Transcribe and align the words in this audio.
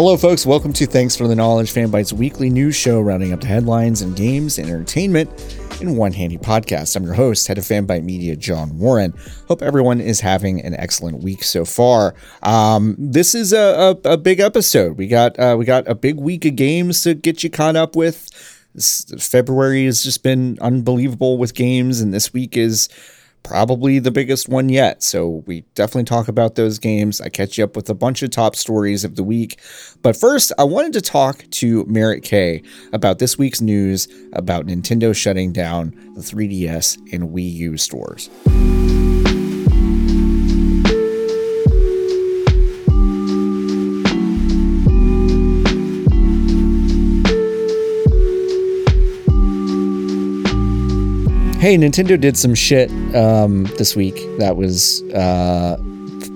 Hello, 0.00 0.16
folks. 0.16 0.46
Welcome 0.46 0.72
to 0.72 0.86
Thanks 0.86 1.14
for 1.14 1.28
the 1.28 1.36
Knowledge 1.36 1.74
Fanbytes 1.74 2.10
weekly 2.10 2.48
news 2.48 2.74
show, 2.74 3.02
rounding 3.02 3.34
up 3.34 3.42
the 3.42 3.48
headlines 3.48 4.00
and 4.00 4.16
games 4.16 4.58
and 4.58 4.66
entertainment 4.66 5.28
in 5.82 5.94
one 5.94 6.12
handy 6.12 6.38
podcast. 6.38 6.96
I'm 6.96 7.04
your 7.04 7.12
host, 7.12 7.46
head 7.46 7.58
of 7.58 7.64
Fanbyte 7.64 8.02
Media, 8.02 8.34
John 8.34 8.78
Warren. 8.78 9.12
Hope 9.46 9.60
everyone 9.60 10.00
is 10.00 10.18
having 10.18 10.62
an 10.62 10.72
excellent 10.72 11.22
week 11.22 11.44
so 11.44 11.66
far. 11.66 12.14
Um, 12.42 12.96
this 12.98 13.34
is 13.34 13.52
a, 13.52 13.94
a, 14.02 14.12
a, 14.12 14.16
big 14.16 14.40
episode. 14.40 14.96
We 14.96 15.06
got 15.06 15.38
uh, 15.38 15.56
we 15.58 15.66
got 15.66 15.86
a 15.86 15.94
big 15.94 16.16
week 16.16 16.46
of 16.46 16.56
games 16.56 17.02
to 17.02 17.12
get 17.12 17.44
you 17.44 17.50
caught 17.50 17.76
up 17.76 17.94
with. 17.94 18.30
This, 18.74 19.04
February 19.18 19.84
has 19.84 20.02
just 20.02 20.22
been 20.22 20.56
unbelievable 20.62 21.36
with 21.36 21.52
games, 21.52 22.00
and 22.00 22.14
this 22.14 22.32
week 22.32 22.56
is 22.56 22.88
probably 23.42 23.98
the 23.98 24.10
biggest 24.10 24.48
one 24.48 24.68
yet. 24.68 25.02
So 25.02 25.42
we 25.46 25.62
definitely 25.74 26.04
talk 26.04 26.28
about 26.28 26.54
those 26.54 26.78
games. 26.78 27.20
I 27.20 27.28
catch 27.28 27.58
you 27.58 27.64
up 27.64 27.76
with 27.76 27.88
a 27.90 27.94
bunch 27.94 28.22
of 28.22 28.30
top 28.30 28.56
stories 28.56 29.04
of 29.04 29.16
the 29.16 29.24
week. 29.24 29.60
But 30.02 30.16
first, 30.16 30.52
I 30.58 30.64
wanted 30.64 30.92
to 30.94 31.00
talk 31.00 31.44
to 31.50 31.84
Merritt 31.86 32.22
K 32.22 32.62
about 32.92 33.18
this 33.18 33.38
week's 33.38 33.60
news 33.60 34.08
about 34.32 34.66
Nintendo 34.66 35.14
shutting 35.14 35.52
down 35.52 35.90
the 36.14 36.20
3DS 36.20 37.12
and 37.12 37.30
Wii 37.30 37.52
U 37.52 37.76
stores. 37.76 38.30
Hey, 51.60 51.76
Nintendo 51.76 52.18
did 52.18 52.38
some 52.38 52.54
shit 52.54 52.90
um, 53.14 53.64
this 53.76 53.94
week 53.94 54.14
that 54.38 54.56
was 54.56 55.02
uh, 55.12 55.76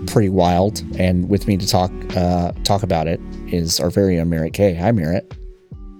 pretty 0.07 0.29
wild, 0.29 0.85
and 0.99 1.31
with 1.31 1.49
me 1.49 1.57
to 1.57 1.67
talk 1.67 1.91
uh, 2.15 2.53
talk 2.63 2.83
about 2.83 3.09
it 3.09 3.19
is 3.47 3.81
our 3.81 3.89
very 3.89 4.21
own 4.21 4.29
Merritt 4.29 4.53
K. 4.53 4.75
Hi, 4.75 4.93
Merritt. 4.93 5.35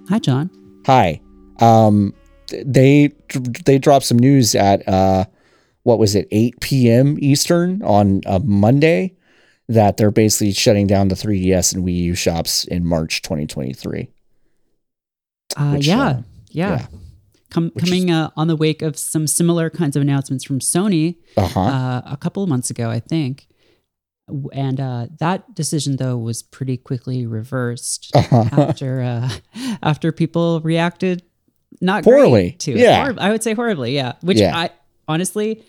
Hi, 0.09 0.19
John. 0.19 0.51
Hi. 0.85 1.19
Um, 1.59 2.13
they 2.51 3.13
they 3.65 3.79
dropped 3.79 4.05
some 4.05 4.19
news 4.19 4.53
at 4.53 4.87
uh, 4.87 5.25
what 5.81 5.97
was 5.97 6.13
it, 6.13 6.27
8 6.29 6.59
p.m. 6.59 7.17
Eastern 7.19 7.81
on 7.81 8.21
a 8.27 8.39
Monday 8.39 9.15
that 9.67 9.97
they're 9.97 10.11
basically 10.11 10.53
shutting 10.53 10.85
down 10.85 11.07
the 11.07 11.15
3DS 11.15 11.73
and 11.73 11.83
Wii 11.83 11.97
U 11.97 12.13
shops 12.13 12.65
in 12.65 12.85
March 12.85 13.23
2023. 13.23 14.07
Uh, 15.57 15.71
Which, 15.71 15.87
yeah, 15.87 15.99
uh, 15.99 16.21
yeah, 16.51 16.69
yeah 16.69 16.87
com- 17.55 17.71
coming 17.71 18.09
is, 18.09 18.15
uh, 18.15 18.29
on 18.35 18.47
the 18.47 18.55
wake 18.55 18.81
of 18.81 18.97
some 18.97 19.27
similar 19.27 19.69
kinds 19.69 19.95
of 19.95 20.01
announcements 20.01 20.43
from 20.43 20.59
Sony 20.59 21.17
uh-huh. 21.37 21.59
uh, 21.59 22.01
a 22.05 22.17
couple 22.17 22.43
of 22.43 22.49
months 22.49 22.69
ago, 22.69 22.89
I 22.89 22.99
think. 22.99 23.47
And 24.53 24.79
uh, 24.79 25.07
that 25.19 25.53
decision, 25.53 25.97
though, 25.97 26.17
was 26.17 26.41
pretty 26.41 26.77
quickly 26.77 27.25
reversed 27.25 28.11
uh-huh. 28.15 28.49
after 28.61 29.01
uh, 29.01 29.29
after 29.83 30.11
people 30.11 30.61
reacted 30.61 31.21
not 31.79 32.03
poorly 32.03 32.53
to 32.59 32.71
it. 32.71 32.77
Yeah, 32.77 33.13
I 33.17 33.31
would 33.31 33.43
say 33.43 33.53
horribly. 33.53 33.93
Yeah, 33.93 34.13
which 34.21 34.39
yeah. 34.39 34.57
I 34.57 34.69
honestly 35.07 35.63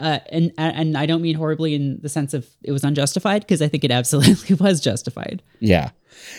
uh, 0.00 0.18
and 0.30 0.52
and 0.56 0.96
I 0.96 1.04
don't 1.04 1.20
mean 1.20 1.34
horribly 1.34 1.74
in 1.74 2.00
the 2.00 2.08
sense 2.08 2.32
of 2.32 2.48
it 2.62 2.72
was 2.72 2.84
unjustified 2.84 3.42
because 3.42 3.60
I 3.60 3.68
think 3.68 3.84
it 3.84 3.90
absolutely 3.90 4.54
was 4.60 4.80
justified. 4.80 5.42
Yeah, 5.60 5.90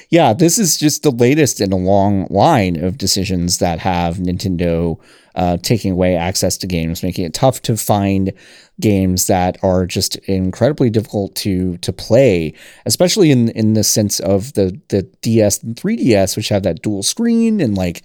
yeah. 0.10 0.34
This 0.34 0.58
is 0.58 0.78
just 0.78 1.04
the 1.04 1.12
latest 1.12 1.62
in 1.62 1.72
a 1.72 1.78
long 1.78 2.28
line 2.30 2.82
of 2.82 2.98
decisions 2.98 3.60
that 3.60 3.80
have 3.80 4.18
Nintendo 4.18 5.00
uh, 5.36 5.58
taking 5.58 5.94
away 5.94 6.16
access 6.16 6.58
to 6.58 6.68
games, 6.68 7.04
making 7.04 7.26
it 7.26 7.34
tough 7.34 7.62
to 7.64 7.78
find 7.78 8.34
games 8.80 9.28
that 9.28 9.58
are 9.64 9.86
just 9.86 10.16
incredibly 10.28 10.90
difficult 10.90 11.36
to 11.36 11.78
to 11.78 11.94
play, 11.94 12.54
especially 12.86 13.32
in 13.32 13.50
in 13.50 13.74
the 13.74 13.84
sense 13.84 14.20
of 14.20 14.54
the 14.54 14.80
the 14.90 15.04
DS 15.22 15.64
and 15.64 15.76
3DS, 15.76 16.36
which 16.36 16.50
have 16.50 16.64
that 16.64 16.82
dual 16.82 17.04
screen 17.04 17.62
and 17.62 17.76
like 17.76 18.04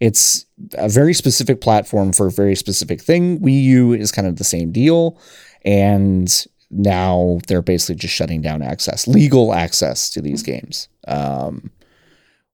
it's 0.00 0.44
a 0.74 0.88
very 0.88 1.14
specific 1.14 1.60
platform 1.60 2.12
for 2.12 2.26
a 2.26 2.30
very 2.30 2.54
specific 2.54 3.00
thing. 3.00 3.38
Wii 3.40 3.62
U 3.62 3.92
is 3.92 4.12
kind 4.12 4.28
of 4.28 4.36
the 4.36 4.44
same 4.44 4.72
deal. 4.72 5.18
And 5.64 6.46
now 6.70 7.38
they're 7.46 7.62
basically 7.62 7.94
just 7.94 8.14
shutting 8.14 8.40
down 8.40 8.62
access, 8.62 9.06
legal 9.06 9.54
access 9.54 10.10
to 10.10 10.20
these 10.20 10.42
games, 10.42 10.88
um, 11.06 11.70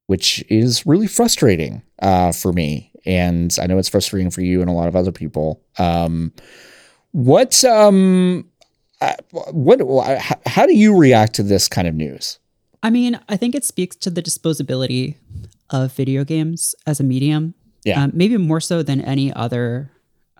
which 0.06 0.44
is 0.48 0.86
really 0.86 1.06
frustrating 1.06 1.82
uh, 2.00 2.32
for 2.32 2.52
me. 2.52 2.90
And 3.04 3.56
I 3.60 3.66
know 3.66 3.78
it's 3.78 3.88
frustrating 3.88 4.30
for 4.30 4.42
you 4.42 4.60
and 4.60 4.70
a 4.70 4.72
lot 4.72 4.88
of 4.88 4.96
other 4.96 5.12
people. 5.12 5.62
Um, 5.78 6.32
what, 7.12 7.64
um, 7.64 8.48
uh, 9.00 9.14
what, 9.30 9.80
how 10.46 10.66
do 10.66 10.74
you 10.74 10.96
react 10.96 11.34
to 11.34 11.42
this 11.42 11.68
kind 11.68 11.88
of 11.88 11.94
news? 11.94 12.38
I 12.82 12.90
mean, 12.90 13.18
I 13.28 13.36
think 13.36 13.54
it 13.54 13.64
speaks 13.64 13.96
to 13.96 14.10
the 14.10 14.22
disposability 14.22 15.16
of 15.70 15.92
video 15.92 16.24
games 16.24 16.74
as 16.86 17.00
a 17.00 17.04
medium. 17.04 17.54
Yeah. 17.84 18.04
Um, 18.04 18.12
maybe 18.14 18.36
more 18.36 18.60
so 18.60 18.82
than 18.82 19.00
any 19.00 19.32
other 19.32 19.90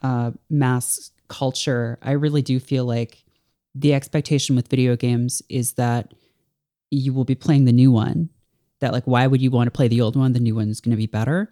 uh, 0.03 0.33
mass 0.49 1.11
culture. 1.29 1.99
I 2.03 2.13
really 2.13 2.43
do 2.43 2.61
feel 2.61 2.85
like 2.85 3.25
the 3.75 3.95
expectation 3.95 4.57
with 4.57 4.69
video 4.69 4.97
games 4.97 5.43
is 5.49 5.75
that 5.75 6.13
you 6.91 7.13
will 7.13 7.25
be 7.25 7.35
playing 7.35 7.65
the 7.65 7.73
new 7.73 7.91
one. 7.91 8.29
That 8.81 8.93
like, 8.93 9.07
why 9.07 9.27
would 9.27 9.41
you 9.41 9.51
want 9.51 9.69
to 9.69 9.71
play 9.71 9.89
the 9.89 10.01
old 10.01 10.17
one? 10.17 10.33
The 10.33 10.41
new 10.41 10.57
one 10.57 10.69
is 10.69 10.81
going 10.81 10.91
to 10.91 10.97
be 10.97 11.07
better. 11.07 11.51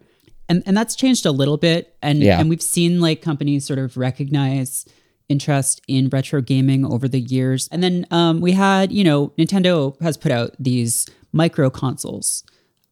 And 0.49 0.63
and 0.65 0.75
that's 0.75 0.95
changed 0.95 1.25
a 1.25 1.31
little 1.31 1.57
bit. 1.57 1.95
And 2.01 2.19
yeah. 2.19 2.39
and 2.39 2.49
we've 2.49 2.61
seen 2.61 2.99
like 2.99 3.21
companies 3.21 3.65
sort 3.65 3.79
of 3.79 3.95
recognize 3.95 4.85
interest 5.29 5.81
in 5.87 6.09
retro 6.09 6.41
gaming 6.41 6.85
over 6.85 7.07
the 7.07 7.21
years. 7.21 7.69
And 7.71 7.81
then 7.81 8.05
um, 8.11 8.41
we 8.41 8.51
had, 8.51 8.91
you 8.91 9.05
know, 9.05 9.29
Nintendo 9.37 9.99
has 10.01 10.17
put 10.17 10.31
out 10.31 10.51
these 10.59 11.09
micro 11.31 11.69
consoles 11.69 12.43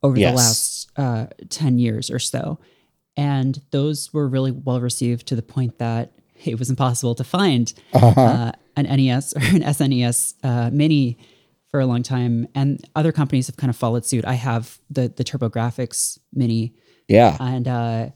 over 0.02 0.18
yes. 0.18 0.32
the 0.32 0.38
last 0.38 0.92
uh, 0.96 1.28
10 1.50 1.78
years 1.78 2.10
or 2.10 2.20
so. 2.20 2.58
And 3.18 3.62
those 3.72 4.14
were 4.14 4.28
really 4.28 4.52
well 4.52 4.80
received 4.80 5.28
to 5.28 5.36
the 5.36 5.42
point 5.42 5.80
that 5.80 6.14
it 6.46 6.58
was 6.58 6.70
impossible 6.70 7.16
to 7.16 7.24
find 7.26 7.74
uh-huh. 7.94 8.22
uh, 8.22 8.52
an 8.86 8.98
NES 8.98 9.34
or 9.36 9.40
an 9.40 9.62
SNES 9.62 10.36
uh, 10.44 10.70
mini 10.72 11.18
for 11.70 11.80
a 11.80 11.86
long 11.86 12.04
time. 12.04 12.48
And 12.56 12.84
other 12.96 13.12
companies 13.12 13.48
have 13.48 13.58
kind 13.58 13.70
of 13.70 13.76
followed 13.76 14.06
suit. 14.06 14.26
I 14.26 14.34
have 14.34 14.80
the 14.90 15.10
the 15.10 15.24
TurboGrafx 15.24 16.20
mini. 16.34 16.74
Yeah. 17.08 17.38
And 17.40 17.68
uh, 17.68 18.10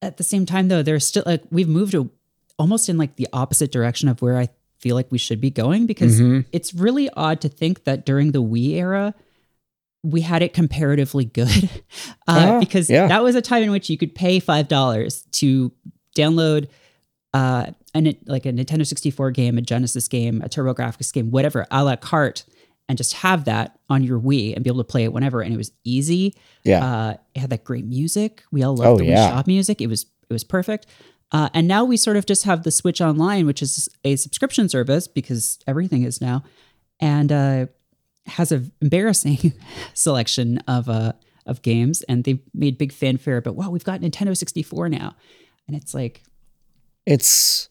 at 0.00 0.16
the 0.16 0.24
same 0.24 0.46
time, 0.46 0.68
though, 0.68 0.82
there's 0.82 1.06
still 1.06 1.22
like 1.26 1.42
we've 1.50 1.68
moved 1.68 1.94
a, 1.94 2.08
almost 2.58 2.88
in 2.88 2.98
like 2.98 3.16
the 3.16 3.28
opposite 3.32 3.72
direction 3.72 4.08
of 4.08 4.22
where 4.22 4.38
I 4.38 4.48
feel 4.78 4.96
like 4.96 5.10
we 5.10 5.18
should 5.18 5.40
be 5.40 5.50
going 5.50 5.86
because 5.86 6.20
mm-hmm. 6.20 6.40
it's 6.50 6.74
really 6.74 7.08
odd 7.10 7.40
to 7.40 7.48
think 7.48 7.84
that 7.84 8.04
during 8.04 8.32
the 8.32 8.42
Wii 8.42 8.70
era, 8.74 9.14
we 10.02 10.20
had 10.20 10.42
it 10.42 10.52
comparatively 10.52 11.24
good 11.24 11.70
uh, 12.28 12.56
uh, 12.56 12.60
because 12.60 12.90
yeah. 12.90 13.06
that 13.06 13.22
was 13.22 13.36
a 13.36 13.42
time 13.42 13.62
in 13.62 13.70
which 13.70 13.88
you 13.88 13.96
could 13.96 14.14
pay 14.14 14.40
five 14.40 14.68
dollars 14.68 15.22
to 15.32 15.72
download 16.16 16.68
uh, 17.32 17.66
an, 17.94 18.14
like 18.26 18.46
a 18.46 18.52
Nintendo 18.52 18.86
64 18.86 19.30
game, 19.32 19.58
a 19.58 19.62
Genesis 19.62 20.08
game, 20.08 20.42
a 20.42 20.48
TurboGrafx 20.48 21.12
game, 21.12 21.30
whatever, 21.30 21.66
a 21.70 21.84
la 21.84 21.96
carte, 21.96 22.44
and 22.88 22.98
just 22.98 23.14
have 23.14 23.44
that 23.44 23.78
on 23.88 24.02
your 24.02 24.18
Wii 24.18 24.54
and 24.54 24.64
be 24.64 24.70
able 24.70 24.82
to 24.82 24.90
play 24.90 25.04
it 25.04 25.12
whenever. 25.12 25.40
And 25.40 25.52
it 25.52 25.56
was 25.56 25.72
easy. 25.84 26.34
Yeah, 26.64 26.84
uh, 26.84 27.16
it 27.34 27.40
had 27.40 27.50
that 27.50 27.64
great 27.64 27.84
music. 27.84 28.42
We 28.50 28.62
all 28.62 28.76
loved 28.76 28.88
oh, 28.88 28.98
the 28.98 29.06
yeah. 29.06 29.28
Wii 29.28 29.30
Shop 29.30 29.46
music. 29.46 29.80
It 29.80 29.86
was 29.86 30.02
it 30.28 30.32
was 30.32 30.44
perfect. 30.44 30.86
Uh, 31.30 31.48
and 31.54 31.66
now 31.66 31.84
we 31.84 31.96
sort 31.96 32.18
of 32.18 32.26
just 32.26 32.44
have 32.44 32.62
the 32.62 32.70
Switch 32.70 33.00
Online, 33.00 33.46
which 33.46 33.62
is 33.62 33.88
a 34.04 34.16
subscription 34.16 34.68
service 34.68 35.08
because 35.08 35.58
everything 35.66 36.02
is 36.02 36.20
now. 36.20 36.44
And 37.00 37.32
uh, 37.32 37.66
has 38.26 38.52
an 38.52 38.70
embarrassing 38.80 39.54
selection 39.94 40.58
of 40.68 40.88
uh 40.88 41.12
of 41.46 41.62
games, 41.62 42.02
and 42.02 42.24
they 42.24 42.40
made 42.54 42.78
big 42.78 42.92
fanfare. 42.92 43.40
But 43.40 43.54
wow, 43.54 43.70
we've 43.70 43.84
got 43.84 44.00
Nintendo 44.00 44.36
64 44.36 44.88
now. 44.88 45.16
and 45.66 45.76
it's 45.76 45.92
like, 45.92 46.22
It's 47.04 47.68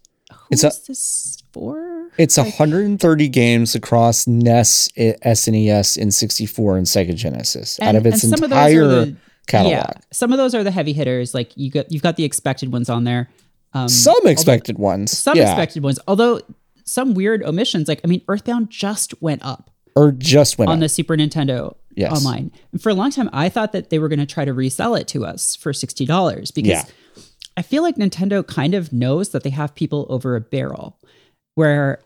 who's 0.49 0.63
It's 0.63 0.77
a- 0.77 0.87
this 0.87 1.37
for? 1.53 2.09
it's 2.17 2.37
Like, 2.37 2.47
130 2.47 3.27
games 3.29 3.75
across 3.75 4.27
NES, 4.27 4.89
SNES, 4.97 5.97
and 6.01 6.13
64 6.13 6.77
and 6.77 6.85
Sega 6.85 7.15
Genesis 7.15 7.79
out 7.81 7.95
of 7.95 8.05
its 8.05 8.21
some 8.21 8.33
of 8.33 8.39
those 8.41 8.43
entire 8.51 8.83
are 8.83 8.87
the- 9.05 9.15
catalog. 9.47 9.71
Yeah, 9.73 9.91
some 10.11 10.31
of 10.31 10.37
those 10.37 10.53
are 10.55 10.63
the 10.63 10.71
heavy 10.71 10.93
hitters. 10.93 11.33
Like 11.33 11.51
you 11.55 11.71
got 11.71 11.91
you've 11.91 12.03
got 12.03 12.15
the 12.17 12.23
expected 12.23 12.71
ones 12.71 12.89
on 12.89 13.03
there. 13.03 13.29
Um, 13.73 13.87
Some 13.89 14.15
although- 14.15 14.29
expected 14.29 14.77
ones. 14.77 15.17
some 15.17 15.37
yeah. 15.37 15.43
expected 15.49 15.83
ones. 15.83 15.99
Although 16.07 16.41
some 16.83 17.13
weird 17.13 17.43
omissions. 17.43 17.87
Like 17.87 18.01
I 18.03 18.07
mean, 18.07 18.21
Earthbound 18.27 18.69
just 18.69 19.19
went 19.21 19.43
up 19.43 19.69
or 19.95 20.11
just 20.11 20.57
went 20.57 20.69
on 20.69 20.77
up. 20.77 20.81
the 20.81 20.89
Super 20.89 21.15
Nintendo 21.15 21.75
Yes. 21.95 22.11
online. 22.25 22.51
And 22.71 22.81
for 22.81 22.89
a 22.89 22.93
long 22.93 23.11
time, 23.11 23.29
I 23.33 23.49
thought 23.49 23.71
that 23.73 23.89
they 23.89 23.99
were 23.99 24.07
going 24.09 24.19
to 24.19 24.25
try 24.25 24.45
to 24.45 24.53
resell 24.53 24.95
it 24.95 25.07
to 25.09 25.25
us 25.25 25.55
for 25.55 25.73
sixty 25.73 26.05
dollars 26.05 26.51
because 26.51 26.69
Yeah. 26.69 26.83
I 27.57 27.61
feel 27.61 27.83
like 27.83 27.95
Nintendo 27.95 28.45
kind 28.45 28.73
of 28.73 28.91
knows 28.93 29.29
that 29.29 29.43
they 29.43 29.49
have 29.49 29.75
people 29.75 30.05
over 30.09 30.35
a 30.35 30.41
barrel, 30.41 30.97
where 31.55 31.99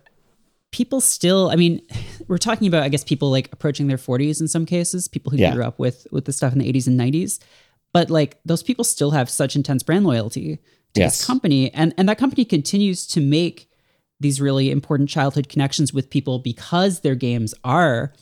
people 0.72 1.00
still. 1.02 1.50
I 1.50 1.56
mean, 1.56 1.82
we're 2.28 2.38
talking 2.38 2.68
about 2.68 2.84
I 2.84 2.90
guess 2.90 3.04
people 3.04 3.30
like 3.32 3.52
approaching 3.54 3.88
their 3.88 3.98
forties 3.98 4.42
in 4.42 4.48
some 4.48 4.66
cases, 4.66 5.08
people 5.08 5.32
who 5.32 5.38
Yeah. 5.38 5.54
grew 5.54 5.64
up 5.64 5.80
with 5.80 6.08
with 6.12 6.26
the 6.26 6.34
stuff 6.34 6.54
in 6.54 6.60
the 6.60 6.68
eighties 6.68 6.88
and 6.88 6.98
nineties, 6.98 7.40
but 7.94 8.10
like 8.10 8.40
those 8.46 8.64
people 8.64 8.84
still 8.84 9.12
have 9.12 9.30
such 9.30 9.56
intense 9.56 9.84
brand 9.84 10.06
loyalty 10.06 10.58
to 10.94 11.02
Yes. 11.02 11.18
this 11.20 11.26
company, 11.28 11.74
and 11.74 11.94
and 11.98 12.10
that 12.10 12.18
company 12.18 12.44
continues 12.46 13.06
to 13.08 13.22
make 13.22 13.70
these 14.22 14.40
really 14.40 14.72
important 14.72 15.10
childhood 15.10 15.50
connections 15.50 15.94
with 15.94 16.10
people 16.10 16.40
because 16.40 17.02
their 17.02 17.16
games 17.16 17.54
are 17.66 18.14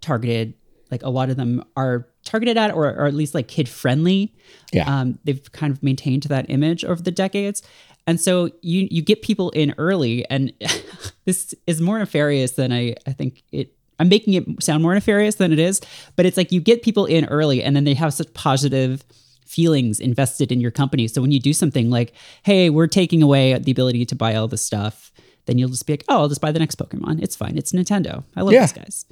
targeted 0.00 0.54
like 0.90 1.02
a 1.02 1.10
lot 1.10 1.30
of 1.30 1.36
them 1.36 1.64
are 1.76 2.06
targeted 2.24 2.56
at 2.56 2.72
or, 2.72 2.86
or 2.86 3.06
at 3.06 3.14
least 3.14 3.34
like 3.34 3.48
kid 3.48 3.68
friendly 3.68 4.32
Yeah. 4.72 5.00
um, 5.00 5.18
they've 5.24 5.50
kind 5.52 5.72
of 5.72 5.82
maintained 5.82 6.22
that 6.24 6.46
image 6.48 6.84
over 6.84 7.02
the 7.02 7.10
decades. 7.10 7.62
And 8.06 8.20
so 8.20 8.50
you 8.62 8.88
you 8.90 9.02
get 9.02 9.22
people 9.22 9.50
in 9.50 9.74
early 9.78 10.24
and 10.30 10.52
this 11.24 11.54
is 11.66 11.80
more 11.80 11.98
nefarious 11.98 12.52
than 12.52 12.72
i 12.72 12.94
i 13.06 13.12
think 13.12 13.42
it 13.52 13.74
i'm 14.00 14.08
making 14.08 14.34
it 14.34 14.44
sound 14.62 14.82
more 14.82 14.92
nefarious 14.94 15.36
than 15.36 15.52
it 15.52 15.58
is 15.60 15.80
but 16.16 16.26
it's 16.26 16.36
like 16.36 16.50
you 16.50 16.60
get 16.60 16.82
people 16.82 17.06
in 17.06 17.24
early 17.26 17.62
and 17.62 17.76
then 17.76 17.84
they 17.84 17.94
have 17.94 18.12
such 18.12 18.32
positive 18.34 19.04
feelings 19.46 20.00
invested 20.00 20.50
in 20.50 20.60
your 20.60 20.70
company. 20.70 21.06
So 21.08 21.20
when 21.20 21.30
you 21.30 21.38
do 21.40 21.52
something 21.52 21.90
like 21.90 22.12
hey 22.42 22.70
we're 22.70 22.86
taking 22.88 23.22
away 23.22 23.56
the 23.58 23.70
ability 23.70 24.04
to 24.06 24.14
buy 24.16 24.34
all 24.34 24.48
this 24.48 24.62
stuff 24.64 25.12
then 25.46 25.58
you'll 25.58 25.68
just 25.68 25.86
be 25.86 25.92
like 25.94 26.04
oh 26.08 26.20
i'll 26.22 26.28
just 26.28 26.40
buy 26.40 26.50
the 26.52 26.58
next 26.58 26.76
pokemon. 26.78 27.22
It's 27.22 27.36
fine. 27.36 27.56
It's 27.58 27.72
nintendo. 27.72 28.24
I 28.36 28.40
love 28.42 28.52
Yeah. 28.54 28.60
these 28.62 28.72
guys 28.72 29.04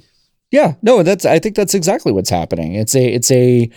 Yeah, 0.51 0.75
no, 0.81 1.01
that's 1.03 1.25
I 1.25 1.39
think 1.39 1.55
that's 1.55 1.73
exactly 1.73 2.11
what's 2.11 2.29
happening. 2.29 2.75
It's 2.75 2.93
a 2.95 3.03
it's 3.13 3.31
a 3.31 3.69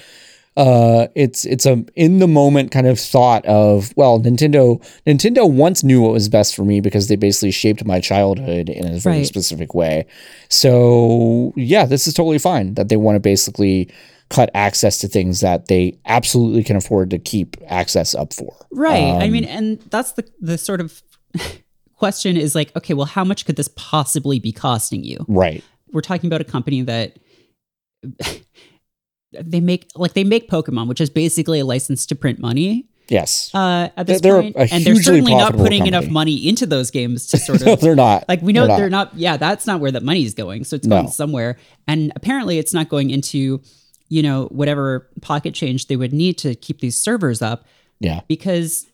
uh 0.56 1.08
it's 1.16 1.44
it's 1.44 1.66
a 1.66 1.84
in 1.96 2.18
the 2.20 2.28
moment 2.28 2.70
kind 2.70 2.86
of 2.86 3.00
thought 3.00 3.44
of 3.46 3.92
well 3.96 4.20
Nintendo 4.20 4.78
Nintendo 5.04 5.50
once 5.50 5.82
knew 5.82 6.00
what 6.02 6.12
was 6.12 6.28
best 6.28 6.54
for 6.54 6.64
me 6.64 6.80
because 6.80 7.08
they 7.08 7.16
basically 7.16 7.50
shaped 7.50 7.84
my 7.84 7.98
childhood 8.00 8.68
in 8.68 8.86
a 8.86 8.98
very 8.98 9.18
Right. 9.18 9.26
specific 9.26 9.74
way. 9.74 10.06
So 10.48 11.52
yeah, 11.56 11.86
this 11.86 12.06
is 12.06 12.14
totally 12.14 12.38
fine 12.38 12.74
that 12.74 12.88
they 12.88 12.96
want 12.96 13.16
to 13.16 13.20
basically 13.20 13.90
cut 14.30 14.50
access 14.54 14.98
to 14.98 15.08
things 15.08 15.40
that 15.40 15.66
they 15.68 15.98
absolutely 16.06 16.64
can 16.64 16.76
afford 16.76 17.10
to 17.10 17.18
keep 17.18 17.56
access 17.68 18.14
up 18.14 18.32
for. 18.32 18.54
Right. 18.72 19.02
I 19.02 19.26
Um, 19.26 19.32
mean, 19.32 19.44
and 19.44 19.80
that's 19.90 20.12
the 20.12 20.24
the 20.40 20.56
sort 20.56 20.80
of 20.80 21.02
question 21.96 22.36
is 22.36 22.54
like, 22.54 22.74
okay, 22.76 22.94
well, 22.94 23.06
how 23.06 23.24
much 23.24 23.44
could 23.44 23.56
this 23.56 23.68
possibly 23.76 24.38
be 24.38 24.52
costing 24.52 25.04
you? 25.04 25.18
Right. 25.28 25.62
We're 25.94 26.02
talking 26.02 26.26
about 26.28 26.42
a 26.42 26.44
company 26.44 26.82
that 26.82 27.16
they 29.32 29.60
make 29.60 29.88
like 29.94 30.12
they 30.14 30.24
make 30.24 30.48
Pokemon, 30.50 30.88
which 30.88 31.00
is 31.00 31.10
basically 31.10 31.60
a 31.60 31.64
license 31.64 32.06
to 32.06 32.14
print 32.14 32.38
money. 32.38 32.86
Yes. 33.08 33.50
Uh, 33.54 33.90
at 33.98 34.06
this 34.06 34.22
They're 34.22 34.40
point, 34.40 34.56
and 34.56 34.82
they're 34.84 34.96
certainly 34.96 35.34
not 35.34 35.52
putting 35.54 35.86
enough 35.86 36.08
money 36.08 36.48
into 36.48 36.64
those 36.64 36.90
games 36.90 37.26
to 37.28 37.36
sort 37.38 37.60
no, 37.64 37.74
of 37.74 37.80
they're 37.80 37.94
not. 37.94 38.26
like 38.28 38.40
we 38.40 38.52
know 38.54 38.66
They're 38.66 38.76
they're 38.78 38.90
not. 38.90 39.14
Yeah, 39.14 39.36
that's 39.36 39.66
not 39.66 39.80
where 39.80 39.90
the 39.90 40.00
money's 40.00 40.34
going. 40.34 40.64
So 40.64 40.76
it's 40.76 40.86
No. 40.86 40.96
going 41.02 41.10
somewhere, 41.10 41.56
and 41.86 42.12
apparently 42.16 42.58
it's 42.58 42.72
not 42.72 42.88
going 42.88 43.10
into 43.10 43.60
you 44.08 44.22
know 44.22 44.46
whatever 44.46 45.08
pocket 45.20 45.54
change 45.54 45.86
they 45.88 45.96
would 45.96 46.12
need 46.12 46.38
to 46.38 46.54
keep 46.54 46.80
these 46.80 46.96
servers 46.96 47.42
up 47.42 47.66
Yeah. 48.00 48.20
because 48.28 48.86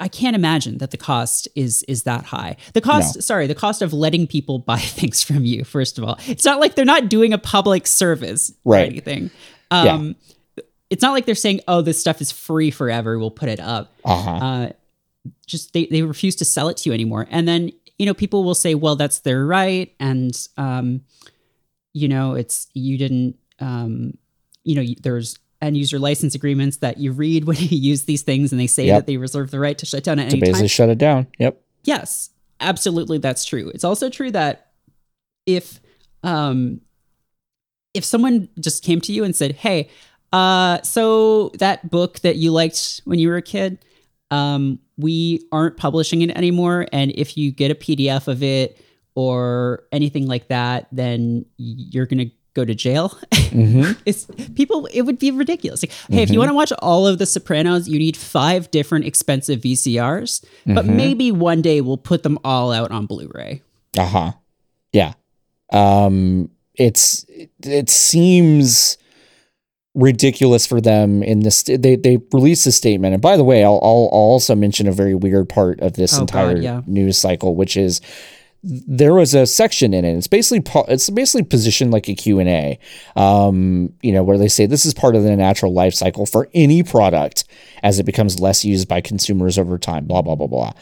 I 0.00 0.08
can't 0.08 0.34
imagine 0.34 0.78
that 0.78 0.90
the 0.90 0.96
cost 0.96 1.46
is 1.54 1.84
is 1.84 2.02
that 2.02 2.24
high. 2.26 2.56
The 2.72 2.80
cost, 2.80 3.16
No. 3.16 3.20
sorry, 3.20 3.46
the 3.46 3.54
cost 3.54 3.80
of 3.82 3.92
letting 3.92 4.26
people 4.26 4.58
buy 4.72 4.78
things 4.78 5.22
from 5.22 5.44
you. 5.44 5.64
First 5.64 5.98
of 5.98 6.04
all, 6.04 6.18
it's 6.26 6.44
not 6.44 6.60
like 6.60 6.74
they're 6.74 6.84
not 6.84 7.08
doing 7.08 7.32
a 7.32 7.38
public 7.38 7.86
service 7.86 8.52
right. 8.64 8.82
or 8.82 8.86
anything. 8.86 9.30
Yeah. 9.70 9.94
Um, 9.94 10.16
It's 10.90 11.02
not 11.02 11.12
like 11.12 11.26
they're 11.26 11.34
saying, 11.34 11.60
"Oh, 11.68 11.82
this 11.82 12.00
stuff 12.00 12.20
is 12.20 12.32
free 12.32 12.70
forever. 12.70 13.18
We'll 13.18 13.30
put 13.30 13.48
it 13.50 13.60
up." 13.60 13.92
Uh-huh. 14.04 14.30
Uh, 14.30 14.72
just 15.46 15.72
they 15.74 15.86
they 15.86 16.02
refuse 16.02 16.34
to 16.36 16.44
sell 16.44 16.68
it 16.68 16.78
to 16.78 16.88
you 16.88 16.94
anymore. 16.94 17.26
And 17.30 17.46
then 17.46 17.70
you 17.98 18.06
know 18.06 18.14
people 18.14 18.42
will 18.42 18.54
say, 18.54 18.74
"Well, 18.74 18.96
that's 18.96 19.20
their 19.20 19.44
right," 19.44 19.94
and 20.00 20.32
um, 20.56 21.02
you 21.92 22.08
know 22.08 22.34
it's 22.34 22.68
you 22.72 22.96
didn't 22.96 23.36
um, 23.60 24.16
you 24.64 24.74
know 24.74 24.94
there's 25.02 25.38
end 25.60 25.76
user 25.76 25.98
license 25.98 26.34
agreements 26.34 26.78
that 26.78 26.98
you 26.98 27.12
read 27.12 27.44
when 27.46 27.56
you 27.56 27.76
use 27.76 28.04
these 28.04 28.22
things, 28.22 28.52
and 28.52 28.60
they 28.60 28.66
say 28.66 28.86
Yep. 28.86 28.96
that 28.98 29.06
they 29.06 29.16
reserve 29.16 29.50
the 29.50 29.58
right 29.60 29.76
to 29.78 29.86
shut 29.86 30.04
down 30.04 30.18
at 30.18 30.30
to 30.30 30.36
any 30.36 30.40
basically 30.40 30.60
time. 30.62 30.68
shut 30.68 30.88
it 30.88 30.98
down. 30.98 31.26
Yep. 31.38 31.60
Yes, 31.84 32.30
absolutely, 32.60 33.18
that's 33.18 33.44
true. 33.44 33.70
It's 33.74 33.84
also 33.84 34.10
true 34.10 34.30
that 34.32 34.72
if 35.46 35.80
um, 36.22 36.80
if 37.94 38.04
someone 38.04 38.48
just 38.60 38.84
came 38.84 39.00
to 39.02 39.12
you 39.12 39.24
and 39.24 39.34
said, 39.34 39.52
"Hey, 39.52 39.88
uh, 40.32 40.82
so 40.82 41.50
that 41.58 41.90
book 41.90 42.20
that 42.20 42.36
you 42.36 42.50
liked 42.52 43.00
when 43.04 43.18
you 43.18 43.28
were 43.28 43.36
a 43.36 43.42
kid, 43.42 43.78
um, 44.30 44.78
we 44.98 45.46
aren't 45.52 45.76
publishing 45.76 46.22
it 46.22 46.36
anymore, 46.36 46.86
and 46.92 47.12
if 47.14 47.36
you 47.38 47.50
get 47.52 47.70
a 47.70 47.74
PDF 47.74 48.28
of 48.28 48.42
it 48.42 48.78
or 49.14 49.84
anything 49.90 50.26
like 50.26 50.48
that, 50.48 50.86
then 50.92 51.44
you're 51.56 52.06
gonna 52.06 52.26
go 52.58 52.64
to 52.64 52.74
jail." 52.74 53.08
hmm 53.50 53.92
it's 54.10 54.26
people 54.60 54.86
it 54.98 55.02
would 55.06 55.18
be 55.18 55.30
ridiculous 55.44 55.82
like 55.84 55.92
hey 56.10 56.22
if 56.22 56.30
you 56.30 56.38
want 56.42 56.50
to 56.50 56.54
watch 56.62 56.72
all 56.88 57.06
of 57.10 57.18
the 57.18 57.26
sopranos 57.34 57.88
you 57.88 57.98
need 57.98 58.16
five 58.16 58.70
different 58.70 59.04
expensive 59.10 59.58
vcrs 59.66 60.30
but 60.76 60.84
Mhm. 60.84 60.96
maybe 61.02 61.26
one 61.32 61.60
day 61.62 61.78
we'll 61.80 61.96
put 62.12 62.22
them 62.26 62.36
all 62.44 62.68
out 62.78 62.90
on 62.90 63.06
blu-ray 63.06 63.62
Uh 63.96 64.06
huh. 64.16 64.30
Yeah. 64.92 65.12
Um. 65.72 66.50
It's 66.74 67.24
it, 67.28 67.50
it 67.64 67.88
seems 67.90 68.96
ridiculous 69.94 70.66
for 70.66 70.80
them 70.80 71.22
in 71.22 71.40
this. 71.40 71.62
They 71.64 71.96
they 71.96 72.18
released 72.32 72.66
a 72.66 72.72
statement, 72.72 73.14
and 73.14 73.22
by 73.22 73.36
the 73.36 73.44
way, 73.44 73.64
I'll 73.64 73.80
I'll, 73.82 74.08
I'll 74.12 74.30
also 74.36 74.54
mention 74.54 74.86
a 74.88 74.92
very 74.92 75.14
weird 75.14 75.48
part 75.48 75.80
of 75.80 75.94
this 75.94 76.16
Oh, 76.16 76.20
entire 76.22 76.54
God, 76.54 76.62
yeah. 76.62 76.82
news 76.86 77.18
cycle, 77.18 77.54
which 77.56 77.76
is 77.76 78.00
there 78.62 79.14
was 79.14 79.34
a 79.34 79.46
section 79.46 79.94
in 79.94 80.04
it. 80.04 80.16
It's 80.16 80.26
basically 80.26 80.62
it's 80.88 81.08
basically 81.10 81.44
positioned 81.44 81.92
like 81.92 82.08
a 82.08 82.14
Q 82.14 82.40
and 82.40 82.48
A, 82.48 82.78
um, 83.14 83.92
you 84.02 84.12
know, 84.12 84.24
where 84.24 84.38
they 84.38 84.48
say 84.48 84.66
this 84.66 84.84
is 84.84 84.94
part 84.94 85.14
of 85.14 85.22
the 85.22 85.36
natural 85.36 85.72
life 85.72 85.94
cycle 85.94 86.26
for 86.26 86.48
any 86.54 86.82
product 86.82 87.44
as 87.82 87.98
it 87.98 88.04
becomes 88.04 88.40
less 88.40 88.64
used 88.64 88.88
by 88.88 89.00
consumers 89.00 89.58
over 89.58 89.78
time. 89.78 90.06
Blah 90.06 90.22
blah 90.22 90.34
blah 90.34 90.48
blah. 90.48 90.72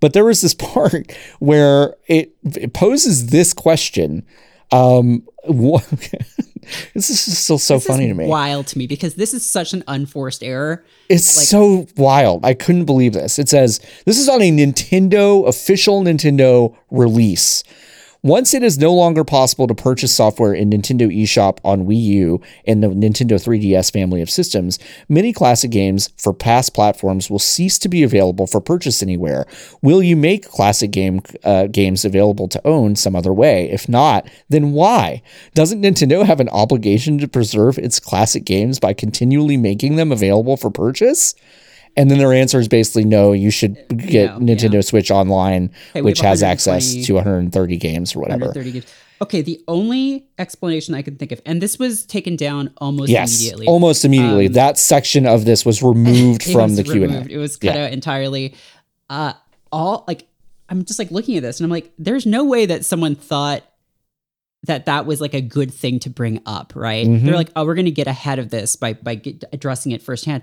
But 0.00 0.14
there 0.14 0.24
was 0.24 0.40
this 0.40 0.54
part 0.58 1.12
where 1.38 1.96
it, 2.06 2.34
it 2.44 2.72
poses 2.72 3.26
this 3.26 3.52
question. 3.52 4.24
Um, 4.72 5.22
what, 5.44 5.84
this 6.94 7.10
is 7.10 7.38
still 7.38 7.58
so 7.58 7.74
This 7.74 7.86
funny 7.86 8.08
to 8.08 8.14
me. 8.14 8.26
wild 8.26 8.66
to 8.68 8.78
me 8.78 8.86
because 8.86 9.14
this 9.14 9.32
is 9.32 9.44
such 9.48 9.72
an 9.72 9.84
unforced 9.86 10.42
error 10.42 10.84
It's 11.08 11.36
Like- 11.36 11.46
so 11.46 11.86
wild. 11.96 12.44
I 12.44 12.54
couldn't 12.54 12.84
believe 12.86 13.12
this. 13.12 13.38
It 13.38 13.48
says 13.48 13.80
this 14.06 14.18
is 14.18 14.28
on 14.28 14.42
a 14.42 14.50
Nintendo 14.50 15.46
official 15.46 16.02
Nintendo 16.02 16.74
release. 16.90 17.62
Once 18.26 18.54
it 18.54 18.64
is 18.64 18.76
no 18.76 18.92
longer 18.92 19.22
possible 19.22 19.68
to 19.68 19.74
purchase 19.74 20.12
software 20.12 20.52
in 20.52 20.68
Nintendo 20.68 21.06
eShop 21.16 21.58
on 21.62 21.86
Wii 21.86 22.02
U 22.02 22.40
and 22.66 22.82
the 22.82 22.88
Nintendo 22.88 23.34
3DS 23.34 23.92
family 23.92 24.20
of 24.20 24.28
systems, 24.28 24.80
many 25.08 25.32
classic 25.32 25.70
games 25.70 26.10
for 26.18 26.32
past 26.32 26.74
platforms 26.74 27.30
will 27.30 27.38
cease 27.38 27.78
to 27.78 27.88
be 27.88 28.02
available 28.02 28.48
for 28.48 28.60
purchase 28.60 29.00
anywhere. 29.00 29.46
Will 29.80 30.02
you 30.02 30.16
make 30.16 30.50
classic 30.50 30.90
game 30.90 31.22
uh, 31.44 31.68
games 31.68 32.04
available 32.04 32.48
to 32.48 32.66
own 32.66 32.96
some 32.96 33.14
other 33.14 33.32
way? 33.32 33.70
If 33.70 33.88
not, 33.88 34.28
then 34.48 34.72
why? 34.72 35.22
Doesn't 35.54 35.82
Nintendo 35.82 36.26
have 36.26 36.40
an 36.40 36.48
obligation 36.48 37.18
to 37.18 37.28
preserve 37.28 37.78
its 37.78 38.00
classic 38.00 38.44
games 38.44 38.80
by 38.80 38.92
continually 38.92 39.56
making 39.56 39.94
them 39.94 40.10
available 40.10 40.56
for 40.56 40.68
purchase? 40.68 41.36
And 41.96 42.10
then 42.10 42.18
their 42.18 42.32
answer 42.32 42.58
is 42.60 42.68
basically 42.68 43.04
no, 43.04 43.32
you 43.32 43.50
should 43.50 43.74
get 43.96 44.38
No, 44.40 44.54
Nintendo 44.54 44.74
yeah. 44.74 44.80
Switch 44.82 45.10
Online, 45.10 45.70
which 45.94 46.20
has 46.20 46.42
access 46.42 46.94
to 47.06 47.14
130 47.14 47.76
games 47.78 48.14
or 48.14 48.20
whatever. 48.20 48.46
130 48.46 48.72
games. 48.72 48.94
okay 49.22 49.40
the 49.40 49.58
only 49.66 50.26
explanation 50.38 50.94
i 50.94 51.00
can 51.00 51.16
think 51.16 51.32
of 51.32 51.40
and 51.46 51.62
this 51.62 51.78
was 51.78 52.04
taken 52.04 52.36
down 52.36 52.70
almost 52.76 53.08
Yes, 53.10 53.34
immediately 53.40 53.66
almost 53.66 54.04
immediately. 54.04 54.46
Um, 54.48 54.52
that 54.52 54.76
section 54.76 55.26
of 55.26 55.46
this 55.46 55.64
was 55.64 55.82
removed 55.82 56.42
from 56.52 56.70
was 56.70 56.76
the 56.76 56.82
Q 56.84 57.04
and 57.04 57.14
A. 57.14 57.32
It 57.32 57.38
was 57.38 57.56
cut 57.56 57.74
Yeah. 57.74 57.84
out 57.86 57.92
entirely. 57.92 58.54
Uh, 59.08 59.32
all 59.72 60.04
like 60.06 60.26
I'm 60.68 60.84
just 60.84 60.98
like 60.98 61.10
looking 61.10 61.36
at 61.38 61.42
this 61.42 61.60
and 61.60 61.64
I'm 61.64 61.70
like, 61.70 61.92
there's 61.98 62.26
no 62.26 62.44
way 62.44 62.66
that 62.66 62.84
someone 62.84 63.14
thought 63.14 63.62
that 64.64 64.84
that 64.86 65.06
was 65.06 65.20
like 65.20 65.32
a 65.32 65.40
good 65.40 65.72
thing 65.72 65.98
to 66.00 66.10
bring 66.10 66.40
up, 66.44 66.72
right? 66.74 67.06
Mhm. 67.06 67.24
They're 67.24 67.34
like, 67.36 67.50
oh, 67.56 67.64
we're 67.64 67.74
going 67.76 67.84
to 67.86 67.90
get 67.92 68.08
ahead 68.08 68.38
of 68.38 68.50
this 68.50 68.74
by 68.76 68.92
by 68.94 69.14
get, 69.14 69.44
addressing 69.52 69.92
it 69.92 70.02
firsthand. 70.02 70.42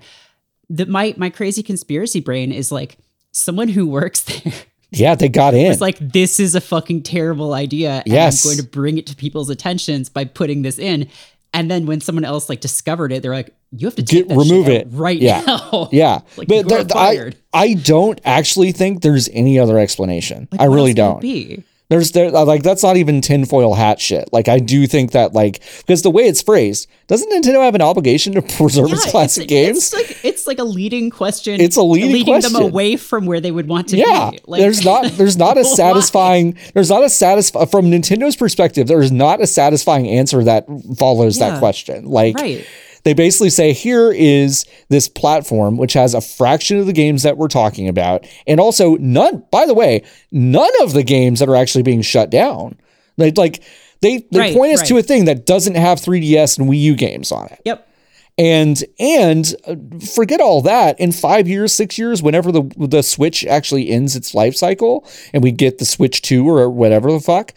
The 0.70 0.86
my 0.86 1.14
my 1.16 1.30
crazy 1.30 1.62
conspiracy 1.62 2.20
brain 2.20 2.52
is 2.52 2.70
like 2.72 2.98
someone 3.32 3.68
who 3.68 3.86
works 3.86 4.20
there 4.24 4.52
Yeah, 4.90 5.14
they 5.16 5.28
got 5.28 5.54
in. 5.54 5.72
It's 5.72 5.80
like 5.80 5.98
this 5.98 6.38
is 6.38 6.54
a 6.54 6.60
fucking 6.60 7.02
terrible 7.02 7.52
idea. 7.52 8.02
And 8.04 8.06
Yes. 8.06 8.44
I'm 8.44 8.50
going 8.52 8.64
to 8.64 8.70
bring 8.70 8.96
it 8.98 9.06
to 9.08 9.16
people's 9.16 9.50
attentions 9.50 10.08
by 10.08 10.24
putting 10.24 10.62
this 10.62 10.78
in. 10.78 11.08
And 11.52 11.70
then 11.70 11.86
when 11.86 12.00
someone 12.00 12.24
else 12.24 12.48
like 12.48 12.60
discovered 12.60 13.10
it, 13.12 13.22
they're 13.22 13.32
like, 13.32 13.54
"You 13.70 13.86
have 13.86 13.94
to 13.96 14.02
take 14.02 14.26
Get- 14.26 14.28
that 14.28 14.36
remove 14.38 14.68
it. 14.68 14.86
right 14.90 15.20
Yeah. 15.20 15.40
now." 15.46 15.88
yeah, 15.92 16.20
like 16.36 16.48
but 16.48 16.68
there- 16.68 16.80
I, 16.80 16.84
fired. 16.84 17.36
I 17.52 17.74
don't 17.74 18.20
actually 18.24 18.72
think 18.72 19.02
there's 19.02 19.28
any 19.32 19.58
other 19.58 19.78
explanation. 19.78 20.48
Like, 20.50 20.60
I 20.60 20.64
really 20.64 20.78
else 20.78 20.82
would 20.82 20.90
it 20.90 20.94
don't. 20.96 21.20
Be? 21.20 21.64
There's 21.90 22.12
there 22.12 22.34
uh, 22.34 22.44
like 22.46 22.62
that's 22.62 22.82
not 22.82 22.96
even 22.96 23.20
tinfoil 23.20 23.74
hat 23.74 24.00
shit. 24.00 24.32
Like 24.32 24.48
I 24.48 24.58
do 24.58 24.86
think 24.86 25.12
that 25.12 25.34
like 25.34 25.62
because 25.78 26.00
the 26.00 26.10
way 26.10 26.22
it's 26.22 26.40
phrased, 26.40 26.88
doesn't 27.08 27.30
Nintendo 27.30 27.62
have 27.62 27.74
an 27.74 27.82
obligation 27.82 28.32
to 28.34 28.42
preserve 28.56 28.90
its 28.90 29.10
classic 29.10 29.44
it's, 29.44 29.50
games? 29.50 29.76
It's 29.76 29.92
like 29.92 30.24
it's 30.24 30.46
like 30.46 30.58
a 30.58 30.64
leading 30.64 31.10
question. 31.10 31.60
It's 31.60 31.76
a 31.76 31.82
leading 31.82 32.12
leading 32.12 32.40
them 32.40 32.52
question. 32.52 32.62
away 32.62 32.96
from 32.96 33.26
where 33.26 33.38
they 33.40 33.50
would 33.50 33.68
want 33.68 33.88
to 33.88 33.98
yeah, 33.98 34.30
be. 34.30 34.40
Like, 34.46 34.60
there's 34.62 34.82
not 34.82 35.12
there's 35.12 35.36
not 35.36 35.58
a 35.58 35.64
satisfying 35.64 36.56
there's 36.72 36.88
not 36.88 37.04
a 37.04 37.10
satisfying 37.10 37.66
from 37.66 37.86
Nintendo's 37.86 38.36
perspective. 38.36 38.86
There's 38.86 39.12
not 39.12 39.42
a 39.42 39.46
satisfying 39.46 40.08
answer 40.08 40.42
that 40.44 40.66
follows 40.96 41.38
that 41.38 41.58
question. 41.58 42.06
Like 42.06 42.36
Right. 42.36 42.66
They 43.04 43.14
basically 43.14 43.50
say 43.50 43.72
here 43.72 44.10
is 44.10 44.64
this 44.88 45.08
platform 45.08 45.76
which 45.76 45.92
has 45.92 46.14
a 46.14 46.20
fraction 46.20 46.78
of 46.78 46.86
the 46.86 46.92
games 46.92 47.22
that 47.22 47.36
we're 47.36 47.48
talking 47.48 47.88
about, 47.88 48.26
and 48.46 48.58
also 48.58 48.96
none. 48.96 49.44
By 49.50 49.66
the 49.66 49.74
way, 49.74 50.02
none 50.32 50.72
of 50.82 50.92
the 50.92 51.02
games 51.02 51.40
that 51.40 51.48
are 51.48 51.56
actually 51.56 51.82
being 51.82 52.02
shut 52.02 52.30
down. 52.30 52.76
Like 53.16 53.36
like 53.36 53.62
they 54.00 54.26
they 54.32 54.38
Right, 54.38 54.54
point 54.54 54.72
us 54.74 54.82
to 54.88 54.96
a 54.98 55.02
thing 55.02 55.26
that 55.26 55.46
doesn't 55.46 55.76
have 55.76 55.98
3DS 55.98 56.58
and 56.58 56.68
Wii 56.68 56.80
U 56.80 56.96
games 56.96 57.30
on 57.30 57.46
it. 57.46 57.60
Yep. 57.64 57.88
And 58.36 58.82
and 58.98 59.54
uh, 59.66 59.76
forget 60.14 60.40
all 60.40 60.60
that. 60.62 60.98
In 60.98 61.12
five 61.12 61.46
years, 61.46 61.72
six 61.72 61.98
years, 61.98 62.22
whenever 62.22 62.50
the 62.50 62.62
the 62.76 63.02
Switch 63.02 63.46
actually 63.46 63.90
ends 63.90 64.16
its 64.16 64.34
life 64.34 64.56
cycle, 64.56 65.06
and 65.32 65.42
we 65.42 65.52
get 65.52 65.78
the 65.78 65.84
Switch 65.84 66.20
Two 66.20 66.48
or 66.48 66.68
whatever 66.68 67.12
the 67.12 67.20
fuck, 67.20 67.52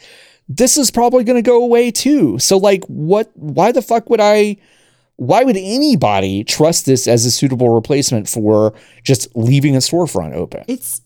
this 0.48 0.78
is 0.78 0.92
probably 0.92 1.24
going 1.24 1.38
to 1.38 1.42
go 1.42 1.64
away 1.64 1.90
too. 1.90 2.38
So 2.38 2.58
like, 2.58 2.84
what? 2.86 3.32
Why 3.34 3.72
the 3.72 3.82
fuck 3.82 4.10
would 4.10 4.22
I? 4.22 4.58
Why 5.18 5.44
would 5.44 5.58
anybody 5.58 6.44
trust 6.44 6.86
this 6.86 7.08
as 7.08 7.26
a 7.26 7.32
suitable 7.32 7.70
replacement 7.70 8.30
for 8.30 8.74
just 9.04 9.36
leaving 9.36 9.76
a 9.76 9.80
storefront 9.80 10.34
open? 10.34 10.64
It's 10.68 11.02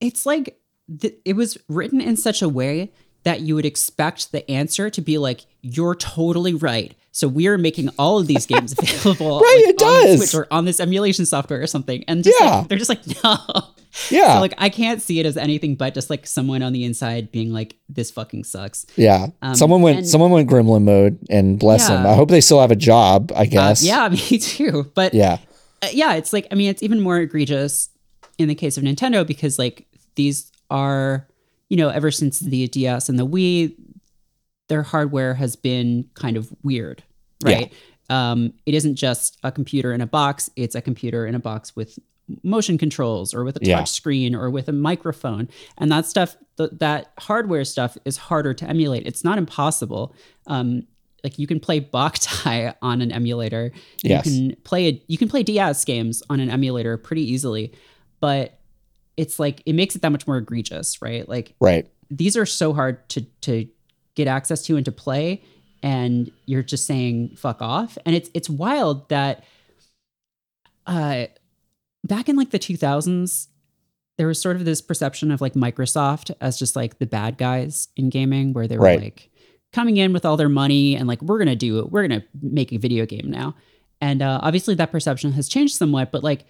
it's 0.00 0.26
like 0.26 0.58
th- 1.00 1.14
it 1.24 1.34
was 1.34 1.58
written 1.68 2.00
in 2.00 2.16
such 2.16 2.42
a 2.42 2.48
way 2.48 2.90
that 3.22 3.40
you 3.42 3.54
would 3.54 3.66
expect 3.66 4.32
the 4.32 4.50
answer 4.50 4.88
to 4.88 5.00
be 5.02 5.18
like, 5.18 5.44
"You're 5.60 5.94
totally 5.94 6.54
right." 6.54 6.94
So 7.12 7.26
we 7.26 7.48
are 7.48 7.58
making 7.58 7.88
all 7.98 8.18
of 8.18 8.26
these 8.28 8.46
games 8.46 8.72
available, 8.78 9.40
Right, 9.40 9.62
like, 9.66 9.74
it 9.74 9.82
on 9.82 10.02
does. 10.04 10.18
Switch 10.30 10.34
or 10.34 10.46
on 10.50 10.64
this 10.64 10.78
emulation 10.80 11.26
software 11.26 11.60
or 11.60 11.66
something. 11.66 12.04
And 12.06 12.22
just 12.22 12.36
Yeah. 12.40 12.58
like, 12.58 12.68
they're 12.68 12.78
just 12.78 12.88
like, 12.88 13.00
no. 13.24 13.36
Yeah. 14.10 14.34
So 14.34 14.40
like, 14.40 14.54
I 14.58 14.68
can't 14.68 15.02
see 15.02 15.18
it 15.18 15.26
as 15.26 15.36
anything 15.36 15.74
but 15.74 15.94
just 15.94 16.08
like 16.10 16.24
someone 16.26 16.62
on 16.62 16.72
the 16.72 16.84
inside 16.84 17.32
being 17.32 17.52
like, 17.52 17.74
"This 17.88 18.12
fucking 18.12 18.44
sucks." 18.44 18.86
yeah, 18.94 19.26
Um, 19.42 19.56
someone 19.56 19.82
went 19.82 19.98
and- 19.98 20.08
someone 20.08 20.30
went 20.30 20.48
gremlin 20.48 20.84
mode, 20.84 21.18
and 21.28 21.58
bless 21.58 21.88
them. 21.88 22.06
I 22.06 22.14
hope 22.14 22.28
they 22.28 22.40
still 22.40 22.60
have 22.60 22.70
a 22.70 22.76
job. 22.76 23.32
I 23.34 23.42
Uh, 23.42 23.44
guess. 23.46 23.82
yeah, 23.82 24.08
me 24.30 24.38
too. 24.38 24.92
But 24.94 25.12
Yeah. 25.12 25.38
uh, 25.82 25.88
yeah, 25.92 26.14
it's 26.14 26.32
like 26.32 26.46
I 26.52 26.54
mean, 26.54 26.70
it's 26.70 26.84
even 26.84 27.00
more 27.00 27.18
egregious 27.18 27.88
in 28.38 28.46
the 28.46 28.54
case 28.54 28.78
of 28.78 28.84
Nintendo 28.84 29.26
because 29.26 29.58
like 29.58 29.86
these 30.14 30.52
are, 30.70 31.26
you 31.68 31.76
know, 31.76 31.88
ever 31.88 32.12
since 32.12 32.38
the 32.38 32.68
DS 32.68 33.08
and 33.08 33.18
the 33.18 33.26
Wii, 33.26 33.74
their 34.70 34.82
hardware 34.82 35.34
has 35.34 35.54
been 35.56 36.08
kind 36.14 36.38
of 36.38 36.50
weird, 36.62 37.02
right? 37.44 37.70
Um, 38.08 38.54
it 38.64 38.74
isn't 38.74 38.96
just 38.96 39.36
a 39.44 39.52
computer 39.52 39.92
in 39.92 40.00
a 40.00 40.06
box; 40.06 40.48
it's 40.56 40.74
a 40.74 40.80
computer 40.80 41.26
in 41.26 41.34
a 41.34 41.38
box 41.38 41.76
with 41.76 41.98
motion 42.42 42.78
controls 42.78 43.34
or 43.34 43.44
with 43.44 43.56
a 43.56 43.58
touch 43.58 43.68
Yeah. 43.68 43.84
screen 43.84 44.34
or 44.36 44.48
with 44.50 44.68
a 44.68 44.72
microphone 44.72 45.48
and 45.78 45.90
that 45.90 46.06
stuff 46.06 46.36
th- 46.58 46.70
that 46.78 47.12
hardware 47.18 47.64
stuff 47.64 47.98
is 48.04 48.16
harder 48.16 48.54
to 48.54 48.64
emulate 48.68 49.04
it's 49.04 49.24
not 49.24 49.36
impossible 49.36 50.14
um, 50.46 50.86
like 51.24 51.40
you 51.40 51.48
can 51.48 51.58
play 51.58 51.80
Boktai 51.80 52.72
on 52.82 53.02
an 53.02 53.10
emulator 53.10 53.72
Yes. 54.04 54.26
you 54.26 54.50
can 54.50 54.56
play 54.62 54.86
a, 54.90 55.02
you 55.08 55.18
can 55.18 55.28
play 55.28 55.42
DS 55.42 55.84
games 55.84 56.22
on 56.30 56.38
an 56.38 56.50
emulator 56.50 56.96
pretty 56.96 57.22
easily, 57.32 57.72
but 58.20 58.60
it's 59.16 59.40
like 59.40 59.60
it 59.66 59.72
makes 59.74 59.96
it 59.96 60.02
that 60.02 60.10
much 60.12 60.28
more 60.28 60.36
egregious, 60.36 61.02
right? 61.02 61.28
Like 61.28 61.54
Right. 61.60 61.88
these 62.12 62.36
are 62.36 62.46
so 62.46 62.72
hard 62.72 63.08
to 63.10 63.22
to 63.40 63.66
get 64.24 64.28
access 64.28 64.62
to 64.66 64.76
and 64.76 64.84
to 64.84 64.92
play, 64.92 65.42
and 65.82 66.30
you're 66.46 66.62
just 66.62 66.86
saying 66.86 67.36
fuck 67.36 67.60
off. 67.62 67.96
And 68.04 68.14
it's 68.14 68.30
it's 68.34 68.48
wild 68.50 69.08
that 69.08 69.44
uh 70.86 71.26
back 72.04 72.28
in 72.28 72.36
like 72.36 72.50
the 72.50 72.58
2000s 72.58 73.48
there 74.18 74.26
was 74.26 74.40
sort 74.40 74.56
of 74.56 74.64
this 74.64 74.80
perception 74.82 75.30
of 75.30 75.40
like 75.40 75.54
Microsoft 75.54 76.30
as 76.40 76.58
just 76.58 76.76
like 76.76 76.98
the 76.98 77.06
bad 77.06 77.38
guys 77.38 77.88
in 77.96 78.10
gaming 78.10 78.52
where 78.52 78.66
they 78.68 78.76
were 78.76 78.84
Right. 78.84 79.00
like 79.00 79.30
coming 79.72 79.96
in 79.96 80.12
with 80.12 80.24
all 80.26 80.36
their 80.36 80.48
money 80.48 80.94
and 80.96 81.06
like 81.08 81.22
we're 81.22 81.38
going 81.38 81.48
to 81.48 81.56
do 81.56 81.78
it. 81.78 81.90
We're 81.90 82.06
going 82.06 82.20
to 82.20 82.26
make 82.42 82.70
a 82.72 82.76
video 82.78 83.06
game 83.06 83.30
now. 83.30 83.54
And 84.02 84.20
uh, 84.20 84.40
obviously 84.42 84.74
that 84.74 84.90
perception 84.92 85.32
has 85.32 85.48
changed 85.48 85.74
somewhat, 85.74 86.10
but 86.12 86.22
like 86.22 86.44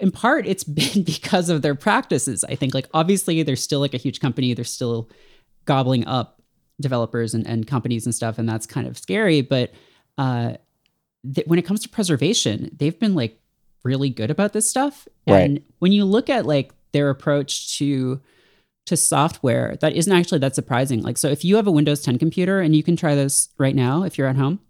in 0.00 0.10
part 0.10 0.46
it's 0.46 0.64
been 0.80 1.04
because 1.04 1.48
of 1.48 1.62
their 1.62 1.74
practices. 1.74 2.44
I 2.44 2.54
think 2.54 2.74
like 2.74 2.88
obviously 2.92 3.42
they're 3.44 3.56
still 3.56 3.80
like 3.80 3.94
a 3.94 3.98
huge 3.98 4.20
company. 4.20 4.52
They're 4.52 4.64
still 4.64 5.08
gobbling 5.64 6.06
up 6.06 6.37
developers 6.80 7.34
and, 7.34 7.46
and 7.46 7.66
companies 7.66 8.06
and 8.06 8.14
stuff. 8.14 8.38
And 8.38 8.48
that's 8.48 8.66
kind 8.66 8.86
of 8.86 8.96
scary. 8.98 9.40
But 9.40 9.72
uh, 10.16 10.54
th- 11.34 11.46
when 11.46 11.58
it 11.58 11.62
comes 11.62 11.80
to 11.80 11.88
preservation, 11.88 12.70
they've 12.76 12.98
been 12.98 13.14
like 13.14 13.40
really 13.84 14.10
good 14.10 14.30
about 14.30 14.52
this 14.52 14.68
stuff. 14.68 15.08
Right. 15.26 15.38
And 15.38 15.62
when 15.78 15.92
you 15.92 16.04
look 16.04 16.30
at 16.30 16.46
like 16.46 16.72
their 16.92 17.10
approach 17.10 17.78
to 17.78 18.20
to 18.86 18.96
software, 18.96 19.76
that 19.82 19.92
isn't 19.92 20.12
actually 20.12 20.38
that 20.38 20.54
surprising. 20.54 21.02
Like, 21.02 21.18
so 21.18 21.28
if 21.28 21.44
you 21.44 21.56
have 21.56 21.66
a 21.66 21.70
Windows 21.70 22.00
10 22.00 22.18
computer, 22.18 22.60
and 22.60 22.74
you 22.74 22.82
can 22.82 22.96
try 22.96 23.14
this 23.14 23.50
right 23.58 23.74
now 23.74 24.02
if 24.02 24.16
you're 24.16 24.26
at 24.26 24.36
home, 24.36 24.60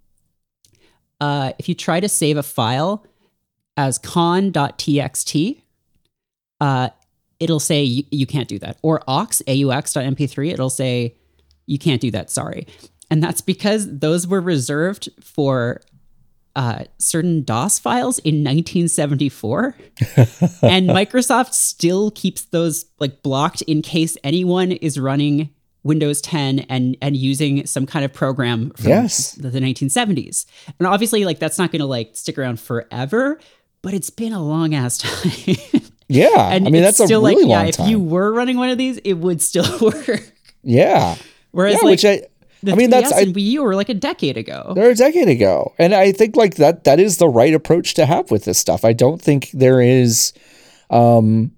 uh, 1.21 1.53
if 1.61 1.69
you 1.69 1.75
try 1.77 2.00
to 2.00 2.09
save 2.09 2.37
a 2.37 2.43
file 2.43 3.07
as 3.77 3.97
con.txt, 3.97 5.62
uh, 6.61 6.88
it'll 7.38 7.61
say 7.61 7.85
you, 7.85 8.03
you 8.11 8.27
can't 8.27 8.49
do 8.49 8.59
that. 8.59 8.79
Or 8.83 9.03
aux, 9.07 9.29
aux.mp3, 9.47 10.53
it'll 10.53 10.71
say 10.71 11.15
you 11.69 11.79
can't 11.79 12.01
do 12.01 12.11
that, 12.11 12.31
sorry. 12.31 12.67
And 13.11 13.23
that's 13.23 13.41
because 13.41 13.99
those 13.99 14.27
were 14.27 14.41
reserved 14.41 15.09
for 15.21 15.81
uh, 16.57 16.85
certain 16.99 17.45
DOS 17.45 17.79
files 17.79 18.19
in 18.21 18.43
1974. 18.45 19.77
and 20.63 20.89
Microsoft 20.89 21.53
still 21.55 22.11
keeps 22.11 22.43
those 22.47 22.87
like 22.99 23.23
blocked 23.23 23.63
in 23.63 23.81
case 23.83 24.17
anyone 24.25 24.73
is 24.73 24.99
running 24.99 25.51
Windows 25.85 26.21
10 26.21 26.61
and 26.69 26.97
and 27.01 27.17
using 27.17 27.65
some 27.65 27.87
kind 27.87 28.05
of 28.05 28.13
program 28.13 28.71
from 28.71 28.89
Yes. 28.89 29.33
the, 29.33 29.49
the 29.51 29.61
1970s. 29.61 30.45
And 30.79 30.87
obviously 30.89 31.25
like 31.25 31.39
that's 31.39 31.59
not 31.59 31.71
going 31.71 31.81
to 31.81 31.87
like 31.87 32.17
stick 32.17 32.37
around 32.37 32.59
forever, 32.61 33.39
but 33.81 33.95
it's 33.95 34.11
been 34.11 34.33
a 34.33 34.43
long 34.43 34.75
ass 34.75 34.99
time. 34.99 35.57
Yeah. 36.09 36.51
and 36.53 36.67
I 36.67 36.71
mean, 36.71 36.83
it's 36.83 36.99
that's 36.99 37.01
a 37.01 37.07
still 37.07 37.23
really 37.23 37.45
like 37.45 37.49
yeah, 37.51 37.59
long 37.59 37.69
if 37.69 37.91
you 37.91 38.01
were 38.01 38.33
running 38.33 38.57
one 38.57 38.71
of 38.71 38.77
these, 38.79 38.99
it 38.99 39.15
would 39.15 39.41
still 39.41 39.79
work. 39.81 40.33
yeah. 40.63 41.15
Whereas 41.59 41.75
yeah, 41.75 41.81
like 41.81 41.91
which 41.91 42.05
I, 42.05 42.23
the 42.62 42.71
I 42.71 42.75
mean, 42.77 42.88
3DS 42.88 42.91
that's, 42.91 43.12
I, 43.12 43.21
and 43.23 43.35
Wii 43.35 43.43
U 43.43 43.65
were 43.65 43.75
like 43.75 43.88
a 43.88 43.95
decade 43.95 44.37
ago. 44.37 44.75
they're 44.77 44.91
a 44.91 44.95
decade 44.95 45.27
ago. 45.27 45.75
And 45.77 45.93
I 45.93 46.12
think 46.12 46.37
like 46.37 46.55
that, 46.55 46.85
that 46.85 47.00
is 47.00 47.17
the 47.17 47.27
right 47.27 47.53
approach 47.53 47.95
to 47.95 48.07
have 48.07 48.31
with 48.31 48.45
this 48.45 48.61
stuff. 48.61 48.85
I 48.85 48.93
don't 48.93 49.21
think 49.21 49.50
there 49.50 49.81
is, 49.81 50.33
um, 50.88 51.50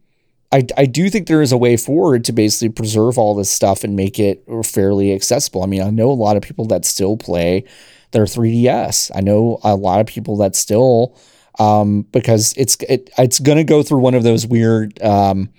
I, 0.53 0.67
I 0.79 0.87
do 0.87 1.11
think 1.11 1.29
there 1.29 1.43
is 1.43 1.53
a 1.53 1.59
way 1.59 1.77
forward 1.77 2.25
to 2.25 2.33
basically 2.33 2.71
preserve 2.71 3.19
all 3.19 3.35
this 3.35 3.51
stuff 3.51 3.85
and 3.85 3.95
make 3.95 4.19
it 4.19 4.43
fairly 4.65 5.13
accessible. 5.13 5.63
I 5.63 5.67
mean, 5.67 5.83
I 5.83 5.91
know 5.91 6.11
a 6.11 6.13
lot 6.13 6.39
of 6.39 6.43
people 6.43 6.65
that 6.69 6.87
still 6.87 7.19
play 7.19 7.65
their 8.13 8.25
3DS. 8.25 9.11
I 9.15 9.21
know 9.21 9.61
a 9.63 9.77
lot 9.77 10.01
of 10.01 10.07
people 10.07 10.39
that 10.39 10.57
still, 10.57 11.15
um, 11.59 12.07
because 12.11 12.55
it's 12.57 12.79
it, 12.89 13.11
it's 13.19 13.39
going 13.39 13.59
to 13.59 13.65
go 13.65 13.83
through 13.83 13.99
one 13.99 14.15
of 14.15 14.23
those 14.23 14.47
weird 14.47 15.01
um, 15.03 15.51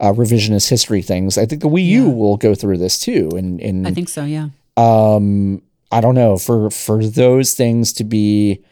uh, 0.00 0.12
revisionist 0.12 0.68
history 0.68 1.02
things. 1.02 1.36
I 1.38 1.46
think 1.46 1.62
the 1.62 1.68
Wii 1.68 1.84
U 1.86 2.06
Yeah. 2.08 2.12
will 2.14 2.36
go 2.36 2.54
through 2.54 2.78
this 2.78 2.98
too. 2.98 3.30
And 3.36 3.60
and 3.60 3.86
I 3.86 3.92
think 3.92 4.08
so, 4.08 4.24
yeah. 4.24 4.48
um 4.76 5.60
i 5.90 6.00
don't 6.02 6.14
know 6.14 6.36
for 6.36 6.70
for 6.70 7.02
those 7.04 7.54
things 7.54 7.92
to 7.94 8.04
be 8.04 8.62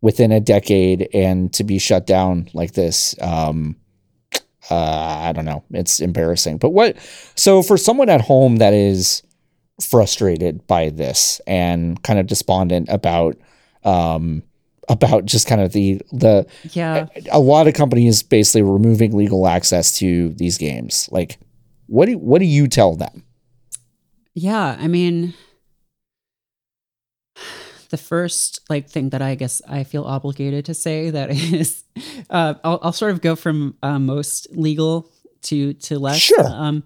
within 0.00 0.32
a 0.32 0.40
decade 0.40 1.06
and 1.14 1.52
to 1.52 1.62
be 1.64 1.78
shut 1.78 2.06
down 2.06 2.48
like 2.54 2.72
this 2.72 3.14
um 3.20 3.76
uh 4.70 5.28
i 5.28 5.32
don't 5.34 5.44
know 5.44 5.62
it's 5.70 6.00
embarrassing 6.00 6.56
but 6.56 6.70
what 6.70 6.96
so 7.36 7.62
for 7.62 7.76
someone 7.76 8.08
at 8.08 8.22
home 8.22 8.56
that 8.56 8.72
is 8.72 9.22
frustrated 9.80 10.66
by 10.66 10.88
this 10.88 11.40
and 11.46 12.02
kind 12.02 12.18
of 12.18 12.26
despondent 12.26 12.88
about 12.88 13.36
um 13.84 14.42
about 14.88 15.24
just 15.26 15.46
kind 15.46 15.60
of 15.60 15.72
the 15.72 16.00
the 16.12 16.46
Yeah. 16.72 17.06
a 17.30 17.38
lot 17.40 17.68
of 17.68 17.74
companies 17.74 18.22
basically 18.22 18.62
removing 18.62 19.16
legal 19.16 19.46
access 19.46 19.96
to 19.98 20.30
these 20.30 20.58
games 20.58 21.08
like 21.12 21.38
what 21.86 22.06
do 22.06 22.18
what 22.18 22.38
do 22.40 22.46
you 22.46 22.66
tell 22.68 22.94
them 22.96 23.22
Yeah, 24.34 24.76
I 24.80 24.88
mean, 24.88 25.34
the 27.90 27.96
first 27.98 28.60
like 28.70 28.88
thing 28.88 29.10
that 29.10 29.20
I 29.22 29.34
guess 29.34 29.60
I 29.68 29.84
feel 29.84 30.04
obligated 30.04 30.64
to 30.66 30.74
say 30.74 31.10
that 31.10 31.30
is, 31.52 31.84
uh, 32.30 32.54
I'll, 32.64 32.78
I'll 32.82 32.92
sort 32.92 33.12
of 33.12 33.20
go 33.20 33.36
from 33.36 33.76
uh, 33.82 33.98
most 33.98 34.46
legal 34.56 35.10
to 35.42 35.74
to 35.74 35.98
less. 35.98 36.18
Sure. 36.18 36.46
Um, 36.46 36.84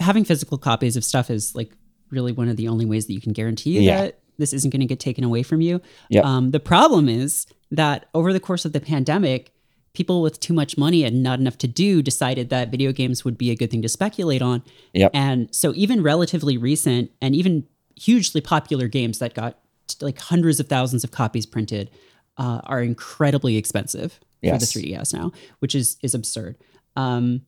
having 0.00 0.24
physical 0.24 0.58
copies 0.58 0.96
of 0.96 1.04
stuff 1.04 1.30
is 1.30 1.54
like 1.54 1.72
really 2.10 2.32
one 2.32 2.48
of 2.48 2.56
the 2.56 2.68
only 2.68 2.84
ways 2.86 3.06
that 3.06 3.12
you 3.12 3.20
can 3.20 3.32
guarantee 3.32 3.80
Yeah. 3.80 4.00
that 4.02 4.18
this 4.40 4.52
isn't 4.52 4.70
going 4.70 4.80
to 4.80 4.86
get 4.86 4.98
taken 5.00 5.22
away 5.24 5.42
from 5.42 5.60
you. 5.60 5.80
Yep. 6.08 6.24
Um, 6.24 6.50
the 6.50 6.60
problem 6.60 7.08
is 7.08 7.46
that 7.70 8.06
over 8.14 8.32
the 8.32 8.40
course 8.40 8.64
of 8.64 8.72
the 8.72 8.80
pandemic, 8.80 9.52
people 9.92 10.22
with 10.22 10.40
too 10.40 10.52
much 10.54 10.76
money 10.78 11.04
and 11.04 11.22
not 11.22 11.38
enough 11.40 11.58
to 11.58 11.68
do 11.68 12.02
decided 12.02 12.48
that 12.50 12.70
video 12.70 12.92
games 12.92 13.24
would 13.24 13.36
be 13.38 13.50
a 13.50 13.56
good 13.56 13.70
thing 13.70 13.82
to 13.82 13.88
speculate 13.88 14.42
on. 14.42 14.62
Yep. 14.94 15.10
And 15.14 15.54
so 15.54 15.72
even 15.74 16.02
relatively 16.02 16.56
recent 16.56 17.10
and 17.20 17.34
even 17.34 17.66
hugely 17.96 18.40
popular 18.40 18.88
games 18.88 19.18
that 19.18 19.34
got 19.34 19.58
like 20.00 20.18
hundreds 20.18 20.60
of 20.60 20.68
thousands 20.68 21.04
of 21.04 21.10
copies 21.10 21.46
printed 21.46 21.90
uh, 22.38 22.60
are 22.64 22.80
incredibly 22.82 23.56
expensive 23.56 24.18
Yes. 24.42 24.72
for 24.72 24.78
the 24.78 24.86
3DS 24.88 25.12
now, 25.12 25.32
which 25.58 25.74
is 25.74 25.98
is 26.02 26.14
absurd. 26.14 26.56
Um, 26.96 27.42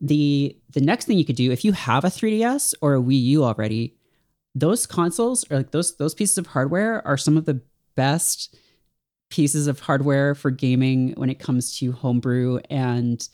the 0.00 0.56
the 0.72 0.80
next 0.80 1.06
thing 1.06 1.18
you 1.18 1.24
could 1.24 1.36
do 1.36 1.50
if 1.50 1.64
you 1.64 1.72
have 1.72 2.04
a 2.04 2.08
3DS 2.08 2.74
or 2.80 2.94
a 2.94 3.00
Wii 3.00 3.20
U 3.34 3.44
already, 3.44 3.96
those 4.54 4.86
consoles 4.86 5.44
or 5.50 5.58
like 5.58 5.70
those 5.70 5.96
those 5.96 6.14
pieces 6.14 6.38
of 6.38 6.48
hardware 6.48 7.06
are 7.06 7.16
some 7.16 7.36
of 7.36 7.44
the 7.44 7.60
best 7.94 8.56
pieces 9.30 9.66
of 9.66 9.80
hardware 9.80 10.34
for 10.34 10.50
gaming 10.50 11.12
when 11.16 11.30
it 11.30 11.38
comes 11.38 11.78
to 11.78 11.92
homebrew 11.92 12.58
and 12.68 13.28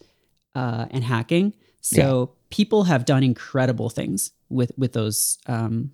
uh, 0.55 0.87
and 0.91 1.05
hacking. 1.05 1.55
So 1.81 2.33
people 2.51 2.85
have 2.85 3.05
done 3.05 3.23
incredible 3.23 3.91
things 3.91 4.33
with 4.49 4.73
with 4.77 4.93
those 4.93 5.39
um, 5.47 5.93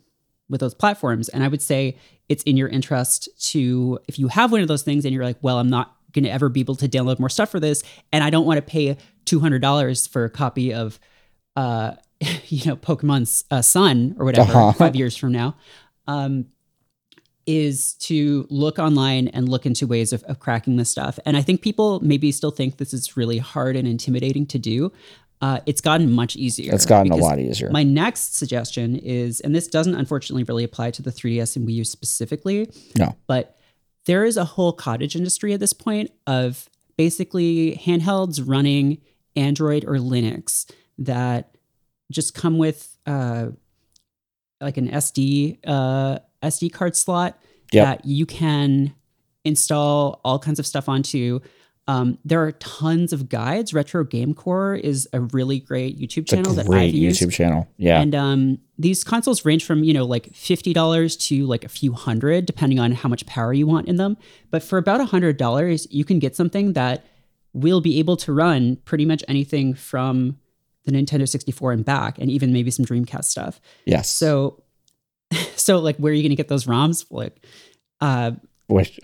with 0.49 0.61
those 0.61 0.75
platforms, 0.75 1.29
and 1.29 1.45
I 1.45 1.49
would 1.49 1.63
say 1.63 1.97
it's 2.29 2.43
in 2.45 2.57
your 2.57 2.69
interest 2.69 3.29
to 3.51 3.99
if 4.09 4.19
you 4.19 4.29
have 4.29 4.53
one 4.53 4.61
of 4.61 4.69
those 4.69 4.83
things 4.83 5.05
and 5.05 5.15
you're 5.15 5.25
like, 5.25 5.39
well, 5.43 5.59
I'm 5.59 5.71
not 5.71 5.97
going 6.13 6.25
to 6.25 6.31
ever 6.31 6.49
be 6.49 6.61
able 6.61 6.77
to 6.77 6.89
download 6.89 7.19
more 7.19 7.29
stuff 7.29 7.51
for 7.51 7.61
this, 7.61 7.83
and 8.13 8.25
I 8.25 8.31
don't 8.31 8.47
want 8.47 8.59
to 8.59 8.63
pay 8.63 8.97
two 9.25 9.41
hundred 9.41 9.63
dollars 9.63 10.07
for 10.07 10.25
a 10.25 10.31
copy 10.31 10.73
of 10.73 10.99
uh, 11.57 11.93
you 12.49 12.65
know 12.67 12.77
Pokemon's 12.77 13.45
uh, 13.51 13.63
Sun 13.63 14.17
or 14.19 14.25
whatever 14.25 14.51
Uh-huh. 14.53 14.73
five 14.85 14.97
years 14.97 15.17
from 15.17 15.33
now. 15.33 15.57
Um, 16.07 16.47
is 17.45 17.95
to 17.95 18.47
look 18.51 18.79
online 18.79 19.27
and 19.29 19.49
look 19.49 19.67
into 19.67 19.85
ways 19.85 20.13
of, 20.13 20.23
of 20.25 20.39
cracking 20.39 20.77
this 20.77 20.89
stuff. 20.89 21.19
And 21.27 21.37
I 21.37 21.43
think 21.43 21.61
people 21.61 21.99
maybe 22.01 22.31
still 22.31 22.53
think 22.53 22.77
this 22.77 22.95
is 22.95 23.17
really 23.17 23.39
hard 23.39 23.75
and 23.75 23.89
intimidating 23.89 24.47
to 24.47 24.59
do. 24.61 24.93
Uh, 25.41 25.59
it's 25.67 25.81
gotten 25.81 26.13
much 26.13 26.37
easier. 26.37 26.73
It's 26.73 26.87
gotten 26.87 27.11
a 27.11 27.17
lot 27.17 27.41
easier. 27.41 27.69
My 27.71 27.83
next 27.83 28.37
suggestion 28.37 28.95
is, 28.97 29.41
and 29.41 29.57
this 29.57 29.67
doesn't 29.67 29.97
unfortunately 29.97 30.45
really 30.45 30.63
apply 30.63 30.93
to 30.93 31.03
the 31.03 31.11
3DS 31.11 31.57
and 31.57 31.67
Wii 31.67 31.75
U 31.75 31.85
specifically, 31.85 32.71
no. 32.97 33.17
but 33.27 33.57
there 34.05 34.25
is 34.25 34.37
a 34.37 34.45
whole 34.45 34.73
cottage 34.73 35.17
industry 35.17 35.53
at 35.53 35.59
this 35.59 35.73
point 35.73 36.13
of 36.29 36.71
basically 36.97 37.77
handhelds 37.85 38.41
running 38.47 38.99
Android 39.35 39.85
or 39.85 39.95
Linux 39.97 40.71
that 40.97 41.52
just 42.13 42.35
come 42.35 42.59
with 42.59 42.97
uh, 43.07 43.49
like 44.61 44.77
an 44.77 44.89
SD 44.91 45.59
uh, 45.67 46.19
SD 46.43 46.73
card 46.73 46.97
slot 46.97 47.39
Yep. 47.73 47.85
that 47.87 48.05
you 48.05 48.27
can 48.27 48.95
install 49.47 50.21
all 50.25 50.39
kinds 50.39 50.59
of 50.59 50.67
stuff 50.67 50.91
onto. 50.91 51.41
Um, 51.89 52.19
there 52.25 52.43
are 52.45 52.53
tons 52.53 53.15
of 53.15 53.29
guides. 53.31 53.73
Retro 53.75 54.05
Game 54.05 54.35
Corps 54.35 54.75
is 54.75 55.09
a 55.15 55.21
really 55.21 55.59
great 55.59 55.99
YouTube 55.99 56.29
channel 56.29 56.53
that 56.53 56.69
I've 56.71 56.93
used. 56.93 57.21
YouTube 57.23 57.33
channel. 57.33 57.67
Yeah. 57.79 58.01
And 58.01 58.15
um, 58.15 58.59
these 58.79 59.03
consoles 59.05 59.45
range 59.47 59.65
from 59.65 59.83
you 59.85 59.95
know 59.95 60.05
like 60.05 60.35
fifty 60.35 60.73
dollars 60.75 61.17
to 61.29 61.47
like 61.47 61.65
a 61.65 61.69
few 61.69 61.93
hundred, 61.95 62.45
depending 62.47 62.79
on 62.79 62.93
how 62.93 63.09
much 63.09 63.25
power 63.27 63.53
you 63.55 63.67
want 63.67 63.89
in 63.89 63.97
them. 63.97 64.17
But 64.51 64.63
for 64.63 64.77
about 64.79 65.01
a 65.01 65.07
hundred 65.07 65.39
dollars, 65.39 65.89
you 65.91 66.05
can 66.05 66.19
get 66.19 66.37
something 66.37 66.75
that 66.75 67.05
will 67.55 67.81
be 67.81 67.99
able 67.99 68.17
to 68.19 68.33
run 68.35 68.77
pretty 68.85 69.05
much 69.07 69.25
anything 69.29 69.75
from 69.75 70.39
the 70.85 70.93
Nintendo 70.93 71.29
64 71.29 71.73
and 71.73 71.85
back, 71.85 72.19
and 72.19 72.31
even 72.31 72.53
maybe 72.53 72.71
some 72.71 72.85
Dreamcast 72.85 73.25
stuff. 73.25 73.61
yes. 73.85 74.09
So, 74.11 74.63
so 75.57 75.79
like, 75.79 75.97
where 75.97 76.13
are 76.13 76.15
you 76.15 76.23
going 76.23 76.31
to 76.31 76.37
get 76.37 76.49
those 76.49 76.67
ROMs? 76.67 77.07
Like, 77.11 77.45
uh, 78.01 78.33
Which- 78.67 78.99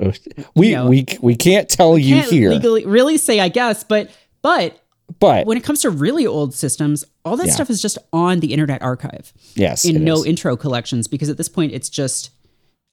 we 0.54 0.68
you 0.70 0.74
know, 0.76 0.88
we 0.88 1.06
we 1.20 1.36
can't 1.36 1.68
tell 1.68 1.96
you 1.98 2.16
can't 2.16 2.30
here, 2.30 2.50
legally 2.50 2.84
really 2.86 3.16
say, 3.18 3.38
I 3.40 3.48
guess, 3.48 3.84
but 3.84 4.10
but 4.42 4.80
but 5.20 5.46
when 5.46 5.56
it 5.56 5.64
comes 5.64 5.80
to 5.82 5.90
really 5.90 6.26
old 6.26 6.54
systems, 6.54 7.04
all 7.24 7.36
that 7.36 7.46
Yeah. 7.46 7.52
stuff 7.54 7.70
is 7.70 7.80
just 7.80 7.96
on 8.12 8.40
the 8.40 8.52
Internet 8.52 8.82
Archive. 8.82 9.32
yes, 9.54 9.84
in 9.84 10.04
no 10.04 10.14
is. 10.20 10.26
intro 10.26 10.56
collections 10.56 11.06
because 11.08 11.28
at 11.28 11.36
this 11.36 11.48
point 11.48 11.72
it's 11.72 11.88
just 11.88 12.30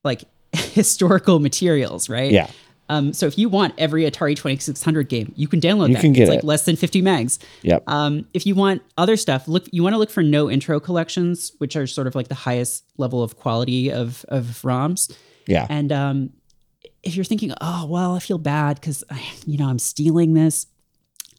like 0.04 0.24
historical 0.54 1.39
materials, 1.39 2.08
right? 2.10 2.32
yeah, 2.32 2.50
Um, 2.88 3.13
so 3.13 3.26
if 3.26 3.38
you 3.38 3.50
want 3.50 3.74
every 3.78 4.04
Atari 4.04 4.36
2600 4.36 5.10
game, 5.10 5.34
you 5.36 5.48
can 5.48 5.60
download 5.60 5.88
You 5.89 5.95
that. 5.95 6.02
can 6.02 6.13
get 6.13 6.24
it's 6.24 6.30
like 6.30 6.39
it. 6.39 6.45
less 6.45 6.65
than 6.65 6.76
50 6.76 7.02
megs. 7.02 7.39
yep, 7.63 7.84
Um, 7.88 8.28
if 8.34 8.45
you 8.45 8.54
want 8.56 8.82
other 8.98 9.17
stuff, 9.17 9.48
look. 9.48 9.65
You 9.71 9.82
want 9.84 9.93
to 9.93 9.98
look 9.98 10.12
for 10.12 10.21
no 10.21 10.50
intro 10.52 10.80
collections, 10.80 11.52
which 11.58 11.76
are 11.76 11.88
sort 11.88 12.06
of 12.08 12.13
like 12.15 12.28
the 12.28 12.36
highest 12.36 12.84
level 12.98 13.24
of 13.24 13.38
quality 13.38 13.91
of 13.91 14.24
of 14.30 14.45
ROMs. 14.63 15.12
yeah, 15.48 15.65
And 15.69 15.91
um, 15.91 16.30
if 17.04 17.15
you're 17.15 17.26
thinking, 17.26 17.54
oh 17.62 17.86
well, 17.88 18.15
I 18.15 18.19
feel 18.19 18.38
bad 18.38 18.80
because 18.80 19.04
you 19.45 19.58
know 19.58 19.67
I'm 19.67 19.80
stealing 19.80 20.34
this. 20.34 20.67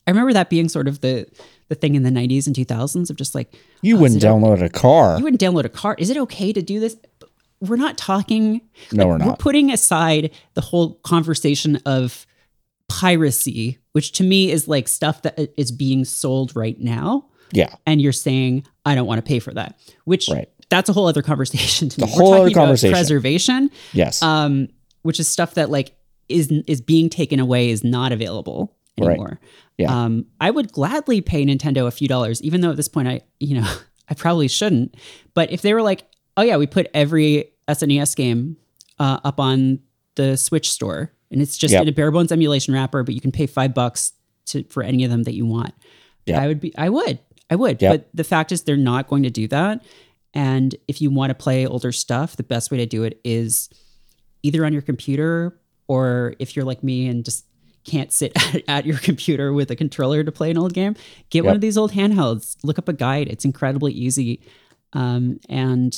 I 0.07 0.11
remember 0.13 0.33
that 0.33 0.51
being 0.51 0.69
sort 0.69 0.89
of 0.89 1.01
the 1.01 1.27
the 1.69 1.75
thing 1.75 1.97
in 1.97 2.05
the 2.05 2.11
90s 2.11 2.47
and 2.47 2.55
2000s 2.55 3.11
of 3.11 3.17
just 3.17 3.35
like 3.35 3.53
you 3.83 3.97
oh, 3.97 4.01
wouldn't 4.01 4.23
download 4.23 4.63
a 4.63 4.69
car. 4.69 5.17
you 5.19 5.25
wouldn't 5.25 5.41
download 5.41 5.65
a 5.65 5.69
car. 5.69 5.97
Is 5.99 6.11
it 6.11 6.17
okay 6.17 6.53
to 6.53 6.63
do 6.63 6.79
this? 6.79 6.97
We're 7.61 7.77
not 7.77 7.97
talking. 7.97 8.61
No, 8.93 9.07
we're 9.09 9.19
not. 9.19 9.29
We're 9.29 9.37
putting 9.37 9.71
aside 9.73 10.31
the 10.55 10.61
whole 10.61 10.95
conversation 11.05 11.77
of 11.87 12.27
piracy, 12.89 13.79
which 13.93 14.13
to 14.13 14.25
me 14.25 14.51
is 14.51 14.69
like 14.69 14.89
stuff 14.89 15.23
that 15.23 15.39
is 15.57 15.73
being 15.73 16.05
sold 16.05 16.55
right 16.55 16.79
now. 16.81 17.27
yeah, 17.53 17.75
And 17.87 18.01
you're 18.03 18.13
saying, 18.13 18.65
I 18.85 18.95
don't 18.95 19.07
want 19.07 19.19
to 19.25 19.29
pay 19.29 19.39
for 19.39 19.53
that, 19.55 19.79
which 20.05 20.29
Right. 20.29 20.49
that's 20.69 20.89
a 20.89 20.93
whole 20.93 21.07
other 21.07 21.23
conversation 21.23 21.89
to 21.89 22.01
me. 22.01 22.07
The 22.07 22.13
whole 22.13 22.31
We're 22.31 22.37
other 22.37 22.45
talking 22.45 22.57
about 22.57 22.65
conversation. 22.67 22.93
preservation, 22.93 23.71
yes, 23.93 24.23
um, 24.23 24.69
which 25.03 25.21
is 25.21 25.29
stuff 25.29 25.55
that 25.55 25.71
like 25.71 25.93
is 26.29 26.51
is 26.67 26.81
being 26.81 27.09
taken 27.09 27.39
away, 27.39 27.71
is 27.71 27.85
not 27.85 28.11
available 28.13 28.75
Right. 28.99 29.11
anymore. 29.11 29.41
Yeah. 29.79 30.05
Um, 30.05 30.27
I 30.41 30.51
would 30.51 30.73
gladly 30.73 31.21
pay 31.21 31.45
Nintendo 31.45 31.87
a 31.87 31.91
few 31.91 32.09
dollars, 32.09 32.43
even 32.43 32.63
though 32.63 32.71
at 32.71 32.77
this 32.77 32.89
point 32.89 33.07
I, 33.09 33.21
you 33.39 33.61
know, 33.61 33.73
I 34.09 34.15
probably 34.15 34.49
shouldn't. 34.49 34.95
But 35.35 35.53
if 35.53 35.63
they 35.63 35.75
were 35.75 35.83
like, 35.83 36.05
oh 36.37 36.43
yeah, 36.43 36.57
we 36.57 36.67
put 36.67 36.89
every 36.95 37.53
SNES 37.69 38.15
game 38.17 38.57
uh, 38.99 39.21
up 39.25 39.41
on 39.41 39.81
the 40.17 40.37
Switch 40.37 40.71
store, 40.71 41.13
and 41.31 41.43
it's 41.43 41.57
just 41.59 41.73
Yep. 41.73 41.83
in 41.83 41.89
a 41.89 41.93
bare 41.93 42.11
bones 42.11 42.33
emulation 42.33 42.73
wrapper, 42.75 43.03
but 43.03 43.15
you 43.15 43.21
can 43.21 43.33
pay 43.33 43.47
five 43.47 43.75
bucks 43.75 44.13
to 44.47 44.63
for 44.65 44.83
any 44.83 45.05
of 45.05 45.11
them 45.11 45.25
that 45.25 45.35
you 45.35 45.45
want. 45.47 45.75
Yeah. 46.25 46.41
I 46.43 46.47
would 46.47 46.61
be, 46.61 46.77
I 46.77 46.89
would, 46.89 47.19
I 47.51 47.57
would. 47.57 47.81
Yep. 47.81 47.93
But 47.93 48.09
the 48.15 48.25
fact 48.25 48.53
is, 48.53 48.63
they're 48.63 48.77
not 48.77 49.09
going 49.09 49.23
to 49.25 49.31
do 49.31 49.47
that. 49.49 49.85
And 50.35 50.75
if 50.89 51.01
you 51.01 51.11
want 51.11 51.31
to 51.31 51.35
play 51.35 51.67
older 51.67 51.93
stuff, 51.93 52.37
the 52.37 52.43
best 52.43 52.71
way 52.71 52.79
to 52.79 52.87
do 52.87 53.05
it 53.05 53.21
is 53.25 53.71
either 54.43 54.65
on 54.65 54.73
your 54.73 54.83
computer 54.83 55.59
or 55.89 56.35
if 56.39 56.55
you're 56.57 56.65
like 56.65 56.83
me 56.83 57.07
and 57.09 57.25
just 57.25 57.47
can't 57.85 58.13
sit 58.13 58.33
at, 58.55 58.63
at 58.69 58.87
your 58.87 58.99
computer 58.99 59.53
with 59.53 59.71
a 59.71 59.77
controller 59.77 60.23
to 60.25 60.33
play 60.33 60.51
an 60.51 60.59
old 60.59 60.75
game, 60.75 60.95
get 61.31 61.45
one 61.45 61.55
of 61.55 61.61
these 61.61 61.79
old 61.79 61.93
handhelds. 61.93 62.57
Look 62.65 62.79
up 62.79 62.89
a 62.89 62.93
guide. 62.93 63.29
It's 63.29 63.45
incredibly 63.45 63.93
easy. 63.93 64.41
Um, 64.93 65.39
and 65.49 65.97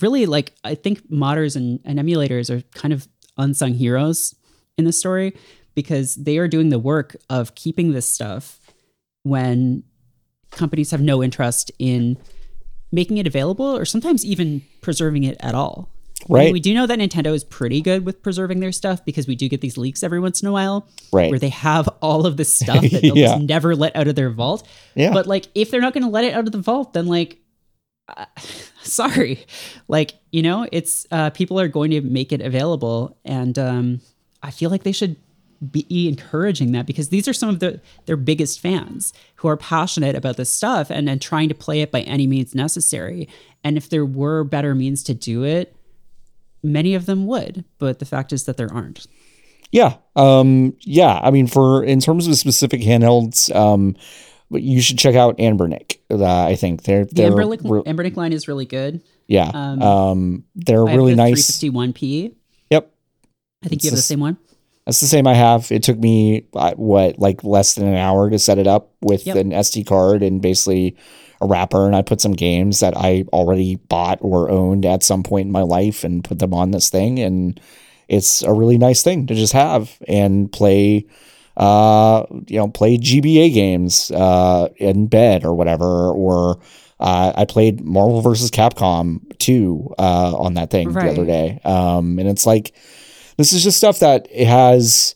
really, 0.00 0.26
like, 0.26 0.54
I 0.64 0.74
think 0.74 1.08
modders 1.10 1.56
and, 1.56 1.80
and 1.84 1.98
emulators 1.98 2.50
are 2.50 2.62
kind 2.78 2.92
of 2.92 3.08
unsung 3.36 3.74
heroes 3.74 4.34
in 4.76 4.84
this 4.84 4.98
story 4.98 5.34
because 5.74 6.14
they 6.16 6.38
are 6.38 6.48
doing 6.48 6.68
the 6.70 6.78
work 6.78 7.16
of 7.30 7.54
keeping 7.54 7.92
this 7.92 8.06
stuff 8.06 8.58
when 9.22 9.82
companies 10.50 10.90
have 10.90 11.00
no 11.00 11.22
interest 11.22 11.70
in 11.78 12.16
making 12.90 13.18
it 13.18 13.26
available 13.26 13.66
or 13.76 13.84
sometimes 13.84 14.24
even 14.24 14.62
preserving 14.80 15.24
it 15.24 15.36
at 15.40 15.54
all. 15.54 15.90
Right. 16.28 16.40
I 16.40 16.44
mean, 16.46 16.52
we 16.54 16.60
do 16.60 16.74
know 16.74 16.86
that 16.86 16.98
Nintendo 16.98 17.32
is 17.32 17.44
pretty 17.44 17.80
good 17.80 18.04
with 18.04 18.22
preserving 18.22 18.58
their 18.60 18.72
stuff 18.72 19.04
because 19.04 19.28
we 19.28 19.36
do 19.36 19.48
get 19.48 19.60
these 19.60 19.76
leaks 19.78 20.02
every 20.02 20.18
once 20.18 20.42
in 20.42 20.48
a 20.48 20.52
while 20.52 20.88
Right. 21.12 21.30
where 21.30 21.38
they 21.38 21.50
have 21.50 21.88
all 22.02 22.26
of 22.26 22.36
this 22.36 22.52
stuff 22.52 22.82
that 22.82 23.02
they'll 23.02 23.16
Yeah. 23.16 23.26
just 23.36 23.42
never 23.42 23.76
let 23.76 23.94
out 23.94 24.08
of 24.08 24.16
their 24.16 24.30
vault. 24.30 24.66
Yeah. 24.96 25.12
But 25.12 25.26
like 25.28 25.46
if 25.54 25.70
they're 25.70 25.80
not 25.80 25.92
going 25.92 26.02
to 26.04 26.10
let 26.10 26.24
it 26.24 26.34
out 26.34 26.46
of 26.46 26.52
the 26.52 26.60
vault, 26.60 26.92
then 26.92 27.06
like 27.06 27.38
uh, 28.08 28.26
sorry. 28.82 29.46
Like, 29.88 30.14
you 30.30 30.42
know, 30.42 30.66
it's 30.72 31.06
uh 31.10 31.30
people 31.30 31.60
are 31.60 31.68
going 31.68 31.90
to 31.90 32.00
make 32.00 32.32
it 32.32 32.40
available 32.40 33.16
and 33.24 33.58
um 33.58 34.00
I 34.42 34.50
feel 34.50 34.70
like 34.70 34.84
they 34.84 34.92
should 34.92 35.16
be 35.72 36.08
encouraging 36.08 36.70
that 36.72 36.86
because 36.86 37.08
these 37.08 37.26
are 37.26 37.32
some 37.32 37.48
of 37.48 37.58
the 37.58 37.80
their 38.06 38.16
biggest 38.16 38.60
fans 38.60 39.12
who 39.36 39.48
are 39.48 39.56
passionate 39.56 40.14
about 40.14 40.36
this 40.36 40.52
stuff 40.52 40.90
and 40.90 41.08
and 41.08 41.20
trying 41.20 41.48
to 41.48 41.54
play 41.54 41.80
it 41.80 41.90
by 41.90 42.02
any 42.02 42.26
means 42.26 42.54
necessary. 42.54 43.28
And 43.64 43.76
if 43.76 43.90
there 43.90 44.06
were 44.06 44.44
better 44.44 44.74
means 44.74 45.02
to 45.04 45.14
do 45.14 45.42
it, 45.42 45.74
many 46.62 46.94
of 46.94 47.06
them 47.06 47.26
would, 47.26 47.64
but 47.78 47.98
the 47.98 48.04
fact 48.04 48.32
is 48.32 48.44
that 48.44 48.56
there 48.56 48.72
aren't. 48.72 49.06
Yeah. 49.70 49.96
Um, 50.16 50.76
yeah. 50.80 51.20
I 51.22 51.30
mean, 51.30 51.46
for 51.46 51.84
in 51.84 52.00
terms 52.00 52.26
of 52.26 52.36
specific 52.36 52.80
handhelds, 52.80 53.54
um, 53.54 53.96
but 54.50 54.62
you 54.62 54.80
should 54.80 54.98
check 54.98 55.14
out 55.14 55.38
Anbernic. 55.38 55.98
Uh, 56.10 56.24
I 56.44 56.54
think 56.56 56.82
they're 56.84 57.04
The 57.04 57.14
they're 57.14 57.30
Anbernic, 57.32 57.60
re- 57.64 57.82
Anbernic 57.92 58.16
line 58.16 58.32
is 58.32 58.48
really 58.48 58.66
good. 58.66 59.02
yeah. 59.26 59.50
um, 59.54 59.82
Um, 59.82 60.44
they're 60.54 60.86
I 60.86 60.90
have 60.90 60.96
really 60.98 61.12
the 61.12 61.16
nice. 61.16 61.60
351p. 61.60 62.34
I 63.60 63.66
think 63.66 63.72
It's 63.78 63.84
you 63.84 63.90
have 63.90 63.94
the 63.94 63.96
this- 63.96 64.06
same 64.06 64.20
one. 64.20 64.36
That's 64.86 65.00
the 65.00 65.06
same 65.06 65.26
I 65.26 65.34
have. 65.34 65.70
It 65.72 65.82
took 65.82 65.98
me 65.98 66.46
uh, 66.54 66.72
what 66.76 67.18
like 67.18 67.42
less 67.44 67.74
than 67.74 67.86
an 67.88 67.96
hour 67.96 68.30
to 68.30 68.38
set 68.38 68.56
it 68.56 68.66
up 68.68 68.92
with 69.02 69.26
Yep. 69.26 69.36
an 69.36 69.50
SD 69.52 69.84
card 69.84 70.22
and 70.22 70.40
basically 70.40 70.96
a 71.42 71.46
wrapper, 71.46 71.84
and 71.86 71.94
I 71.96 72.02
put 72.02 72.20
some 72.22 72.32
games 72.32 72.80
that 72.80 72.96
I 72.96 73.24
already 73.32 73.74
bought 73.76 74.18
or 74.22 74.48
owned 74.48 74.86
at 74.86 75.02
some 75.02 75.22
point 75.24 75.46
in 75.46 75.52
my 75.52 75.62
life 75.62 76.04
and 76.04 76.22
put 76.24 76.38
them 76.38 76.54
on 76.54 76.70
this 76.70 76.88
thing, 76.88 77.18
and 77.18 77.60
it's 78.08 78.42
a 78.42 78.52
really 78.54 78.78
nice 78.78 79.02
thing 79.02 79.26
to 79.26 79.34
just 79.34 79.52
have 79.52 79.98
and 80.08 80.50
play. 80.52 81.04
Uh, 81.58 82.24
you 82.46 82.56
know, 82.56 82.68
play 82.68 82.96
GBA 82.96 83.52
games 83.52 84.10
uh, 84.12 84.68
in 84.76 85.08
bed 85.08 85.44
or 85.44 85.52
whatever, 85.54 86.08
or 86.10 86.60
uh, 87.00 87.32
I 87.36 87.44
played 87.46 87.80
Marvel 87.84 88.20
versus 88.20 88.50
Capcom 88.50 89.20
2 89.38 89.94
uh, 89.98 90.36
on 90.36 90.54
that 90.54 90.70
thing 90.70 90.92
the 90.92 91.00
other 91.10 91.26
day. 91.26 91.60
Um, 91.64 92.18
and 92.20 92.28
it's 92.28 92.46
like, 92.46 92.74
this 93.38 93.52
is 93.52 93.64
just 93.64 93.76
stuff 93.76 93.98
that 93.98 94.32
has 94.32 95.14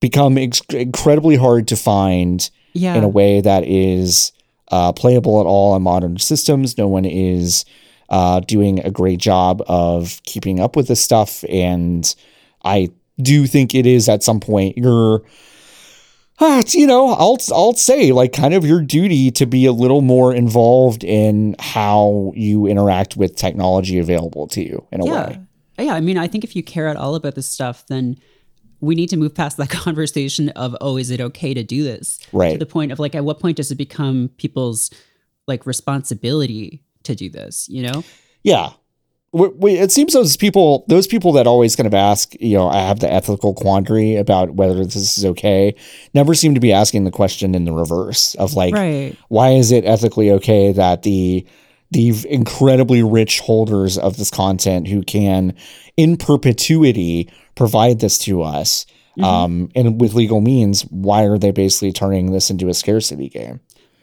become 0.00 0.38
ex- 0.38 0.62
incredibly 0.70 1.36
hard 1.36 1.68
to 1.68 1.76
find 1.76 2.48
Yeah. 2.72 2.94
in 2.96 3.04
a 3.04 3.08
way 3.08 3.42
that 3.42 3.64
is 3.64 4.32
uh, 4.72 4.92
playable 4.92 5.38
at 5.40 5.44
all 5.46 5.72
on 5.74 5.82
modern 5.82 6.18
systems. 6.18 6.78
No 6.78 6.88
one 6.88 7.04
is 7.04 7.66
uh, 8.08 8.40
doing 8.40 8.80
a 8.86 8.90
great 8.90 9.18
job 9.18 9.62
of 9.68 10.20
keeping 10.24 10.60
up 10.60 10.76
with 10.76 10.88
this 10.88 11.00
stuff, 11.02 11.44
and 11.50 12.14
I 12.64 12.90
do 13.20 13.46
think 13.46 13.74
it 13.74 13.84
is 13.84 14.08
at 14.08 14.22
some 14.22 14.40
point 14.40 14.78
your. 14.78 15.24
Uh, 16.40 16.58
it's, 16.60 16.74
you 16.74 16.86
know, 16.86 17.08
I'll 17.08 17.38
I'll 17.52 17.74
say 17.74 18.12
like 18.12 18.32
kind 18.32 18.54
of 18.54 18.64
your 18.64 18.80
duty 18.80 19.30
to 19.32 19.46
be 19.46 19.66
a 19.66 19.72
little 19.72 20.02
more 20.02 20.32
involved 20.32 21.02
in 21.02 21.56
how 21.58 22.32
you 22.36 22.66
interact 22.66 23.16
with 23.16 23.34
technology 23.34 23.98
available 23.98 24.46
to 24.48 24.62
you 24.62 24.86
in 24.92 25.00
a 25.00 25.06
yeah. 25.06 25.26
way. 25.26 25.40
Yeah. 25.78 25.94
I 25.94 26.00
mean, 26.00 26.16
I 26.16 26.28
think 26.28 26.44
if 26.44 26.54
you 26.54 26.62
care 26.62 26.86
at 26.88 26.96
all 26.96 27.16
about 27.16 27.34
this 27.34 27.46
stuff, 27.46 27.84
then 27.88 28.18
we 28.80 28.94
need 28.94 29.08
to 29.08 29.16
move 29.16 29.34
past 29.34 29.56
that 29.56 29.70
conversation 29.70 30.50
of, 30.50 30.76
oh, 30.80 30.96
is 30.96 31.10
it 31.10 31.20
okay 31.20 31.54
to 31.54 31.62
do 31.64 31.82
this? 31.82 32.20
Right. 32.32 32.52
To 32.52 32.58
the 32.58 32.66
point 32.66 32.92
of 32.92 32.98
like, 32.98 33.14
at 33.14 33.24
what 33.24 33.40
point 33.40 33.56
does 33.56 33.70
it 33.70 33.76
become 33.76 34.30
people's 34.36 34.90
like 35.48 35.66
responsibility 35.66 36.84
to 37.02 37.14
do 37.14 37.28
this? 37.28 37.68
You 37.68 37.82
know? 37.82 38.04
Yeah. 38.44 38.70
We, 39.32 39.48
we, 39.48 39.72
it 39.74 39.92
seems 39.92 40.14
those 40.14 40.36
people, 40.38 40.84
those 40.88 41.06
people 41.06 41.32
that 41.32 41.46
always 41.46 41.76
kind 41.76 41.86
of 41.86 41.92
ask, 41.92 42.34
you 42.40 42.56
know, 42.56 42.68
I 42.68 42.78
have 42.78 43.00
the 43.00 43.12
ethical 43.12 43.52
quandary 43.52 44.16
about 44.16 44.54
whether 44.54 44.82
this 44.82 45.18
is 45.18 45.24
okay, 45.24 45.74
never 46.14 46.34
seem 46.34 46.54
to 46.54 46.60
be 46.60 46.72
asking 46.72 47.04
the 47.04 47.10
question 47.10 47.54
in 47.54 47.64
the 47.64 47.72
reverse 47.72 48.34
of 48.36 48.54
like, 48.54 48.74
right. 48.74 49.14
why 49.28 49.50
is 49.50 49.70
it 49.70 49.84
ethically 49.84 50.30
okay 50.32 50.72
that 50.72 51.02
the 51.02 51.46
the 51.90 52.14
incredibly 52.28 53.02
rich 53.02 53.40
holders 53.40 53.96
of 53.96 54.16
this 54.16 54.30
content 54.30 54.88
who 54.88 55.02
can 55.02 55.54
in 55.96 56.16
perpetuity 56.16 57.30
provide 57.54 58.00
this 58.00 58.18
to 58.18 58.42
us 58.42 58.86
um, 59.22 59.68
and 59.74 60.00
with 60.00 60.14
legal 60.14 60.40
means 60.40 60.82
why 60.90 61.24
are 61.24 61.38
they 61.38 61.50
basically 61.50 61.90
turning 61.90 62.30
this 62.30 62.50
into 62.50 62.68
a 62.68 62.74
scarcity 62.74 63.28
game 63.28 63.60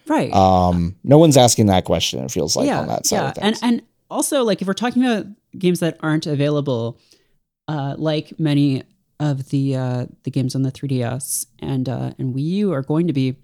Right. 0.07 0.33
um, 0.33 0.95
no 1.03 1.17
one's 1.17 1.37
asking 1.37 1.67
that 1.67 1.85
question 1.85 2.23
it 2.23 2.31
feels 2.31 2.55
like 2.55 2.69
on 2.69 2.87
that 2.87 3.05
side 3.05 3.37
yeah. 3.37 3.47
And 3.47 3.59
and 3.61 3.81
also 4.09 4.43
like 4.43 4.61
if 4.61 4.67
we're 4.67 4.73
talking 4.73 5.03
about 5.05 5.25
games 5.57 5.79
that 5.79 5.97
aren't 6.01 6.25
available, 6.25 6.99
uh, 7.67 7.95
like 7.97 8.39
many 8.39 8.83
of 9.19 9.49
the 9.49 9.75
uh, 9.75 10.05
the 10.23 10.31
games 10.31 10.55
on 10.55 10.63
the 10.63 10.71
3DS 10.71 11.45
and 11.59 11.87
uh, 11.89 12.11
and 12.17 12.35
Wii 12.35 12.41
U 12.43 12.73
are 12.73 12.81
going 12.81 13.07
to 13.07 13.13
be. 13.13 13.37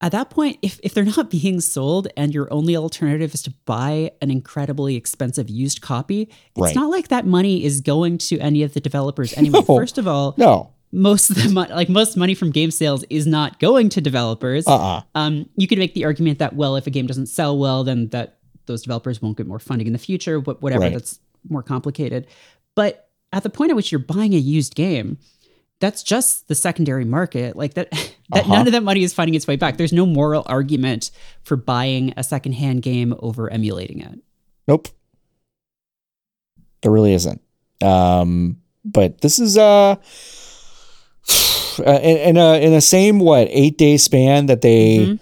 At 0.00 0.12
that 0.12 0.28
point, 0.28 0.58
if, 0.60 0.78
if 0.82 0.92
they're 0.92 1.04
not 1.16 1.30
being 1.30 1.60
sold 1.60 2.08
and 2.16 2.34
your 2.34 2.52
only 2.52 2.76
alternative 2.76 3.32
is 3.32 3.40
to 3.42 3.54
buy 3.64 4.10
an 4.20 4.30
incredibly 4.30 4.96
expensive 4.96 5.48
used 5.48 5.80
copy, 5.80 6.22
it's 6.22 6.58
Right. 6.58 6.74
not 6.74 6.90
like 6.90 7.08
that 7.08 7.26
money 7.26 7.64
is 7.64 7.80
going 7.80 8.18
to 8.18 8.38
any 8.38 8.62
of 8.62 8.74
the 8.74 8.80
developers 8.80 9.32
anyway. 9.38 9.60
No. 9.66 9.76
First 9.78 9.96
of 9.96 10.06
all, 10.06 10.34
no 10.36 10.74
most 10.92 11.28
of 11.30 11.42
the 11.42 11.48
money, 11.48 11.72
like 11.72 11.88
most 11.88 12.16
money 12.16 12.34
from 12.34 12.50
game 12.52 12.70
sales, 12.70 13.04
is 13.10 13.26
not 13.26 13.58
going 13.58 13.88
to 13.90 14.00
developers 14.00 14.66
uh-uh 14.66 15.02
um, 15.14 15.48
you 15.56 15.66
could 15.66 15.78
make 15.78 15.94
the 15.94 16.04
argument 16.04 16.38
that 16.38 16.54
well, 16.54 16.76
if 16.76 16.86
a 16.86 16.90
game 16.90 17.06
doesn't 17.06 17.26
sell 17.26 17.58
well, 17.58 17.82
then 17.84 18.08
that 18.08 18.38
those 18.66 18.82
developers 18.82 19.20
won't 19.22 19.36
get 19.36 19.46
more 19.46 19.58
funding 19.58 19.86
in 19.86 19.92
the 19.92 19.98
future. 19.98 20.40
But 20.40 20.62
whatever, 20.62 20.82
Right. 20.82 20.92
that's 20.92 21.20
more 21.48 21.62
complicated. 21.62 22.26
But 22.74 23.08
at 23.32 23.42
the 23.42 23.50
point 23.50 23.70
at 23.70 23.76
which 23.76 23.90
you're 23.92 23.98
buying 23.98 24.32
a 24.34 24.38
used 24.38 24.74
game, 24.74 25.18
that's 25.80 26.02
just 26.02 26.48
the 26.48 26.54
secondary 26.54 27.04
market. 27.04 27.56
Like 27.56 27.74
that, 27.74 27.90
that 28.30 28.44
Uh-huh. 28.44 28.52
none 28.54 28.66
of 28.66 28.72
that 28.72 28.82
money 28.82 29.02
is 29.02 29.12
finding 29.12 29.34
its 29.34 29.46
way 29.46 29.56
back. 29.56 29.76
There's 29.76 29.92
no 29.92 30.06
moral 30.06 30.42
argument 30.46 31.10
for 31.42 31.56
buying 31.56 32.14
a 32.16 32.22
secondhand 32.24 32.82
game 32.82 33.14
over 33.18 33.50
emulating 33.50 34.00
it. 34.00 34.18
Nope. 34.68 34.88
There 36.82 36.92
really 36.92 37.12
isn't. 37.14 37.40
Um, 37.82 38.58
but 38.84 39.20
this 39.20 39.38
is 39.38 39.56
uh, 39.58 39.96
uh, 41.78 42.00
in, 42.02 42.16
in 42.18 42.36
a 42.36 42.60
in 42.64 42.72
a 42.72 42.80
same 42.80 43.18
what 43.18 43.48
eight 43.50 43.78
day 43.78 43.96
span 43.96 44.46
that 44.46 44.60
they 44.62 44.98
Mhm. 44.98 45.18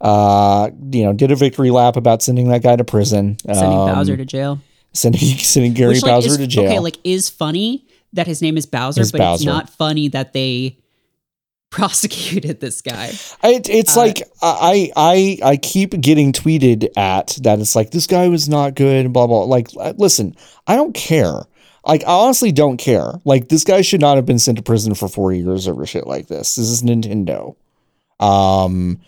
Uh 0.00 0.70
you 0.90 1.04
know 1.04 1.12
did 1.12 1.30
a 1.30 1.36
victory 1.36 1.70
lap 1.70 1.96
about 1.96 2.22
sending 2.22 2.48
that 2.48 2.62
guy 2.62 2.76
to 2.76 2.84
prison, 2.84 3.36
Sending 3.46 3.64
um, 3.78 3.94
Bowser 3.94 4.16
to 4.16 4.24
jail, 4.24 4.60
sending 4.92 5.20
sending 5.38 5.72
Gary 5.72 5.94
Which, 5.94 6.02
like, 6.02 6.10
Bowser 6.12 6.30
is- 6.30 6.36
to 6.38 6.46
jail. 6.46 6.64
Okay, 6.66 6.78
like 6.80 6.98
is 7.04 7.30
funny 7.30 7.86
that 8.12 8.26
his 8.26 8.40
name 8.42 8.56
is 8.56 8.66
Bowser, 8.66 9.00
Is 9.02 9.12
but 9.12 9.20
it's 9.34 9.44
not 9.44 9.68
funny 9.70 10.08
that 10.08 10.32
they 10.32 10.78
prosecuted 11.70 12.60
this 12.60 12.80
guy. 12.82 13.06
It, 13.42 13.68
it's 13.68 13.96
Uh, 13.96 14.00
like 14.00 14.22
I 14.42 14.90
I 14.96 15.38
I 15.42 15.56
keep 15.56 15.98
getting 16.00 16.32
tweeted 16.32 16.88
at 16.96 17.36
that 17.42 17.58
it's 17.58 17.74
like 17.74 17.90
this 17.90 18.06
guy 18.06 18.28
was 18.28 18.48
not 18.48 18.74
good 18.76 19.12
blah 19.12 19.26
blah. 19.26 19.42
Like 19.44 19.68
uh, 19.80 19.92
listen 19.98 20.36
I 20.66 20.76
don't 20.76 20.94
care. 20.94 21.40
Like 21.84 22.02
I 22.04 22.12
honestly 22.12 22.52
don't 22.52 22.76
care. 22.76 23.14
Like 23.24 23.48
this 23.48 23.64
guy 23.64 23.80
should 23.82 24.00
not 24.00 24.16
have 24.16 24.24
been 24.26 24.38
sent 24.38 24.56
to 24.58 24.62
prison 24.62 24.94
for 24.94 25.08
four 25.08 25.32
years 25.32 25.66
over 25.66 25.84
shit 25.84 26.06
like 26.06 26.28
this. 26.28 26.54
This 26.54 26.66
is 26.68 26.82
Nintendo. 26.82 27.56
Um 28.20 29.00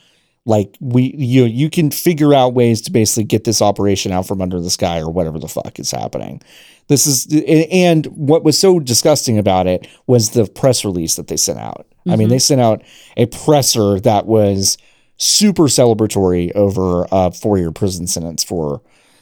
like 0.47 0.77
we 0.81 1.13
you 1.19 1.45
you 1.45 1.69
can 1.69 1.91
figure 1.91 2.33
out 2.33 2.55
ways 2.55 2.81
to 2.83 2.93
basically 2.93 3.25
get 3.25 3.45
this 3.45 3.61
operation 3.61 4.13
out 4.13 4.27
from 4.27 4.41
under 4.41 4.61
the 4.61 4.71
sky 4.71 5.01
or 5.01 5.11
whatever 5.11 5.39
the 5.39 5.49
fuck 5.49 5.79
is 5.79 5.91
happening. 5.91 6.41
This 6.87 7.07
is 7.07 7.27
and 7.71 8.07
what 8.07 8.45
was 8.45 8.57
so 8.59 8.79
disgusting 8.79 9.37
about 9.37 9.67
it 9.67 9.87
was 10.07 10.31
the 10.31 10.47
press 10.47 10.85
release 10.85 11.17
that 11.17 11.27
they 11.27 11.37
sent 11.37 11.59
out. 11.59 11.87
I 12.09 12.15
mean 12.17 12.29
they 12.29 12.37
mm-hmm. 12.37 12.41
sent 12.41 12.61
out 12.61 12.83
a 13.17 13.27
presser 13.27 14.01
that 14.01 14.27
was 14.27 14.79
super 15.19 15.65
celebratory 15.65 16.55
over 16.55 17.07
a 17.11 17.33
four-year 17.33 17.73
prison 17.73 18.07
sentence 18.07 18.45
for 18.45 18.81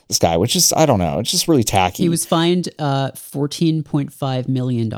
this 0.08 0.18
guy 0.18 0.36
which 0.36 0.54
is 0.56 0.72
i 0.76 0.84
don't 0.86 0.98
know 0.98 1.18
it's 1.18 1.30
just 1.30 1.48
really 1.48 1.64
tacky 1.64 2.02
He 2.04 2.08
was 2.08 2.24
fined 2.26 2.68
uh, 2.78 3.10
$14.5 3.12 4.48
million. 4.48 4.92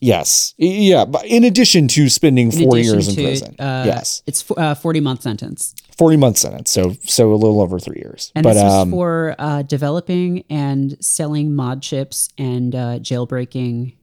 yes 0.00 0.54
yeah 0.56 1.04
but 1.04 1.24
in 1.26 1.44
addition 1.44 1.88
to 1.88 2.08
spending 2.08 2.52
In 2.52 2.64
four 2.64 2.78
years 2.78 3.08
in 3.08 3.14
to, 3.16 3.22
prison 3.22 3.56
uh, 3.58 3.84
yes 3.86 4.22
It's 4.26 4.44
uh, 4.56 4.74
40 4.74 5.00
month 5.00 5.22
sentence. 5.22 5.74
40 5.96 6.16
month 6.16 6.36
sentence 6.38 6.70
so 6.70 6.94
so 7.04 7.32
a 7.32 7.34
little 7.36 7.60
over 7.60 7.78
three 7.78 7.98
years 8.00 8.32
And 8.34 8.44
but 8.44 8.54
this 8.54 8.62
was 8.62 8.72
um 8.72 8.90
for 8.90 9.34
uh, 9.38 9.62
developing 9.62 10.44
and 10.50 10.96
selling 11.04 11.54
mod 11.54 11.82
chips 11.82 12.28
and 12.38 12.74
uh, 12.74 12.98
jailbreaking 13.00 13.94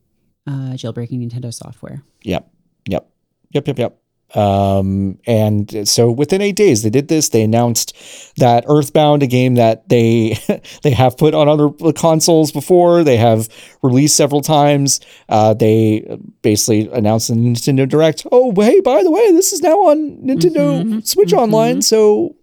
uh, 0.48 0.74
jailbreaking 0.76 1.26
Nintendo 1.28 1.52
software. 1.54 2.04
Yep. 2.24 2.48
Yep. 2.88 3.10
Yep. 3.52 3.68
Yep. 3.68 3.80
Yep. 3.80 3.98
Um, 4.34 5.18
and 5.26 5.88
so 5.88 6.12
within 6.12 6.42
eight 6.42 6.56
days, 6.56 6.84
they 6.84 6.90
did 6.90 7.08
this. 7.08 7.30
They 7.30 7.44
announced 7.44 7.96
that 8.38 8.66
Earthbound, 8.68 9.24
a 9.24 9.28
game 9.28 9.56
that 9.56 9.88
they 9.88 10.38
they 10.84 10.92
have 10.92 11.18
put 11.18 11.34
on 11.34 11.48
other 11.48 11.70
consoles 11.94 12.52
before, 12.52 13.04
they 13.04 13.18
have 13.18 13.48
released 13.82 14.18
several 14.18 14.42
times. 14.42 15.00
Uh, 15.30 15.54
they 15.54 16.18
basically 16.42 16.90
announced 16.90 17.30
in 17.30 17.38
Nintendo 17.54 17.88
Direct, 17.88 18.26
"Oh, 18.32 18.52
hey, 18.60 18.82
by 18.82 19.04
the 19.04 19.12
way, 19.12 19.32
this 19.32 19.54
is 19.54 19.62
now 19.62 19.78
on 19.90 20.18
Nintendo 20.18 20.84
Mhm, 20.84 21.08
Switch 21.08 21.32
mhm. 21.32 21.38
Online." 21.38 21.82
So 21.82 22.36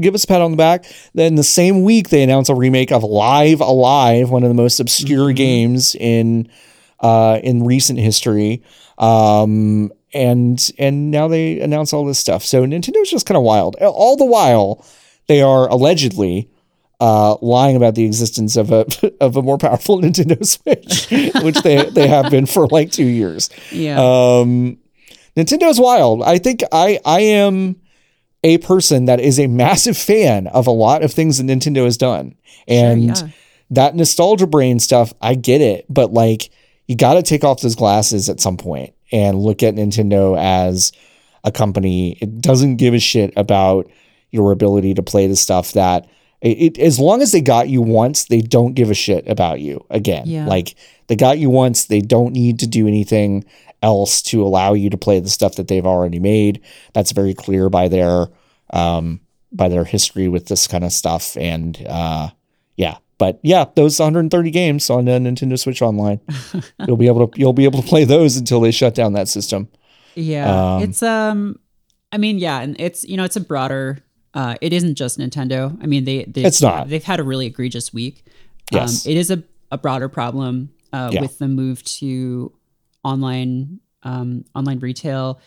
give 0.00 0.14
us 0.14 0.24
a 0.24 0.26
pat 0.26 0.40
on 0.42 0.50
the 0.52 0.56
back. 0.56 0.84
Then 1.14 1.34
the 1.36 1.42
same 1.44 1.82
week, 1.84 2.10
they 2.10 2.22
announced 2.22 2.50
a 2.50 2.54
remake 2.54 2.92
of 2.92 3.02
Live 3.02 3.60
A 3.60 3.70
Live, 3.72 4.30
one 4.30 4.42
of 4.44 4.48
the 4.50 4.54
most 4.54 4.78
obscure 4.78 5.32
Mhm. 5.32 5.36
games 5.36 5.94
in 5.96 6.48
uh, 7.00 7.40
in 7.42 7.64
recent 7.64 7.98
history. 7.98 8.62
Um, 8.98 9.90
and 10.14 10.70
and 10.78 11.10
now 11.10 11.28
they 11.28 11.60
announce 11.60 11.92
all 11.92 12.06
this 12.06 12.18
stuff. 12.18 12.44
So 12.44 12.64
Nintendo's 12.64 13.10
just 13.10 13.26
kind 13.26 13.36
of 13.36 13.42
wild. 13.42 13.76
All 13.76 14.16
the 14.16 14.24
while, 14.24 14.84
they 15.26 15.42
are 15.42 15.68
allegedly 15.68 16.48
uh, 17.00 17.36
lying 17.42 17.76
about 17.76 17.96
the 17.96 18.04
existence 18.04 18.56
of 18.56 18.70
a 18.70 18.86
of 19.20 19.36
a 19.36 19.42
more 19.42 19.58
powerful 19.58 20.00
Nintendo 20.00 20.44
Switch, 20.46 21.08
which 21.42 21.60
they 21.62 21.84
they 21.90 22.08
have 22.08 22.30
been 22.30 22.46
for 22.46 22.66
like 22.68 22.92
two 22.92 23.06
years. 23.06 23.50
Yeah. 23.70 23.98
Um, 23.98 24.78
Nintendo's 25.36 25.80
wild. 25.80 26.22
I 26.22 26.38
think 26.38 26.62
I 26.72 27.00
I 27.04 27.20
am 27.20 27.76
a 28.44 28.58
person 28.58 29.06
that 29.06 29.20
is 29.20 29.40
a 29.40 29.48
massive 29.48 29.96
fan 29.96 30.46
of 30.48 30.66
a 30.66 30.70
lot 30.70 31.02
of 31.02 31.12
things 31.12 31.38
that 31.38 31.46
Nintendo 31.46 31.84
has 31.84 31.96
done, 31.96 32.36
and 32.68 33.16
sure, 33.16 33.26
yeah. 33.26 33.32
that 33.70 33.96
nostalgia 33.96 34.46
brain 34.46 34.78
stuff. 34.78 35.12
I 35.20 35.34
get 35.34 35.60
it, 35.60 35.86
but 35.88 36.12
like 36.12 36.50
you 36.86 36.96
got 36.96 37.14
to 37.14 37.22
take 37.22 37.42
off 37.42 37.62
those 37.62 37.74
glasses 37.74 38.28
at 38.28 38.40
some 38.40 38.58
point 38.58 38.94
and 39.14 39.38
look 39.38 39.62
at 39.62 39.76
Nintendo 39.76 40.36
as 40.36 40.92
a 41.44 41.52
company. 41.52 42.18
It 42.20 42.40
doesn't 42.40 42.76
give 42.76 42.94
a 42.94 42.98
shit 42.98 43.32
about 43.36 43.88
your 44.30 44.52
ability 44.52 44.94
to 44.94 45.02
play 45.02 45.26
the 45.28 45.36
stuff 45.36 45.72
that 45.72 46.06
It, 46.40 46.76
it, 46.76 46.78
as 46.78 46.98
long 46.98 47.22
as 47.22 47.32
they 47.32 47.40
got 47.40 47.68
you 47.68 47.80
once, 47.80 48.26
they 48.26 48.42
don't 48.42 48.74
give 48.74 48.90
a 48.90 48.94
shit 48.94 49.26
about 49.26 49.60
you 49.60 49.80
again. 49.88 50.24
Yeah. 50.26 50.46
Like 50.46 50.74
they 51.06 51.16
got 51.16 51.38
you 51.38 51.48
once, 51.48 51.86
they 51.86 52.00
don't 52.00 52.34
need 52.34 52.58
to 52.58 52.66
do 52.66 52.86
anything 52.86 53.44
else 53.80 54.22
to 54.30 54.42
allow 54.42 54.74
you 54.74 54.90
to 54.90 54.96
play 54.96 55.20
the 55.20 55.28
stuff 55.28 55.54
that 55.54 55.68
they've 55.68 55.86
already 55.86 56.18
made. 56.18 56.60
That's 56.92 57.12
very 57.12 57.34
clear 57.34 57.70
by 57.70 57.88
their 57.88 58.26
um, 58.70 59.20
by 59.52 59.68
their 59.68 59.84
history 59.84 60.28
with 60.28 60.46
this 60.46 60.66
kind 60.66 60.84
of 60.84 60.92
stuff. 60.92 61.36
And 61.36 61.82
uh, 61.88 62.28
yeah, 62.76 62.96
but 63.24 63.40
yeah, 63.42 63.64
those 63.74 63.98
130 63.98 64.50
games 64.50 64.90
on 64.90 65.04
the 65.06 65.12
Nintendo 65.12 65.58
Switch 65.58 65.80
Online, 65.82 66.20
you'll 66.86 66.96
be 66.96 67.06
able 67.06 67.28
to 67.28 67.40
you'll 67.40 67.52
be 67.52 67.64
able 67.64 67.80
to 67.82 67.88
play 67.88 68.04
those 68.04 68.36
until 68.36 68.60
they 68.60 68.70
shut 68.70 68.94
down 68.94 69.12
that 69.14 69.28
system. 69.28 69.68
Yeah, 70.14 70.76
Um, 70.76 70.82
it's 70.82 71.02
um, 71.02 71.58
I 72.12 72.18
mean, 72.18 72.38
yeah, 72.38 72.60
and 72.60 72.76
it's 72.78 73.04
you 73.04 73.16
know, 73.16 73.24
it's 73.24 73.36
a 73.36 73.40
broader. 73.40 73.98
Uh, 74.34 74.54
it 74.60 74.72
isn't 74.72 74.96
just 74.96 75.18
Nintendo. 75.18 75.76
I 75.82 75.86
mean, 75.86 76.04
they 76.04 76.24
they 76.24 76.44
It's 76.44 76.60
not. 76.60 76.88
They've 76.88 77.02
had 77.12 77.20
a 77.20 77.22
really 77.24 77.46
egregious 77.46 77.92
week. 77.94 78.24
Yes. 78.72 79.06
um, 79.06 79.12
it 79.12 79.16
is 79.16 79.30
a, 79.30 79.42
a 79.70 79.78
broader 79.78 80.08
problem 80.08 80.70
uh, 80.92 81.10
Yeah. 81.12 81.20
with 81.22 81.38
the 81.38 81.48
move 81.48 81.82
to 82.00 82.52
online 83.04 83.80
um, 84.02 84.44
online 84.54 84.80
retail. 84.80 85.40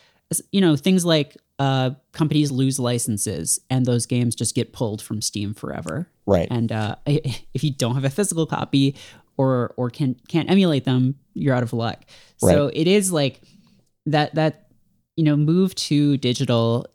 You 0.52 0.62
know, 0.62 0.76
things 0.76 1.06
like 1.06 1.38
uh, 1.60 1.92
companies 2.12 2.52
lose 2.52 2.80
licenses 2.80 3.60
and 3.70 3.86
those 3.86 4.06
games 4.06 4.36
just 4.36 4.54
get 4.56 4.74
pulled 4.74 5.02
from 5.02 5.22
Steam 5.22 5.54
forever. 5.54 6.08
Right. 6.26 6.48
And 6.52 6.72
uh, 6.72 6.96
if 7.06 7.64
you 7.64 7.72
don't 7.72 7.96
have 7.96 8.06
a 8.06 8.10
physical 8.10 8.46
copy 8.46 8.96
or 9.38 9.74
or 9.78 9.90
can 9.90 10.16
can't 10.28 10.50
emulate 10.50 10.84
them, 10.86 11.16
you're 11.34 11.56
out 11.56 11.64
of 11.64 11.74
luck. 11.74 12.04
So 12.38 12.66
Right. 12.66 12.74
it 12.78 12.88
is 12.88 13.12
like 13.12 13.42
that 14.06 14.36
that 14.36 14.68
you 15.16 15.24
know 15.24 15.36
move 15.36 15.74
to 15.76 16.18
digital 16.18 16.86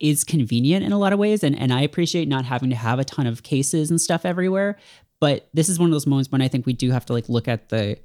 is 0.00 0.24
convenient 0.24 0.84
in 0.84 0.90
a 0.92 0.98
lot 0.98 1.12
of 1.12 1.18
ways 1.18 1.44
and 1.44 1.56
and 1.58 1.72
I 1.72 1.82
appreciate 1.82 2.26
not 2.28 2.44
having 2.44 2.70
to 2.70 2.76
have 2.76 2.98
a 2.98 3.04
ton 3.04 3.26
of 3.28 3.42
cases 3.44 3.88
and 3.88 4.00
stuff 4.00 4.24
everywhere 4.26 4.76
but 5.20 5.48
this 5.54 5.68
is 5.68 5.78
one 5.78 5.88
of 5.88 5.92
those 5.92 6.08
moments 6.08 6.32
when 6.32 6.42
I 6.42 6.48
think 6.48 6.66
we 6.66 6.72
do 6.72 6.90
have 6.90 7.06
to 7.06 7.12
like 7.12 7.28
look 7.28 7.46
at 7.46 7.68
the 7.68 7.96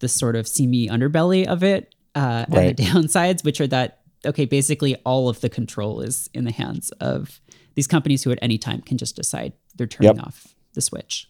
the 0.00 0.08
sort 0.08 0.36
of 0.36 0.46
seamy 0.46 0.88
underbelly 0.88 1.46
of 1.46 1.62
it 1.64 1.94
uh 2.14 2.44
Right. 2.50 2.68
and 2.68 2.76
the 2.76 2.82
downsides 2.84 3.42
which 3.42 3.58
are 3.58 3.66
that 3.68 4.01
okay 4.24 4.44
basically 4.44 4.94
all 5.04 5.28
of 5.28 5.40
the 5.40 5.48
control 5.48 6.00
is 6.00 6.28
in 6.34 6.44
the 6.44 6.52
hands 6.52 6.90
of 7.00 7.40
these 7.74 7.86
companies 7.86 8.22
who 8.24 8.30
at 8.30 8.38
any 8.42 8.58
time 8.58 8.80
can 8.82 8.98
just 8.98 9.16
decide 9.16 9.52
they're 9.76 9.86
turning 9.86 10.16
Yep. 10.16 10.26
off 10.26 10.54
the 10.74 10.80
switch 10.80 11.28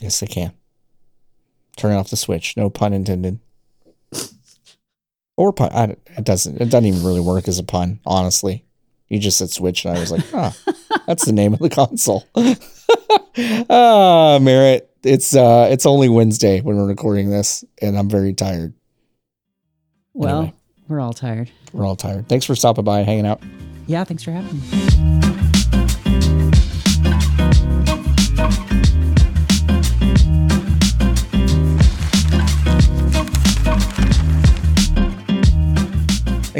Yes, 0.00 0.20
they 0.20 0.26
can. 0.26 0.52
Turn 1.76 1.94
off 1.94 2.08
the 2.08 2.16
switch. 2.16 2.56
No 2.56 2.70
pun 2.70 2.94
intended. 2.94 3.38
Or 5.36 5.52
pun. 5.52 5.70
I, 5.72 5.96
it 6.16 6.24
doesn't. 6.24 6.58
It 6.60 6.70
doesn't 6.70 6.86
even 6.86 7.02
really 7.04 7.20
work 7.20 7.48
as 7.48 7.58
a 7.58 7.62
pun. 7.62 8.00
Honestly, 8.06 8.64
you 9.08 9.18
just 9.18 9.36
said 9.36 9.50
switch, 9.50 9.84
and 9.84 9.94
I 9.96 10.00
was 10.00 10.10
like, 10.10 10.24
ah, 10.34 10.56
that's 11.06 11.26
the 11.26 11.32
name 11.32 11.52
of 11.52 11.58
the 11.58 11.68
console. 11.68 12.24
ah, 13.70 14.38
Merritt. 14.40 14.90
It's 15.02 15.34
uh, 15.34 15.68
it's 15.70 15.84
only 15.86 16.08
Wednesday 16.08 16.60
when 16.62 16.76
we're 16.76 16.86
recording 16.86 17.30
this, 17.30 17.64
and 17.82 17.98
I'm 17.98 18.08
very 18.10 18.32
tired. 18.34 18.74
well 20.14 20.38
Anyway. 20.38 20.54
We're 20.90 21.00
all 21.00 21.12
tired 21.14 21.50
We're 21.72 21.86
all 21.86 21.96
tired. 21.96 22.28
Thanks 22.28 22.44
for 22.44 22.54
stopping 22.54 22.84
by 22.84 22.98
and 22.98 23.08
hanging 23.08 23.26
out. 23.26 23.40
yeah 23.86 24.04
thanks 24.04 24.22
for 24.22 24.32
having 24.32 24.60
me 24.60 25.29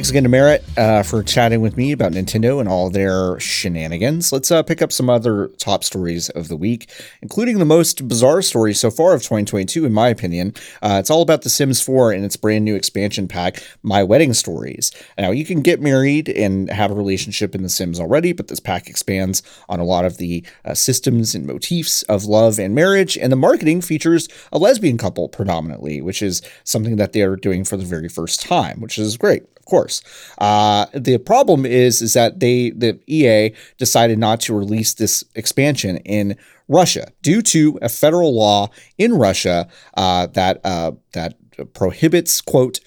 Thanks 0.00 0.08
again 0.08 0.22
to 0.22 0.30
Merritt 0.30 0.64
uh, 0.78 1.02
for 1.02 1.22
chatting 1.22 1.60
with 1.60 1.76
me 1.76 1.92
about 1.92 2.12
Nintendo 2.12 2.58
and 2.58 2.66
all 2.70 2.88
their 2.88 3.38
shenanigans. 3.38 4.32
Let's 4.32 4.50
uh, 4.50 4.62
pick 4.62 4.80
up 4.80 4.92
some 4.92 5.10
other 5.10 5.48
top 5.58 5.84
stories 5.84 6.30
of 6.30 6.48
the 6.48 6.56
week, 6.56 6.90
including 7.20 7.58
the 7.58 7.66
most 7.66 8.08
bizarre 8.08 8.40
story 8.40 8.72
so 8.72 8.90
far 8.90 9.12
of 9.12 9.20
2022, 9.20 9.84
in 9.84 9.92
my 9.92 10.08
opinion. 10.08 10.54
Uh, 10.80 10.96
it's 10.98 11.10
all 11.10 11.20
about 11.20 11.42
The 11.42 11.50
Sims 11.50 11.82
4 11.82 12.12
and 12.12 12.24
its 12.24 12.38
brand 12.38 12.64
new 12.64 12.76
expansion 12.76 13.28
pack, 13.28 13.62
My 13.82 14.02
Wedding 14.02 14.32
Stories. 14.32 14.90
Now, 15.18 15.32
you 15.32 15.44
can 15.44 15.60
get 15.60 15.82
married 15.82 16.30
and 16.30 16.70
have 16.70 16.90
a 16.90 16.94
relationship 16.94 17.54
in 17.54 17.62
The 17.62 17.68
Sims 17.68 18.00
already, 18.00 18.32
but 18.32 18.48
this 18.48 18.58
pack 18.58 18.88
expands 18.88 19.42
on 19.68 19.80
a 19.80 19.84
lot 19.84 20.06
of 20.06 20.16
the 20.16 20.42
uh, 20.64 20.72
systems 20.72 21.34
and 21.34 21.44
motifs 21.44 22.04
of 22.04 22.24
love 22.24 22.58
and 22.58 22.74
marriage, 22.74 23.18
and 23.18 23.30
the 23.30 23.36
marketing 23.36 23.82
features 23.82 24.30
a 24.50 24.56
lesbian 24.56 24.96
couple 24.96 25.28
predominantly, 25.28 26.00
which 26.00 26.22
is 26.22 26.40
something 26.64 26.96
that 26.96 27.12
they 27.12 27.20
are 27.20 27.36
doing 27.36 27.66
for 27.66 27.76
the 27.76 27.84
very 27.84 28.08
first 28.08 28.40
time, 28.40 28.80
which 28.80 28.96
is 28.96 29.18
great 29.18 29.44
course. 29.70 30.02
Uh, 30.38 30.86
the 30.92 31.18
problem 31.18 31.64
is 31.64 32.02
is 32.02 32.12
that 32.14 32.40
they 32.40 32.70
the 32.70 32.98
EA 33.06 33.54
decided 33.78 34.18
not 34.18 34.40
to 34.40 34.54
release 34.54 34.94
this 34.94 35.24
expansion 35.34 35.96
in 35.98 36.36
Russia 36.68 37.12
due 37.22 37.42
to 37.42 37.78
a 37.82 37.88
federal 37.88 38.34
law 38.34 38.68
in 38.98 39.14
Russia 39.14 39.68
uh, 39.94 40.26
that 40.26 40.60
uh, 40.64 40.92
that 41.12 41.34
prohibits 41.74 42.40
quote 42.40 42.80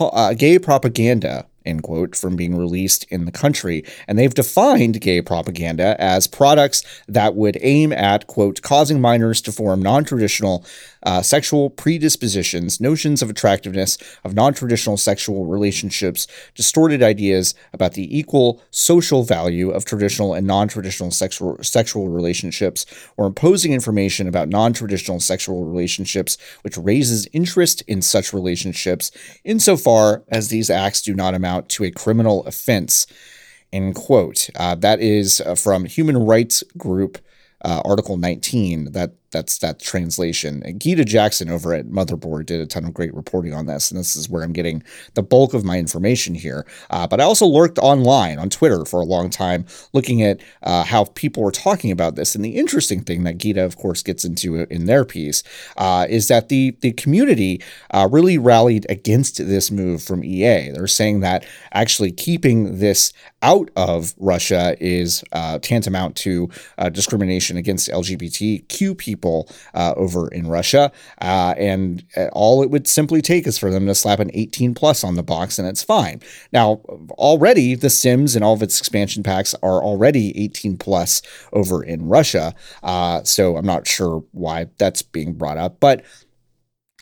uh, 0.00 0.34
gay 0.34 0.58
propaganda 0.58 1.46
end 1.66 1.82
quote 1.82 2.16
from 2.16 2.36
being 2.36 2.56
released 2.56 3.04
in 3.10 3.24
the 3.24 3.32
country 3.32 3.84
and 4.08 4.18
they've 4.18 4.34
defined 4.34 5.00
gay 5.00 5.20
propaganda 5.20 5.94
as 6.00 6.26
products 6.26 6.82
that 7.06 7.34
would 7.34 7.58
aim 7.60 7.92
at 7.92 8.26
quote 8.26 8.62
causing 8.62 9.00
minors 9.00 9.40
to 9.42 9.52
form 9.52 9.82
non-traditional 9.82 10.64
uh, 11.02 11.22
sexual 11.22 11.70
predispositions, 11.70 12.80
notions 12.80 13.22
of 13.22 13.30
attractiveness, 13.30 13.96
of 14.24 14.34
non 14.34 14.52
traditional 14.52 14.96
sexual 14.96 15.46
relationships, 15.46 16.26
distorted 16.54 17.02
ideas 17.02 17.54
about 17.72 17.94
the 17.94 18.16
equal 18.16 18.62
social 18.70 19.22
value 19.22 19.70
of 19.70 19.84
traditional 19.84 20.34
and 20.34 20.46
non 20.46 20.68
traditional 20.68 21.10
sexual, 21.10 21.56
sexual 21.62 22.08
relationships, 22.08 22.86
or 23.16 23.26
imposing 23.26 23.72
information 23.72 24.28
about 24.28 24.48
non 24.48 24.72
traditional 24.72 25.20
sexual 25.20 25.64
relationships 25.64 26.36
which 26.62 26.76
raises 26.76 27.26
interest 27.32 27.82
in 27.82 28.02
such 28.02 28.32
relationships, 28.32 29.10
insofar 29.44 30.24
as 30.28 30.48
these 30.48 30.70
acts 30.70 31.02
do 31.02 31.14
not 31.14 31.34
amount 31.34 31.68
to 31.68 31.84
a 31.84 31.90
criminal 31.90 32.44
offense. 32.46 33.06
End 33.72 33.94
quote. 33.94 34.50
Uh, 34.56 34.74
that 34.74 35.00
is 35.00 35.40
uh, 35.40 35.54
from 35.54 35.84
Human 35.84 36.18
Rights 36.18 36.62
Group. 36.76 37.18
Uh, 37.62 37.82
Article 37.84 38.16
19. 38.16 38.92
That 38.92 39.12
that's 39.30 39.58
that 39.58 39.80
translation. 39.80 40.62
And 40.64 40.80
Gita 40.80 41.04
Jackson 41.04 41.50
over 41.50 41.72
at 41.74 41.86
Motherboard 41.86 42.46
did 42.46 42.60
a 42.60 42.66
ton 42.66 42.84
of 42.84 42.94
great 42.94 43.14
reporting 43.14 43.54
on 43.54 43.66
this, 43.66 43.90
and 43.90 43.98
this 43.98 44.16
is 44.16 44.28
where 44.28 44.42
I'm 44.42 44.52
getting 44.52 44.82
the 45.14 45.22
bulk 45.22 45.54
of 45.54 45.64
my 45.64 45.78
information 45.78 46.34
here. 46.34 46.66
Uh, 46.90 47.06
but 47.06 47.20
I 47.20 47.24
also 47.24 47.46
lurked 47.46 47.78
online 47.78 48.38
on 48.38 48.50
Twitter 48.50 48.84
for 48.84 49.00
a 49.00 49.04
long 49.04 49.30
time, 49.30 49.66
looking 49.92 50.22
at 50.22 50.40
uh, 50.62 50.84
how 50.84 51.04
people 51.04 51.42
were 51.42 51.50
talking 51.50 51.90
about 51.90 52.16
this. 52.16 52.34
And 52.34 52.44
the 52.44 52.56
interesting 52.56 53.02
thing 53.02 53.24
that 53.24 53.38
Gita, 53.38 53.64
of 53.64 53.76
course, 53.76 54.02
gets 54.02 54.24
into 54.24 54.56
in 54.56 54.86
their 54.86 55.04
piece 55.04 55.42
uh, 55.76 56.06
is 56.08 56.28
that 56.28 56.48
the 56.48 56.76
the 56.80 56.92
community 56.92 57.62
uh, 57.92 58.08
really 58.10 58.38
rallied 58.38 58.86
against 58.88 59.36
this 59.36 59.70
move 59.70 60.02
from 60.02 60.24
EA. 60.24 60.70
They're 60.70 60.86
saying 60.86 61.20
that 61.20 61.44
actually 61.72 62.12
keeping 62.12 62.78
this 62.78 63.12
out 63.42 63.70
of 63.76 64.14
Russia 64.18 64.76
is 64.80 65.24
uh, 65.32 65.58
tantamount 65.60 66.16
to 66.16 66.50
uh, 66.78 66.88
discrimination 66.88 67.56
against 67.56 67.88
LGBTQ 67.88 68.98
people 68.98 69.19
uh, 69.74 69.94
over 69.96 70.28
in 70.28 70.46
Russia, 70.46 70.92
uh, 71.20 71.54
and 71.56 72.04
uh, 72.16 72.28
all 72.32 72.62
it 72.62 72.70
would 72.70 72.86
simply 72.86 73.22
take 73.22 73.46
is 73.46 73.58
for 73.58 73.70
them 73.70 73.86
to 73.86 73.94
slap 73.94 74.20
an 74.20 74.30
18 74.34 74.74
plus 74.74 75.04
on 75.04 75.14
the 75.14 75.22
box, 75.22 75.58
and 75.58 75.68
it's 75.68 75.82
fine. 75.82 76.20
Now, 76.52 76.80
already 77.12 77.74
The 77.74 77.90
Sims 77.90 78.34
and 78.34 78.44
all 78.44 78.54
of 78.54 78.62
its 78.62 78.78
expansion 78.78 79.22
packs 79.22 79.54
are 79.62 79.82
already 79.82 80.36
18 80.42 80.76
plus 80.76 81.22
over 81.52 81.82
in 81.82 82.06
Russia, 82.06 82.54
uh, 82.82 83.22
so 83.24 83.56
I'm 83.56 83.66
not 83.66 83.86
sure 83.86 84.24
why 84.32 84.66
that's 84.78 85.02
being 85.02 85.34
brought 85.34 85.58
up, 85.58 85.80
but. 85.80 86.04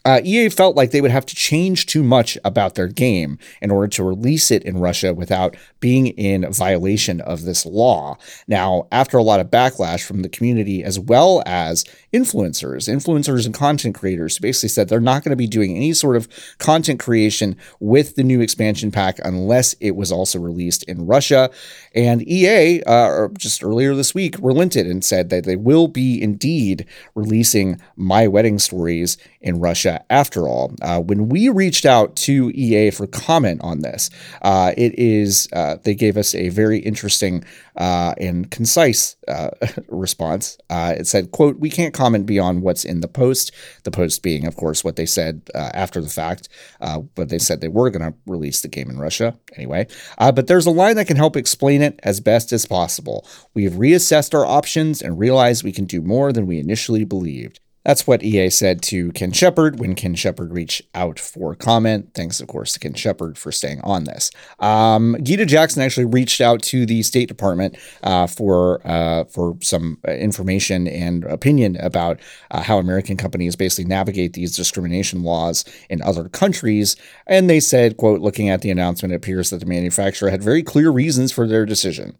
Uh, 0.09 0.23
EA 0.25 0.49
felt 0.49 0.75
like 0.75 0.91
they 0.91 1.03
would 1.03 1.11
have 1.11 1.27
to 1.27 1.35
change 1.35 1.85
too 1.85 2.03
much 2.03 2.39
about 2.43 2.77
their 2.77 2.89
game 2.89 3.39
in 3.61 3.71
order 3.71 3.87
to 3.87 4.03
release 4.03 4.51
it 4.51 4.63
in 4.63 4.79
Russia 4.79 5.13
without 5.13 5.55
being 5.81 6.07
in 6.07 6.51
violation 6.51 7.21
of 7.21 7.43
this 7.43 7.67
law. 7.67 8.17
Now, 8.47 8.89
after 8.91 9.19
a 9.19 9.23
lot 9.23 9.39
of 9.39 9.49
backlash 9.49 10.03
from 10.03 10.23
the 10.23 10.31
community 10.31 10.83
as 10.83 10.99
well 10.99 11.43
as 11.45 11.85
influencers, 12.11 12.89
influencers 12.89 13.45
and 13.45 13.55
content 13.55 13.97
creators 13.97 14.39
basically 14.39 14.71
said 14.71 14.89
they're 14.89 14.99
not 14.99 15.25
going 15.25 15.33
to 15.33 15.37
be 15.37 15.47
doing 15.47 15.77
any 15.77 15.93
sort 15.93 16.17
of 16.17 16.27
content 16.57 17.01
creation 17.01 17.55
with 17.79 18.17
the 18.17 18.25
new 18.25 18.41
expansion 18.41 18.91
pack 18.91 19.19
unless 19.27 19.75
it 19.75 19.91
was 19.91 20.11
also 20.11 20.39
released 20.39 20.85
in 20.85 21.07
Russia. 21.07 21.51
And 21.95 22.27
EA, 22.27 22.83
uh, 22.85 23.29
just 23.37 23.63
earlier 23.63 23.95
this 23.95 24.15
week, 24.15 24.37
relented 24.41 24.87
and 24.87 25.05
said 25.05 25.29
that 25.29 25.45
they 25.45 25.57
will 25.57 25.87
be 25.87 26.19
indeed 26.23 26.87
releasing 27.15 27.79
My 27.95 28.27
Wedding 28.27 28.59
Stories 28.59 29.19
in 29.43 29.61
Russia 29.61 29.98
after 30.11 30.49
all. 30.49 30.75
Uh, 30.83 31.01
when 31.01 31.29
we 31.29 31.49
reached 31.49 31.87
out 31.87 32.17
to 32.17 32.51
EA 32.55 32.91
for 32.91 33.07
comment 33.07 33.61
on 33.63 33.81
this, 33.81 34.11
uh, 34.43 34.73
it 34.77 34.99
is 34.99 35.49
uh, 35.53 35.77
they 35.83 35.95
gave 35.95 36.17
us 36.17 36.35
a 36.35 36.49
very 36.49 36.79
interesting 36.79 37.45
uh, 37.77 38.15
and 38.19 38.51
concise 38.51 39.17
uh, 39.29 39.51
response. 39.89 40.59
it 40.71 41.07
said, 41.07 41.31
"quote 41.31 41.59
We 41.59 41.71
can't 41.71 41.95
comment 41.95 42.27
beyond 42.27 42.63
what's 42.63 42.85
in 42.85 43.01
the 43.01 43.09
post. 43.09 43.53
The 43.85 43.91
post 43.91 44.23
being, 44.23 44.47
of 44.47 44.57
course, 44.57 44.85
what 44.85 44.97
they 44.97 45.07
said 45.07 45.43
after 45.55 46.01
the 46.01 46.09
fact, 46.09 46.49
but 46.81 47.29
they 47.29 47.39
said 47.39 47.61
they 47.61 47.69
were 47.69 47.91
going 47.91 48.13
to 48.13 48.19
release 48.27 48.61
the 48.61 48.69
game 48.69 48.91
in 48.91 48.99
Russia 48.99 49.37
anyway. 49.57 49.87
but 50.19 50.47
there's 50.47 50.67
a 50.67 50.71
line 50.71 50.97
that 50.97 51.07
can 51.07 51.17
help 51.17 51.37
explain 51.37 51.83
it 51.83 51.99
as 52.03 52.21
best 52.21 52.53
as 52.53 52.67
possible. 52.67 53.27
We 53.55 53.65
have 53.65 53.75
reassessed 53.75 54.35
our 54.35 54.47
options 54.47 55.01
and 55.03 55.19
realized 55.19 55.65
we 55.65 55.73
can 55.73 55.85
do 55.85 56.03
more 56.03 56.33
than 56.33 56.47
we 56.47 56.59
initially 56.59 57.05
believed." 57.05 57.61
That's 57.89 58.07
what 58.07 58.23
EA 58.23 58.51
said 58.51 58.83
to 58.83 59.11
Ken 59.13 59.33
Shepard 59.33 59.81
when 59.81 59.95
Ken 59.95 60.15
Shepard 60.15 60.53
reached 60.53 60.83
out 60.95 61.19
for 61.19 61.55
comment. 61.55 62.11
Thanks, 62.13 62.39
of 62.39 62.47
course, 62.47 62.75
to 62.75 62.79
Ken 62.79 62.93
Shepard 62.93 63.39
for 63.39 63.51
staying 63.51 63.81
on 63.81 64.05
this. 64.05 64.31
Um, 64.59 65.17
Gita 65.23 65.47
Jackson 65.47 65.81
actually 65.81 66.05
reached 66.05 66.43
out 66.43 66.61
to 66.65 66.85
the 66.85 67.03
State 67.03 67.29
Department 67.29 67.79
uh, 68.03 68.27
for 68.27 68.87
uh, 68.87 69.25
for 69.25 69.57
some 69.63 69.97
information 70.07 70.87
and 70.87 71.25
opinion 71.25 71.77
about 71.77 72.21
uh, 72.51 72.61
how 72.61 72.77
American 72.77 73.17
companies 73.17 73.57
basically 73.57 73.89
navigate 73.89 74.35
these 74.35 74.55
discrimination 74.55 75.23
laws 75.23 75.65
in 75.89 76.03
other 76.03 76.29
countries. 76.29 76.95
And 77.27 77.49
they 77.49 77.59
said, 77.59 77.97
"quote 77.97 78.21
Looking 78.21 78.51
at 78.51 78.61
the 78.61 78.71
announcement, 78.71 79.15
it 79.15 79.17
appears 79.17 79.49
that 79.49 79.61
the 79.61 79.67
manufacturer 79.67 80.29
had 80.29 80.43
very 80.43 80.63
clear 80.63 80.91
reasons 80.91 81.33
for 81.33 81.49
their 81.49 81.65
decision." 81.65 82.19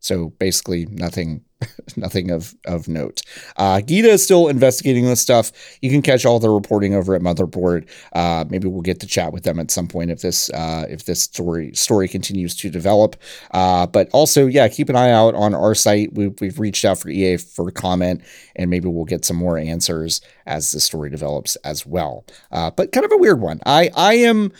So 0.00 0.30
basically, 0.38 0.86
nothing, 0.86 1.44
nothing 1.96 2.30
of 2.30 2.54
of 2.66 2.86
note. 2.88 3.22
Uh, 3.56 3.80
Gita 3.80 4.08
is 4.08 4.22
still 4.22 4.48
investigating 4.48 5.04
this 5.04 5.20
stuff. 5.20 5.50
You 5.82 5.90
can 5.90 6.02
catch 6.02 6.24
all 6.24 6.38
the 6.38 6.50
reporting 6.50 6.94
over 6.94 7.14
at 7.14 7.22
Motherboard. 7.22 7.88
Uh, 8.12 8.44
maybe 8.48 8.68
we'll 8.68 8.82
get 8.82 9.00
to 9.00 9.06
chat 9.06 9.32
with 9.32 9.42
them 9.42 9.58
at 9.58 9.70
some 9.70 9.88
point 9.88 10.10
if 10.10 10.20
this 10.20 10.50
uh, 10.50 10.86
if 10.88 11.04
this 11.04 11.22
story 11.22 11.74
story 11.74 12.06
continues 12.06 12.54
to 12.56 12.70
develop. 12.70 13.16
Uh, 13.50 13.86
but 13.86 14.08
also, 14.12 14.46
yeah, 14.46 14.68
keep 14.68 14.88
an 14.88 14.96
eye 14.96 15.10
out 15.10 15.34
on 15.34 15.54
our 15.54 15.74
site. 15.74 16.14
We've, 16.14 16.40
we've 16.40 16.60
reached 16.60 16.84
out 16.84 16.98
for 16.98 17.08
EA 17.08 17.36
for 17.38 17.70
comment, 17.70 18.22
and 18.54 18.70
maybe 18.70 18.88
we'll 18.88 19.04
get 19.04 19.24
some 19.24 19.36
more 19.36 19.58
answers 19.58 20.20
as 20.46 20.70
the 20.70 20.80
story 20.80 21.10
develops 21.10 21.56
as 21.56 21.84
well. 21.84 22.24
Uh, 22.52 22.70
but 22.70 22.92
kind 22.92 23.04
of 23.04 23.12
a 23.12 23.18
weird 23.18 23.40
one. 23.40 23.60
I 23.66 23.90
I 23.96 24.14
am. 24.14 24.52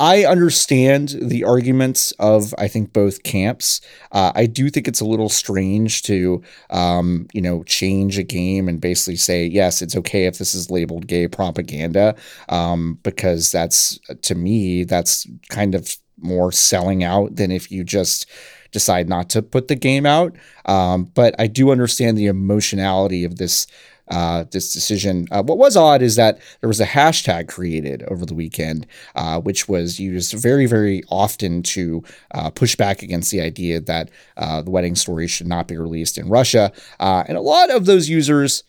I 0.00 0.24
understand 0.24 1.10
the 1.20 1.44
arguments 1.44 2.12
of 2.12 2.54
I 2.56 2.68
think 2.68 2.94
both 2.94 3.22
camps. 3.22 3.82
Uh, 4.12 4.32
I 4.34 4.46
do 4.46 4.70
think 4.70 4.88
it's 4.88 5.02
a 5.02 5.04
little 5.04 5.28
strange 5.28 6.02
to 6.04 6.42
um, 6.70 7.28
you 7.34 7.42
know 7.42 7.62
change 7.64 8.16
a 8.18 8.22
game 8.22 8.66
and 8.66 8.80
basically 8.80 9.16
say 9.16 9.44
yes, 9.44 9.82
it's 9.82 9.94
okay 9.96 10.24
if 10.24 10.38
this 10.38 10.54
is 10.54 10.70
labeled 10.70 11.06
gay 11.06 11.28
propaganda 11.28 12.16
um, 12.48 12.98
because 13.02 13.52
that's 13.52 14.00
to 14.22 14.34
me 14.34 14.84
that's 14.84 15.26
kind 15.50 15.74
of 15.74 15.94
more 16.18 16.50
selling 16.50 17.04
out 17.04 17.36
than 17.36 17.50
if 17.50 17.70
you 17.70 17.84
just 17.84 18.26
decide 18.72 19.08
not 19.08 19.28
to 19.30 19.42
put 19.42 19.68
the 19.68 19.74
game 19.74 20.06
out. 20.06 20.34
Um, 20.64 21.04
but 21.04 21.34
I 21.38 21.46
do 21.46 21.70
understand 21.72 22.16
the 22.16 22.26
emotionality 22.26 23.24
of 23.24 23.36
this 23.36 23.66
uh, 24.10 24.44
this 24.50 24.72
decision. 24.72 25.26
Uh, 25.30 25.42
what 25.42 25.58
was 25.58 25.76
odd 25.76 26.02
is 26.02 26.16
that 26.16 26.38
there 26.60 26.68
was 26.68 26.80
a 26.80 26.86
hashtag 26.86 27.48
created 27.48 28.02
over 28.04 28.26
the 28.26 28.34
weekend, 28.34 28.86
uh, 29.14 29.40
which 29.40 29.68
was 29.68 30.00
used 30.00 30.32
very, 30.32 30.66
very 30.66 31.02
often 31.08 31.62
to 31.62 32.02
uh, 32.32 32.50
push 32.50 32.76
back 32.76 33.02
against 33.02 33.30
the 33.30 33.40
idea 33.40 33.80
that 33.80 34.10
uh, 34.36 34.60
the 34.62 34.70
wedding 34.70 34.94
story 34.94 35.26
should 35.26 35.46
not 35.46 35.68
be 35.68 35.76
released 35.76 36.18
in 36.18 36.28
Russia. 36.28 36.72
Uh, 36.98 37.24
and 37.28 37.36
a 37.36 37.42
lot 37.42 37.70
of 37.70 37.86
those 37.86 38.08
users. 38.08 38.64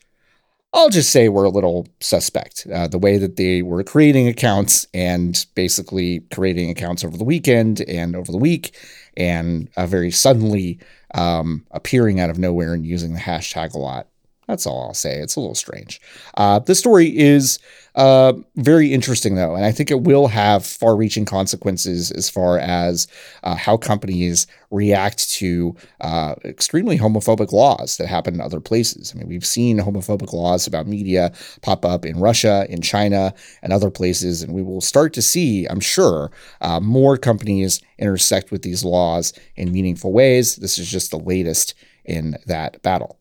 I'll 0.73 0.89
just 0.89 1.10
say 1.10 1.27
were 1.27 1.43
a 1.43 1.49
little 1.49 1.86
suspect. 1.99 2.65
the 2.65 2.97
way 2.97 3.17
that 3.17 3.36
they 3.36 3.62
were 3.62 3.84
creating 3.84 4.30
accounts 4.30 4.88
and 4.93 5.45
basically 5.54 6.21
creating 6.34 6.69
accounts 6.69 7.04
over 7.04 7.17
the 7.17 7.25
weekend 7.25 7.82
and 7.89 8.15
over 8.15 8.32
the 8.32 8.38
week, 8.38 8.73
and 9.17 9.67
very 9.77 10.12
suddenly 10.12 10.80
um, 11.13 11.65
appearing 11.71 12.21
out 12.21 12.30
of 12.30 12.39
nowhere 12.39 12.73
and 12.73 12.86
using 12.86 13.12
the 13.12 13.19
hashtag 13.19 13.73
a 13.73 13.77
lot. 13.77 14.08
That's 14.52 14.66
all 14.66 14.88
I'll 14.88 14.94
say. 14.94 15.20
It's 15.20 15.38
a 15.38 15.40
little 15.40 15.56
strange. 15.56 16.02
Uh, 16.36 16.60
this 16.60 16.78
story 16.78 17.18
is 17.18 17.58
uh, 17.96 18.34
very 18.58 18.92
interesting, 18.92 19.36
though, 19.36 19.56
and 19.56 19.64
I 19.64 19.72
think 19.72 19.90
it 19.90 20.02
will 20.02 20.28
have 20.28 20.66
far 20.66 20.94
reaching 20.94 21.24
consequences 21.24 22.12
as 22.12 22.30
far 22.30 22.60
as 22.60 23.08
uh, 23.44 23.56
how 23.56 23.78
companies 23.78 24.48
react 24.70 25.32
to 25.36 25.74
uh, 26.02 26.36
extremely 26.44 27.00
homophobic 27.00 27.54
laws 27.54 27.96
that 27.96 28.08
happen 28.08 28.34
in 28.34 28.42
other 28.42 28.60
places. 28.60 29.14
I 29.16 29.20
mean, 29.20 29.30
we've 29.30 29.46
seen 29.46 29.80
homophobic 29.80 30.34
laws 30.34 30.68
about 30.68 30.86
media 30.86 31.32
pop 31.62 31.86
up 31.86 32.06
in 32.06 32.20
Russia, 32.20 32.66
in 32.70 32.82
China, 32.82 33.34
and 33.64 33.72
other 33.72 33.90
places, 33.90 34.44
and 34.44 34.54
we 34.54 34.64
will 34.64 34.82
start 34.82 35.14
to 35.14 35.22
see, 35.22 35.66
I'm 35.66 35.80
sure, 35.80 36.30
uh, 36.60 36.82
more 36.82 37.16
companies 37.16 37.80
intersect 37.98 38.52
with 38.52 38.64
these 38.64 38.84
laws 38.84 39.32
in 39.56 39.72
meaningful 39.72 40.12
ways. 40.12 40.58
This 40.58 40.78
is 40.78 40.92
just 40.92 41.10
the 41.10 41.20
latest 41.20 41.74
in 42.04 42.36
that 42.48 42.82
battle. 42.82 43.21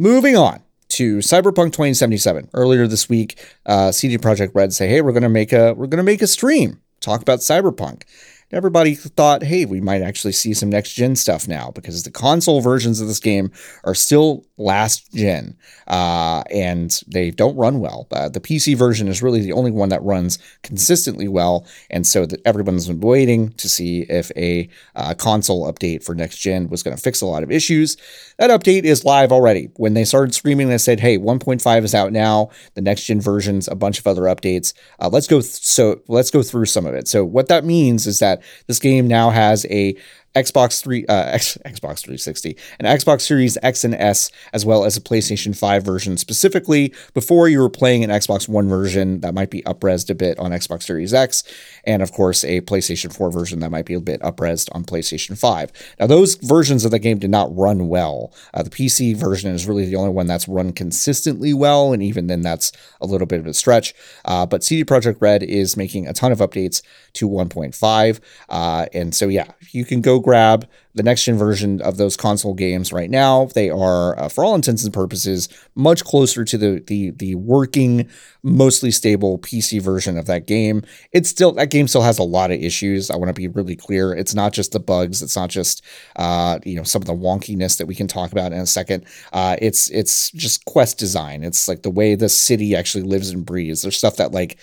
Moving 0.00 0.36
on 0.36 0.62
to 0.90 1.16
Cyberpunk 1.18 1.72
2077. 1.72 2.50
Earlier 2.54 2.86
this 2.86 3.08
week, 3.08 3.44
uh, 3.66 3.90
CD 3.90 4.16
Projekt 4.16 4.52
Red 4.54 4.72
say, 4.72 4.86
"Hey, 4.86 5.00
we're 5.00 5.10
gonna 5.10 5.28
make 5.28 5.52
a 5.52 5.74
we're 5.74 5.88
gonna 5.88 6.04
make 6.04 6.22
a 6.22 6.28
stream 6.28 6.78
talk 7.00 7.20
about 7.20 7.40
Cyberpunk." 7.40 8.02
Everybody 8.50 8.94
thought, 8.94 9.42
hey, 9.42 9.64
we 9.64 9.80
might 9.80 10.02
actually 10.02 10.32
see 10.32 10.54
some 10.54 10.70
next 10.70 10.94
gen 10.94 11.14
stuff 11.16 11.46
now 11.46 11.70
because 11.74 12.02
the 12.02 12.10
console 12.10 12.60
versions 12.60 13.00
of 13.00 13.06
this 13.06 13.20
game 13.20 13.50
are 13.84 13.94
still 13.94 14.46
last 14.56 15.12
gen 15.12 15.56
uh, 15.86 16.42
and 16.50 17.00
they 17.06 17.30
don't 17.30 17.56
run 17.56 17.80
well. 17.80 18.06
Uh, 18.10 18.28
the 18.28 18.40
PC 18.40 18.76
version 18.76 19.06
is 19.06 19.22
really 19.22 19.40
the 19.40 19.52
only 19.52 19.70
one 19.70 19.90
that 19.90 20.02
runs 20.02 20.38
consistently 20.62 21.28
well. 21.28 21.66
And 21.90 22.06
so 22.06 22.24
that 22.26 22.40
everyone's 22.46 22.88
been 22.88 23.00
waiting 23.00 23.50
to 23.50 23.68
see 23.68 24.02
if 24.08 24.30
a 24.36 24.68
uh, 24.96 25.14
console 25.14 25.70
update 25.70 26.02
for 26.02 26.14
next 26.14 26.38
gen 26.38 26.68
was 26.68 26.82
going 26.82 26.96
to 26.96 27.02
fix 27.02 27.20
a 27.20 27.26
lot 27.26 27.42
of 27.42 27.50
issues. 27.50 27.96
That 28.38 28.50
update 28.50 28.84
is 28.84 29.04
live 29.04 29.30
already. 29.30 29.68
When 29.76 29.94
they 29.94 30.04
started 30.04 30.34
screaming, 30.34 30.68
they 30.68 30.78
said, 30.78 31.00
hey, 31.00 31.18
1.5 31.18 31.84
is 31.84 31.94
out 31.94 32.12
now. 32.12 32.50
The 32.74 32.80
next 32.80 33.04
gen 33.04 33.20
versions, 33.20 33.68
a 33.68 33.74
bunch 33.74 33.98
of 33.98 34.06
other 34.06 34.22
updates. 34.22 34.72
Uh, 35.00 35.10
let's 35.12 35.26
go. 35.26 35.40
Th- 35.40 35.52
so 35.52 36.00
let's 36.08 36.30
go 36.30 36.42
through 36.42 36.66
some 36.66 36.86
of 36.86 36.94
it. 36.94 37.08
So 37.08 37.24
what 37.24 37.48
that 37.48 37.64
means 37.64 38.06
is 38.06 38.20
that 38.20 38.37
this 38.66 38.78
game 38.78 39.06
now 39.06 39.30
has 39.30 39.66
a 39.70 39.96
Xbox 40.34 40.82
3, 40.82 41.06
uh, 41.06 41.12
X, 41.12 41.58
Xbox 41.64 42.00
360, 42.00 42.56
an 42.78 42.86
Xbox 42.86 43.22
Series 43.22 43.58
X 43.62 43.84
and 43.84 43.94
S, 43.94 44.30
as 44.52 44.64
well 44.64 44.84
as 44.84 44.96
a 44.96 45.00
PlayStation 45.00 45.56
5 45.56 45.82
version. 45.82 46.16
Specifically, 46.16 46.92
before 47.14 47.48
you 47.48 47.60
were 47.60 47.70
playing 47.70 48.04
an 48.04 48.10
Xbox 48.10 48.48
One 48.48 48.68
version 48.68 49.20
that 49.20 49.34
might 49.34 49.50
be 49.50 49.62
upresed 49.62 50.10
a 50.10 50.14
bit 50.14 50.38
on 50.38 50.50
Xbox 50.50 50.84
Series 50.84 51.14
X, 51.14 51.42
and 51.84 52.02
of 52.02 52.12
course, 52.12 52.44
a 52.44 52.60
PlayStation 52.62 53.14
4 53.14 53.30
version 53.30 53.60
that 53.60 53.70
might 53.70 53.86
be 53.86 53.94
a 53.94 54.00
bit 54.00 54.20
upresed 54.20 54.68
on 54.72 54.84
PlayStation 54.84 55.38
5. 55.38 55.72
Now, 55.98 56.06
those 56.06 56.36
versions 56.36 56.84
of 56.84 56.90
the 56.90 56.98
game 56.98 57.18
did 57.18 57.30
not 57.30 57.54
run 57.56 57.88
well. 57.88 58.32
Uh, 58.54 58.62
the 58.62 58.70
PC 58.70 59.16
version 59.16 59.52
is 59.52 59.66
really 59.66 59.86
the 59.86 59.96
only 59.96 60.12
one 60.12 60.26
that's 60.26 60.48
run 60.48 60.72
consistently 60.72 61.52
well, 61.54 61.92
and 61.92 62.02
even 62.02 62.26
then, 62.26 62.42
that's 62.42 62.72
a 63.00 63.06
little 63.06 63.26
bit 63.26 63.40
of 63.40 63.46
a 63.46 63.54
stretch. 63.54 63.94
Uh, 64.24 64.46
but 64.46 64.62
CD 64.62 64.84
Projekt 64.84 65.20
Red 65.20 65.42
is 65.42 65.76
making 65.76 66.06
a 66.06 66.12
ton 66.12 66.32
of 66.32 66.38
updates 66.38 66.82
to 67.14 67.28
1.5, 67.28 68.20
uh, 68.48 68.86
and 68.92 69.14
so 69.14 69.28
yeah, 69.28 69.50
you 69.72 69.84
can 69.84 70.00
go 70.00 70.17
grab 70.20 70.68
the 70.94 71.02
next 71.02 71.24
gen 71.24 71.38
version 71.38 71.80
of 71.82 71.96
those 71.96 72.16
console 72.16 72.54
games 72.54 72.92
right 72.92 73.08
now. 73.08 73.46
They 73.54 73.70
are, 73.70 74.18
uh, 74.18 74.28
for 74.28 74.44
all 74.44 74.54
intents 74.54 74.84
and 74.84 74.92
purposes, 74.92 75.48
much 75.74 76.04
closer 76.04 76.44
to 76.44 76.58
the 76.58 76.82
the 76.86 77.10
the 77.10 77.34
working, 77.36 78.08
mostly 78.42 78.90
stable 78.90 79.38
PC 79.38 79.80
version 79.80 80.18
of 80.18 80.26
that 80.26 80.46
game. 80.46 80.82
It's 81.12 81.28
still 81.28 81.52
that 81.52 81.70
game 81.70 81.88
still 81.88 82.02
has 82.02 82.18
a 82.18 82.24
lot 82.24 82.50
of 82.50 82.60
issues. 82.60 83.10
I 83.10 83.16
want 83.16 83.28
to 83.28 83.32
be 83.32 83.48
really 83.48 83.76
clear. 83.76 84.12
It's 84.12 84.34
not 84.34 84.52
just 84.52 84.72
the 84.72 84.80
bugs. 84.80 85.22
It's 85.22 85.36
not 85.36 85.50
just 85.50 85.84
uh, 86.16 86.58
you 86.64 86.74
know 86.74 86.82
some 86.82 87.02
of 87.02 87.06
the 87.06 87.14
wonkiness 87.14 87.78
that 87.78 87.86
we 87.86 87.94
can 87.94 88.08
talk 88.08 88.32
about 88.32 88.52
in 88.52 88.58
a 88.58 88.66
second. 88.66 89.04
Uh, 89.32 89.56
it's 89.60 89.90
it's 89.90 90.30
just 90.32 90.64
quest 90.64 90.98
design. 90.98 91.44
It's 91.44 91.68
like 91.68 91.82
the 91.82 91.90
way 91.90 92.14
the 92.14 92.28
city 92.28 92.74
actually 92.74 93.04
lives 93.04 93.30
and 93.30 93.46
breathes. 93.46 93.82
There's 93.82 93.96
stuff 93.96 94.16
that 94.16 94.32
like 94.32 94.58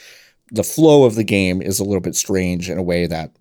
the 0.51 0.63
flow 0.63 1.05
of 1.05 1.15
the 1.15 1.23
game 1.23 1.61
is 1.61 1.79
a 1.79 1.83
little 1.83 2.01
bit 2.01 2.15
strange 2.15 2.69
in 2.69 2.77
a 2.77 2.83
way 2.83 3.07
that 3.07 3.31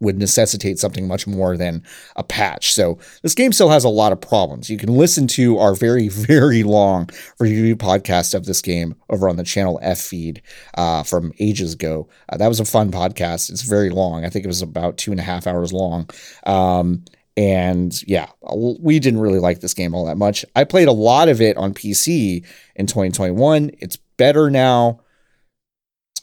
would 0.00 0.18
necessitate 0.18 0.78
something 0.78 1.08
much 1.08 1.26
more 1.26 1.56
than 1.56 1.82
a 2.16 2.22
patch. 2.22 2.72
So 2.72 2.98
this 3.22 3.34
game 3.34 3.52
still 3.52 3.70
has 3.70 3.84
a 3.84 3.88
lot 3.88 4.12
of 4.12 4.20
problems. 4.20 4.68
You 4.68 4.76
can 4.76 4.94
listen 4.94 5.26
to 5.28 5.58
our 5.58 5.74
very, 5.74 6.08
very 6.08 6.62
long 6.62 7.08
review 7.38 7.76
podcast 7.76 8.34
of 8.34 8.46
this 8.46 8.60
game 8.60 8.94
over 9.08 9.28
on 9.28 9.36
the 9.36 9.44
channel 9.44 9.78
F 9.82 10.00
feed 10.00 10.42
uh, 10.74 11.02
from 11.02 11.32
ages 11.40 11.74
ago. 11.74 12.08
Uh, 12.28 12.36
that 12.36 12.48
was 12.48 12.60
a 12.60 12.64
fun 12.64 12.90
podcast. 12.90 13.50
It's 13.50 13.62
very 13.62 13.90
long. 13.90 14.24
I 14.24 14.28
think 14.28 14.44
it 14.44 14.48
was 14.48 14.62
about 14.62 14.98
two 14.98 15.10
and 15.10 15.20
a 15.20 15.24
half 15.24 15.46
hours 15.46 15.72
long. 15.72 16.08
Um, 16.44 17.04
and 17.36 18.02
yeah, 18.06 18.30
we 18.80 18.98
didn't 18.98 19.20
really 19.20 19.40
like 19.40 19.60
this 19.60 19.74
game 19.74 19.94
all 19.94 20.06
that 20.06 20.16
much. 20.16 20.44
I 20.54 20.64
played 20.64 20.88
a 20.88 20.92
lot 20.92 21.28
of 21.28 21.40
it 21.40 21.56
on 21.58 21.74
PC 21.74 22.44
in 22.74 22.86
2021. 22.86 23.72
It's 23.78 23.96
better 24.16 24.50
now 24.50 25.00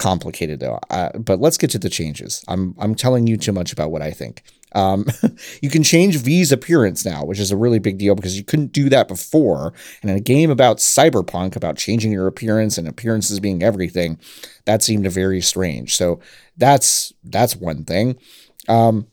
complicated 0.04 0.60
though. 0.60 0.80
Uh, 0.90 1.18
but 1.18 1.40
let's 1.40 1.58
get 1.58 1.70
to 1.70 1.80
the 1.80 1.90
changes. 1.90 2.44
I'm 2.50 2.76
I'm 2.78 2.94
telling 2.94 3.26
you 3.26 3.38
too 3.38 3.54
much 3.54 3.72
about 3.72 3.90
what 3.90 4.02
I 4.02 4.12
think. 4.12 4.44
Um, 4.74 5.06
you 5.62 5.70
can 5.70 5.82
change 5.82 6.18
V's 6.18 6.52
appearance 6.52 7.06
now, 7.06 7.24
which 7.24 7.40
is 7.40 7.52
a 7.52 7.58
really 7.58 7.80
big 7.80 8.00
deal 8.00 8.14
because 8.14 8.38
you 8.38 8.44
couldn't 8.44 8.74
do 8.74 8.90
that 8.90 9.08
before. 9.08 9.74
And 10.02 10.12
in 10.12 10.18
a 10.18 10.20
game 10.20 10.52
about 10.52 10.78
cyberpunk, 10.78 11.56
about 11.56 11.78
changing 11.78 12.12
your 12.12 12.28
appearance 12.28 12.78
and 12.78 12.86
appearances 12.86 13.40
being 13.40 13.64
everything, 13.64 14.20
that 14.66 14.84
seemed 14.84 15.10
very 15.10 15.40
strange. 15.40 15.96
So 15.96 16.20
that's 16.58 17.14
that's 17.24 17.56
one 17.56 17.86
thing. 17.86 18.18
Um, 18.68 19.08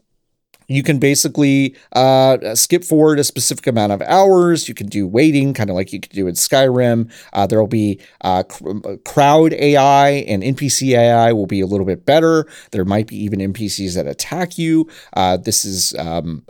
you 0.71 0.85
can 0.85 1.01
basically 1.01 1.75
uh, 1.95 2.55
skip 2.55 2.85
forward 2.85 3.19
a 3.19 3.25
specific 3.25 3.67
amount 3.67 3.91
of 3.91 4.01
hours. 4.03 4.69
You 4.69 4.75
can 4.75 4.87
do 4.87 5.05
waiting, 5.05 5.53
kind 5.53 5.69
of 5.69 5.75
like 5.75 5.93
you 5.93 5.99
could 5.99 6.13
do 6.13 6.29
in 6.29 6.35
Skyrim. 6.35 7.11
Uh, 7.33 7.45
there 7.49 7.59
will 7.59 7.67
be 7.67 8.01
uh, 8.21 8.45
cr- 8.45 8.71
uh, 8.85 8.97
crowd 9.05 9.53
AI 9.55 10.11
and 10.29 10.45
NPC 10.45 10.97
AI 10.97 11.33
will 11.33 11.49
be 11.49 11.61
a 11.61 11.67
little 11.67 11.85
bit 11.85 12.07
better. 12.07 12.47
There 12.71 12.85
might 12.85 13.09
be 13.09 13.17
even 13.17 13.41
NPCs 13.41 13.97
that 13.97 14.07
attack 14.07 14.59
you. 14.59 14.89
Uh, 15.15 15.37
this 15.37 15.65
is 15.65 15.93
um, 15.99 16.45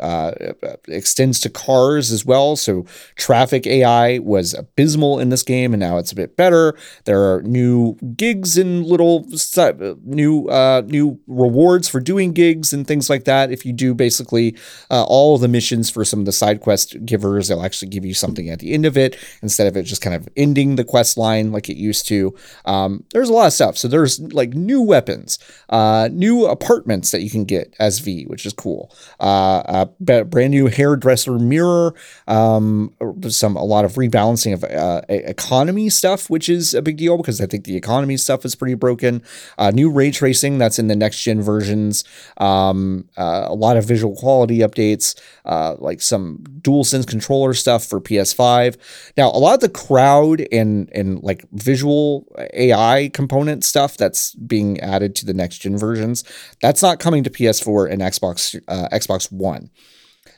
extends 0.86 1.40
to 1.40 1.48
cars 1.48 2.12
as 2.12 2.22
well. 2.22 2.56
So 2.56 2.84
traffic 3.16 3.66
AI 3.66 4.18
was 4.18 4.52
abysmal 4.52 5.18
in 5.18 5.30
this 5.30 5.42
game, 5.42 5.72
and 5.72 5.80
now 5.80 5.96
it's 5.96 6.12
a 6.12 6.16
bit 6.16 6.36
better. 6.36 6.76
There 7.06 7.22
are 7.32 7.40
new 7.40 7.94
gigs 8.16 8.58
and 8.58 8.84
little 8.84 9.26
new 10.04 10.46
new 10.86 11.20
rewards 11.26 11.88
for 11.88 12.00
doing 12.00 12.32
gigs 12.34 12.74
and 12.74 12.86
things 12.86 13.08
like 13.08 13.24
that. 13.24 13.50
If 13.50 13.64
you 13.64 13.72
do 13.72 13.94
basically 13.94 14.09
basically 14.10 14.56
uh, 14.90 15.04
all 15.04 15.38
the 15.38 15.46
missions 15.46 15.88
for 15.88 16.04
some 16.04 16.18
of 16.18 16.26
the 16.26 16.32
side 16.32 16.60
quest 16.60 16.96
givers. 17.06 17.46
They'll 17.46 17.62
actually 17.62 17.90
give 17.90 18.04
you 18.04 18.14
something 18.14 18.48
at 18.50 18.58
the 18.58 18.72
end 18.72 18.84
of 18.84 18.96
it 18.96 19.16
instead 19.40 19.68
of 19.68 19.76
it 19.76 19.84
just 19.84 20.02
kind 20.02 20.16
of 20.16 20.28
ending 20.36 20.74
the 20.74 20.82
quest 20.84 21.16
line 21.16 21.52
like 21.52 21.68
it 21.68 21.76
used 21.76 22.08
to. 22.08 22.34
Um, 22.64 23.04
there's 23.12 23.28
a 23.28 23.32
lot 23.32 23.46
of 23.46 23.52
stuff. 23.52 23.78
So 23.78 23.86
there's 23.86 24.18
like 24.32 24.50
new 24.50 24.82
weapons, 24.82 25.38
uh, 25.68 26.08
new 26.10 26.46
apartments 26.46 27.12
that 27.12 27.22
you 27.22 27.30
can 27.30 27.44
get 27.44 27.72
as 27.78 28.00
V, 28.00 28.24
which 28.24 28.44
is 28.44 28.52
cool. 28.52 28.92
Uh, 29.20 29.86
a 30.08 30.24
brand 30.24 30.50
new 30.50 30.66
hairdresser 30.66 31.38
mirror, 31.38 31.94
um, 32.26 32.92
some 33.28 33.54
a 33.54 33.64
lot 33.64 33.84
of 33.84 33.92
rebalancing 33.92 34.52
of 34.52 34.64
uh, 34.64 35.02
economy 35.08 35.88
stuff, 35.88 36.28
which 36.28 36.48
is 36.48 36.74
a 36.74 36.82
big 36.82 36.96
deal 36.96 37.16
because 37.16 37.40
I 37.40 37.46
think 37.46 37.64
the 37.64 37.76
economy 37.76 38.16
stuff 38.16 38.44
is 38.44 38.56
pretty 38.56 38.74
broken. 38.74 39.22
Uh, 39.56 39.70
new 39.70 39.88
ray 39.90 40.10
tracing 40.10 40.58
that's 40.58 40.80
in 40.80 40.88
the 40.88 40.96
next 40.96 41.22
gen 41.22 41.40
versions. 41.40 42.02
Um, 42.38 43.08
uh, 43.16 43.44
a 43.46 43.54
lot 43.54 43.76
of 43.76 43.84
visual 43.90 44.14
quality 44.14 44.58
updates, 44.58 45.20
uh, 45.44 45.74
like 45.78 46.00
some 46.00 46.38
DualSense 46.60 47.06
controller 47.08 47.52
stuff 47.54 47.84
for 47.84 48.00
PS5. 48.00 48.76
Now, 49.16 49.30
a 49.30 49.40
lot 49.44 49.54
of 49.54 49.60
the 49.60 49.68
crowd 49.68 50.46
and 50.52 50.88
and 50.94 51.20
like 51.24 51.44
visual 51.52 52.24
AI 52.54 53.10
component 53.12 53.64
stuff 53.64 53.96
that's 53.96 54.34
being 54.36 54.78
added 54.78 55.16
to 55.16 55.26
the 55.26 55.34
next 55.34 55.58
gen 55.58 55.76
versions, 55.76 56.22
that's 56.62 56.82
not 56.82 57.00
coming 57.00 57.24
to 57.24 57.30
PS4 57.30 57.90
and 57.90 58.00
Xbox 58.00 58.60
uh, 58.68 58.88
Xbox 58.92 59.32
One. 59.32 59.70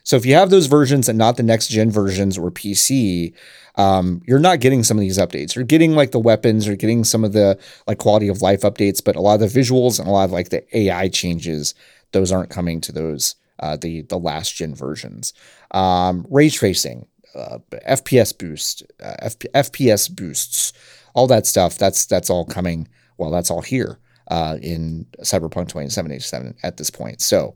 So 0.04 0.16
if 0.16 0.26
you 0.26 0.34
have 0.34 0.50
those 0.50 0.66
versions 0.66 1.08
and 1.08 1.18
not 1.18 1.36
the 1.36 1.42
next 1.42 1.68
gen 1.68 1.90
versions 1.90 2.38
or 2.38 2.50
PC, 2.50 3.34
um, 3.76 4.22
you're 4.26 4.38
not 4.38 4.60
getting 4.60 4.82
some 4.82 4.96
of 4.96 5.02
these 5.02 5.18
updates. 5.18 5.54
You're 5.54 5.64
getting 5.64 5.92
like 5.92 6.10
the 6.10 6.20
weapons, 6.20 6.66
you're 6.66 6.76
getting 6.76 7.04
some 7.04 7.22
of 7.24 7.32
the 7.32 7.58
like 7.86 7.98
quality 7.98 8.28
of 8.28 8.42
life 8.42 8.62
updates, 8.62 9.04
but 9.04 9.16
a 9.16 9.20
lot 9.20 9.40
of 9.40 9.40
the 9.40 9.60
visuals 9.60 9.98
and 9.98 10.08
a 10.08 10.10
lot 10.10 10.24
of 10.24 10.32
like 10.32 10.48
the 10.48 10.64
AI 10.76 11.08
changes, 11.08 11.74
those 12.12 12.32
aren't 12.32 12.50
coming 12.50 12.80
to 12.80 12.92
those 12.92 13.36
uh, 13.62 13.76
the 13.76 14.02
the 14.02 14.18
last 14.18 14.54
gen 14.54 14.74
versions. 14.74 15.32
Um, 15.70 16.26
ray 16.28 16.50
tracing, 16.50 17.06
uh, 17.34 17.58
FPS 17.88 18.36
boost, 18.36 18.82
uh, 19.02 19.28
FPS 19.54 20.14
boosts, 20.14 20.72
all 21.14 21.26
that 21.28 21.46
stuff. 21.46 21.78
That's 21.78 22.04
that's 22.04 22.28
all 22.28 22.44
coming. 22.44 22.88
Well, 23.16 23.30
that's 23.30 23.50
all 23.50 23.62
here 23.62 23.98
uh, 24.28 24.58
in 24.60 25.06
Cyberpunk 25.20 25.68
2077 25.68 26.56
at 26.62 26.76
this 26.76 26.90
point. 26.90 27.20
So 27.20 27.54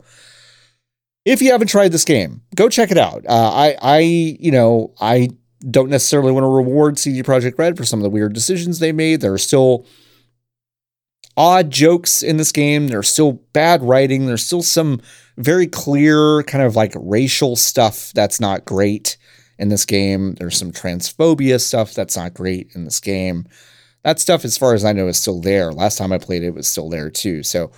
if 1.25 1.43
you 1.43 1.51
haven't 1.51 1.69
tried 1.69 1.93
this 1.93 2.05
game, 2.05 2.43
go 2.55 2.69
check 2.69 2.93
it 2.93 2.99
out. 2.99 3.25
Uh, 3.29 3.51
I 3.53 3.77
I 3.83 3.99
you 3.99 4.53
know 4.53 4.95
I 5.01 5.31
don't 5.69 5.91
necessarily 5.91 6.31
want 6.31 6.45
to 6.45 6.49
reward 6.49 6.99
CD 6.99 7.23
Projekt 7.23 7.59
Red 7.59 7.77
for 7.77 7.85
some 7.85 7.99
of 7.99 8.05
the 8.05 8.11
weird 8.11 8.33
decisions 8.33 8.79
they 8.79 8.93
made. 8.93 9.21
There 9.21 9.33
are 9.33 9.39
still 9.39 9.87
odd 11.37 11.71
jokes 11.71 12.23
in 12.23 12.37
this 12.37 12.53
game. 12.53 12.89
There's 12.89 13.09
still 13.09 13.33
bad 13.53 13.83
writing. 13.83 14.27
There's 14.27 14.45
still 14.45 14.63
some 14.63 15.01
very 15.37 15.67
clear 15.67 16.43
kind 16.45 16.65
of 16.65 16.77
like 16.77 16.93
racial 16.97 17.57
stuff 17.57 18.13
that's 18.15 18.41
not 18.41 18.65
great 18.65 19.17
in 19.59 19.69
this 19.69 19.85
game. 19.85 20.35
There's 20.35 20.57
some 20.57 20.73
transphobia 20.73 21.61
stuff 21.61 21.95
that's 21.95 22.17
not 22.17 22.35
great 22.35 22.71
in 22.75 22.85
this 22.85 23.01
game. 23.01 23.47
That 24.03 24.21
stuff, 24.21 24.45
as 24.45 24.57
far 24.57 24.75
as 24.75 24.85
I 24.85 24.93
know, 24.93 25.09
is 25.09 25.19
still 25.19 25.41
there. 25.41 25.73
Last 25.73 25.99
time 25.99 26.13
I 26.13 26.19
played 26.19 26.43
it, 26.43 26.49
it 26.49 26.55
was 26.55 26.69
still 26.69 26.89
there 26.89 27.11
too. 27.11 27.43
So, 27.43 27.73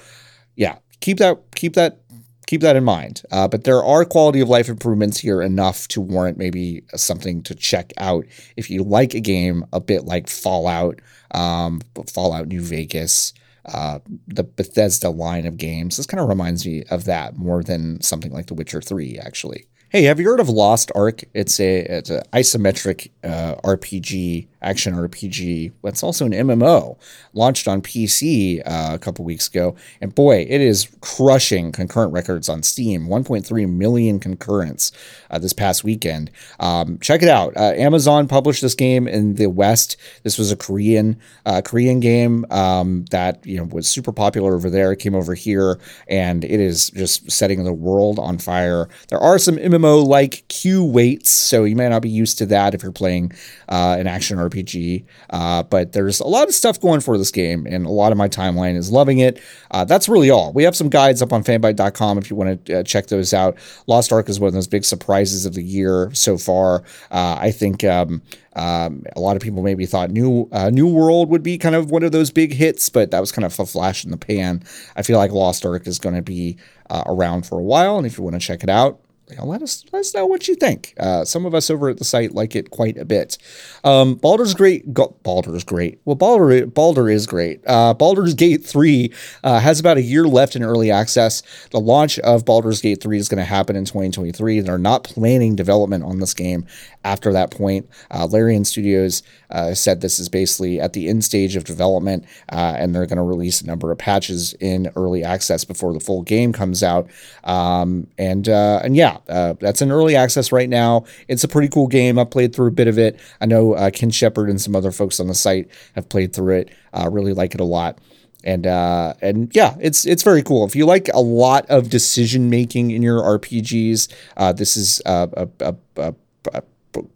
yeah, 0.57 0.79
keep 1.01 1.19
that 1.19 1.39
keep 1.55 1.75
that 1.75 2.01
keep 2.47 2.61
that 2.63 2.77
in 2.77 2.85
mind. 2.85 3.23
Uh, 3.31 3.47
but 3.47 3.65
there 3.65 3.85
are 3.85 4.05
quality 4.05 4.41
of 4.41 4.49
life 4.49 4.69
improvements 4.69 5.19
here 5.19 5.43
enough 5.43 5.87
to 5.89 6.01
warrant 6.01 6.39
maybe 6.39 6.83
something 6.97 7.43
to 7.43 7.55
check 7.55 7.93
out 7.99 8.25
if 8.57 8.71
you 8.71 8.83
like 8.83 9.15
a 9.15 9.21
game 9.21 9.65
a 9.73 9.81
bit 9.81 10.05
like 10.05 10.29
Fallout, 10.29 10.99
um, 11.33 11.83
Fallout 12.07 12.49
New 12.49 12.63
Vegas, 12.63 13.35
uh, 13.73 13.99
the 14.27 14.45
Bethesda 14.45 15.11
line 15.11 15.47
of 15.47 15.57
games. 15.57 15.97
This 15.97 16.07
kind 16.07 16.21
of 16.21 16.29
reminds 16.29 16.67
me 16.67 16.85
of 16.91 17.05
that 17.05 17.37
more 17.37 17.63
than 17.63 18.01
something 18.01 18.33
like 18.33 18.47
The 18.47 18.55
Witcher 18.55 18.81
3, 18.81 19.19
actually. 19.19 19.67
Hey, 19.91 20.03
have 20.03 20.21
you 20.21 20.27
heard 20.27 20.39
of 20.39 20.51
Lost 20.51 20.93
Ark? 20.95 21.25
It's 21.33 21.59
a 21.59 21.79
it's 21.79 22.11
an 22.11 22.21
isometric 22.35 23.09
uh, 23.25 23.55
RPG 23.65 24.49
action 24.61 24.95
RPG. 24.95 25.73
It's 25.85 26.03
also 26.03 26.27
an 26.27 26.33
MMO 26.33 26.99
launched 27.33 27.69
on 27.69 27.81
PC 27.81 28.61
uh, 28.67 28.95
a 28.95 28.99
couple 28.99 29.25
weeks 29.25 29.49
ago. 29.49 29.77
And 30.01 30.15
boy, 30.15 30.47
it 30.49 30.61
is 30.61 30.89
crushing 31.01 31.73
concurrent 31.73 32.13
records 32.13 32.49
on 32.49 32.63
Steam 32.63 33.07
1.3 33.07 33.71
million 33.71 34.19
concurrents 34.19 34.93
uh, 35.31 35.39
this 35.39 35.53
past 35.53 35.85
weekend. 35.85 36.31
Um, 36.61 36.99
check 36.99 37.23
it 37.23 37.29
out. 37.29 37.57
Uh, 37.57 37.73
Amazon 37.77 38.27
published 38.29 38.63
this 38.63 38.75
game 38.75 39.07
in 39.07 39.35
the 39.35 39.47
West. 39.47 39.97
This 40.23 40.39
was 40.39 40.51
a 40.51 40.57
Korean 40.57 41.19
uh, 41.47 41.63
Korean 41.65 42.01
game 42.01 42.45
um, 42.51 43.05
that 43.11 43.45
you 43.47 43.57
know 43.57 43.65
was 43.65 43.89
super 43.89 44.13
popular 44.13 44.55
over 44.55 44.71
there. 44.71 44.93
It 44.93 44.99
came 44.99 45.15
over 45.15 45.35
here 45.35 45.79
and 46.09 46.45
it 46.45 46.61
is 46.61 46.91
just 46.91 47.31
setting 47.31 47.65
the 47.65 47.73
world 47.73 48.19
on 48.19 48.39
fire. 48.39 48.89
There 49.09 49.19
are 49.19 49.39
some 49.39 49.59
like 49.83 50.47
queue 50.49 50.85
waits, 50.85 51.31
so 51.31 51.65
you 51.65 51.77
may 51.77 51.89
not 51.89 52.03
be 52.03 52.09
used 52.09 52.39
to 52.39 52.47
that 52.47 52.75
if 52.75 52.83
you're 52.83 52.93
playing 52.93 53.33
uh, 53.69 53.97
an 53.99 54.07
action 54.07 54.39
RPG. 54.39 55.05
Uh, 55.31 55.63
but 55.63 55.93
there's 55.93 56.21
a 56.21 56.27
lot 56.27 56.49
of 56.49 56.55
stuff 56.55 56.81
going 56.81 57.01
for 57.01 57.19
this 57.19 57.31
game, 57.31 57.67
and 57.67 57.87
a 57.87 57.91
lot 57.91 58.13
of 58.13 58.19
my 58.19 58.29
timeline 58.29 58.77
is 58.77 58.91
loving 58.91 59.19
it. 59.19 59.41
Uh, 59.71 59.85
that's 59.85 60.09
really 60.09 60.31
all. 60.31 60.53
We 60.53 60.65
have 60.65 60.77
some 60.77 60.89
guides 60.89 61.23
up 61.23 61.33
on 61.33 61.45
fanbyte.com 61.45 62.19
if 62.19 62.31
you 62.31 62.37
want 62.37 62.65
to 62.67 62.81
uh, 62.81 62.83
check 62.83 63.07
those 63.07 63.33
out. 63.33 63.57
Lost 63.87 64.13
Ark 64.13 64.29
is 64.29 64.41
one 64.41 64.49
of 64.49 64.55
those 64.55 64.69
big 64.69 64.85
surprises 64.85 65.47
of 65.47 65.55
the 65.55 65.63
year 65.63 66.11
so 66.15 66.39
far. 66.39 66.83
Uh, 67.11 67.37
I 67.41 67.51
think. 67.51 67.85
Um, 67.85 68.23
um, 68.59 69.05
a 69.15 69.21
lot 69.21 69.37
of 69.37 69.43
people 69.43 69.63
maybe 69.63 69.87
thought 69.87 70.11
New 70.11 70.49
uh, 70.51 70.69
New 70.71 70.89
World 70.89 71.31
would 71.31 71.45
be 71.45 71.59
kind 71.59 71.77
of 71.77 71.93
one 71.93 72.03
of 72.03 72.11
those 72.11 72.33
big 72.33 72.53
hits, 72.53 72.89
but 72.89 73.13
that 73.13 73.21
was 73.21 73.31
kind 73.31 73.45
of 73.45 73.59
a 73.59 73.65
flash 73.65 74.05
in 74.05 74.11
the 74.11 74.17
pan. 74.17 74.65
I 74.97 75.03
feel 75.03 75.17
like 75.17 75.31
Lost 75.31 75.65
Ark 75.65 75.87
is 75.87 76.01
going 76.01 76.17
to 76.17 76.23
be 76.23 76.57
uh, 76.91 77.05
around 77.07 77.47
for 77.47 77.59
a 77.59 77.63
while, 77.63 77.99
and 77.99 78.07
if 78.07 78.19
you 78.19 78.25
want 78.25 78.35
to 78.35 78.41
check 78.41 78.65
it 78.65 78.69
out, 78.69 79.01
you 79.31 79.37
know, 79.37 79.45
let 79.45 79.63
us 79.63 79.85
let 79.93 80.01
us 80.01 80.15
know 80.15 80.27
what 80.27 80.49
you 80.49 80.55
think. 80.55 80.95
Uh, 80.99 81.25
some 81.25 81.45
of 81.45 81.55
us 81.55 81.71
over 81.71 81.89
at 81.89 81.99
the 81.99 82.05
site 82.05 82.35
like 82.35 82.57
it 82.57 82.71
quite 82.71 82.97
a 82.97 83.05
bit. 83.05 83.37
Um, 83.85 84.15
Baldur's 84.15 84.55
great. 84.55 84.93
Go, 84.95 85.17
Baldur's 85.23 85.65
great. 85.65 86.01
Well, 86.05 86.17
Baldur 86.17 86.67
Baldur 86.67 87.11
is 87.11 87.27
great. 87.27 87.61
Uh, 87.67 87.95
Baldur's 87.95 88.35
Gate 88.35 88.65
three 88.65 89.13
uh, 89.45 89.61
has 89.61 89.81
about 89.81 89.99
a 89.99 90.03
year 90.03 90.27
left 90.27 90.57
in 90.57 90.63
early 90.63 90.91
access. 90.91 91.43
The 91.71 91.81
launch 91.81 92.19
of 92.21 92.45
Baldur's 92.45 92.81
Gate 92.81 93.03
three 93.03 93.19
is 93.19 93.29
going 93.29 93.39
to 93.39 93.45
happen 93.45 93.77
in 93.77 93.85
2023. 93.85 94.61
They're 94.61 94.79
not 94.79 95.05
planning 95.05 95.57
development 95.57 96.05
on 96.05 96.21
this 96.21 96.35
game 96.35 96.67
after 97.05 97.33
that 97.33 97.51
point. 97.51 97.89
Uh, 98.11 98.27
Larian 98.27 98.65
Studios 98.65 99.23
uh, 99.51 99.75
said 99.75 100.01
this 100.01 100.19
is 100.19 100.29
basically 100.29 100.81
at 100.81 100.93
the 100.93 101.09
end 101.09 101.25
stage 101.25 101.57
of 101.57 101.65
development, 101.65 102.25
uh, 102.51 102.75
and 102.79 102.95
they're 102.95 103.07
going 103.07 103.19
to 103.19 103.23
release 103.23 103.61
a 103.61 103.67
number 103.67 103.91
of 103.93 103.99
patches 103.99 104.55
in 104.55 104.91
early 104.97 105.23
access 105.25 105.65
before 105.65 105.93
the 105.93 106.01
full 106.01 106.23
game 106.23 106.53
comes 106.53 106.83
out. 106.83 107.09
Um, 107.45 108.07
and 108.19 108.49
uh, 108.49 108.81
and 108.83 108.97
yeah, 108.97 109.18
uh, 109.29 109.55
that's 109.61 109.83
in 109.83 109.91
early 109.91 110.17
access 110.17 110.53
right 110.53 110.69
now. 110.69 111.05
It's 111.29 111.45
a 111.45 111.49
pretty 111.49 111.69
cool 111.69 111.87
game. 111.87 112.19
I 112.19 112.25
played 112.25 112.55
through 112.55 112.69
a 112.69 112.73
bit 112.73 112.89
of 112.89 112.99
it. 112.99 113.19
I 113.41 113.47
know 113.47 113.75
uh, 113.75 113.91
Ken 113.91 114.11
Shepard 114.11 114.49
and 114.49 114.61
some 114.61 114.77
other 114.77 114.91
folks 114.91 115.21
on 115.21 115.27
the 115.27 115.35
site 115.35 115.69
have 115.95 116.09
played 116.09 116.33
through 116.33 116.57
it. 116.57 116.71
I 116.93 117.07
really 117.07 117.33
like 117.33 117.55
it 117.55 117.61
a 117.61 117.65
lot 117.65 117.99
and 118.45 118.67
uh, 118.67 119.15
and 119.21 119.55
yeah, 119.55 119.77
it's 119.81 120.07
it's 120.07 120.23
very 120.23 120.43
cool. 120.43 120.65
If 120.65 120.77
you 120.77 120.87
like 120.87 121.09
a 121.13 121.21
lot 121.21 121.67
of 121.67 121.91
decision 121.91 122.49
making 122.49 122.93
in 122.93 123.03
your 123.03 123.21
RPGs, 123.21 124.13
uh, 124.37 124.53
this 124.53 124.77
is 124.77 125.03
a, 125.05 125.49
a, 125.61 125.75
a, 125.97 126.15
a 126.55 126.63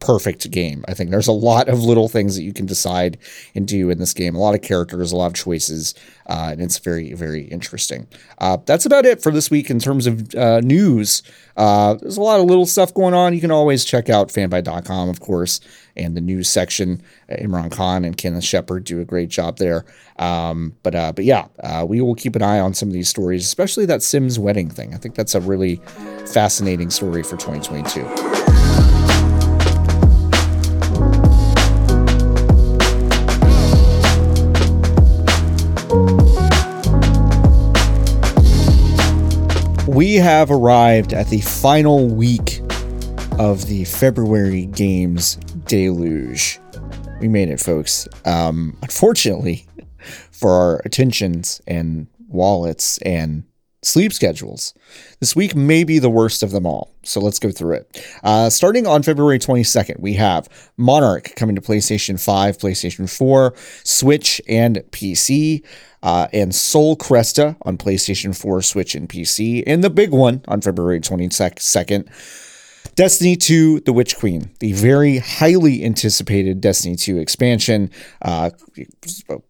perfect 0.01 0.51
game. 0.51 0.85
I 0.89 0.95
think 0.95 1.11
there's 1.11 1.29
a 1.29 1.33
lot 1.33 1.69
of 1.69 1.83
little 1.83 2.09
things 2.09 2.37
that 2.37 2.43
you 2.43 2.53
can 2.53 2.67
decide 2.67 3.19
and 3.55 3.67
do 3.67 3.91
in 3.91 3.99
this 3.99 4.13
game. 4.13 4.35
A 4.35 4.39
lot 4.39 4.55
of 4.55 4.63
characters, 4.63 5.13
a 5.13 5.17
lot 5.17 5.27
of 5.27 5.35
choices, 5.35 5.95
uh, 6.27 6.51
and 6.53 6.61
it's 6.61 6.79
very, 6.79 7.13
very 7.15 7.43
interesting. 7.45 8.07
Uh, 8.39 8.59
that's 8.65 8.87
about 8.87 9.05
it 9.05 9.23
for 9.23 9.33
this 9.33 9.51
week 9.51 9.71
in 9.71 9.79
terms 9.79 10.07
of 10.07 10.35
uh, 10.35 10.61
news. 10.61 11.23
Uh, 11.57 11.95
there's 11.95 12.17
a 12.17 12.23
lot 12.23 12.41
of 12.41 12.47
little 12.47 12.67
stuff 12.67 12.95
going 12.95 13.15
on. 13.15 13.35
You 13.35 13.41
can 13.41 13.51
always 13.51 13.85
check 13.85 14.09
out 14.09 14.29
fanbyte.com, 14.29 15.09
of 15.09 15.21
course, 15.21 15.61
and 15.97 16.17
the 16.17 16.21
news 16.21 16.49
section. 16.49 17.03
Uh, 17.31 17.37
Imran 17.37 17.71
Khan 17.71 18.05
and 18.05 18.17
Kenneth 18.17 18.45
Shepard 18.45 18.85
do 18.85 19.01
a 19.01 19.05
great 19.05 19.29
job 19.29 19.59
there. 19.59 19.85
Um, 20.19 20.75
but 20.83 20.95
uh, 20.95 21.13
but 21.13 21.25
yeah, 21.25 21.47
we 21.85 22.01
will 22.01 22.15
keep 22.15 22.37
an 22.37 22.43
eye 22.43 22.61
on 22.61 22.75
some 22.75 22.89
of 22.89 22.93
these 22.93 23.09
stories, 23.09 23.45
especially 23.45 23.87
that 23.87 24.03
Sims 24.03 24.39
wedding 24.39 24.71
thing. 24.71 24.95
I 24.95 24.99
think 24.99 25.15
that's 25.15 25.35
a 25.35 25.41
really 25.41 25.77
fascinating 26.27 26.91
story 26.91 27.23
for 27.23 27.37
2022. 27.37 28.42
We 39.93 40.15
have 40.15 40.51
arrived 40.51 41.13
at 41.13 41.29
the 41.29 41.43
final 41.43 42.09
week 42.09 42.63
of 43.39 43.67
the 43.67 43.85
February 43.85 44.65
Games 44.65 45.35
deluge. 45.67 46.59
We 47.21 47.29
made 47.29 47.51
it, 47.51 47.61
folks. 47.61 48.09
Um, 48.25 48.79
unfortunately, 48.81 49.67
for 50.31 50.51
our 50.51 50.81
attentions 50.87 51.61
and 51.67 52.07
wallets 52.29 52.97
and 53.03 53.45
sleep 53.83 54.13
schedules, 54.13 54.75
this 55.21 55.35
week 55.35 55.55
may 55.55 55.85
be 55.85 55.99
the 55.99 56.11
worst 56.11 56.43
of 56.43 56.53
them 56.53 56.67
all. 56.67 56.95
So 57.03 57.21
let's 57.21 57.39
go 57.39 57.51
through 57.51 57.75
it. 57.75 58.17
Uh, 58.23 58.49
starting 58.49 58.87
on 58.87 59.03
February 59.03 59.39
22nd, 59.39 59.99
we 59.99 60.15
have 60.15 60.49
Monark 60.79 61.35
coming 61.35 61.57
to 61.57 61.63
PlayStation 61.63 62.23
5, 62.23 62.59
PlayStation 62.59 63.11
4, 63.11 63.55
Switch, 63.83 64.41
and 64.49 64.77
PC 64.91 65.65
uh, 66.03 66.29
and 66.33 66.55
Soul 66.55 66.97
Cresta 66.97 67.57
on 67.63 67.77
PlayStation 67.77 68.37
4, 68.37 68.63
Switch, 68.63 68.95
and 68.95 69.09
PC. 69.09 69.65
And 69.67 69.83
the 69.83 69.91
big 69.91 70.11
one 70.11 70.43
on 70.47 70.61
February 70.61 71.01
22nd, 71.01 72.09
Destiny 72.95 73.37
2 73.37 73.81
The 73.81 73.93
Witch 73.93 74.17
Queen, 74.17 74.51
the 74.61 74.73
very 74.73 75.19
highly 75.19 75.85
anticipated 75.85 76.61
Destiny 76.61 76.95
2 76.95 77.19
expansion, 77.19 77.91
uh, 78.21 78.51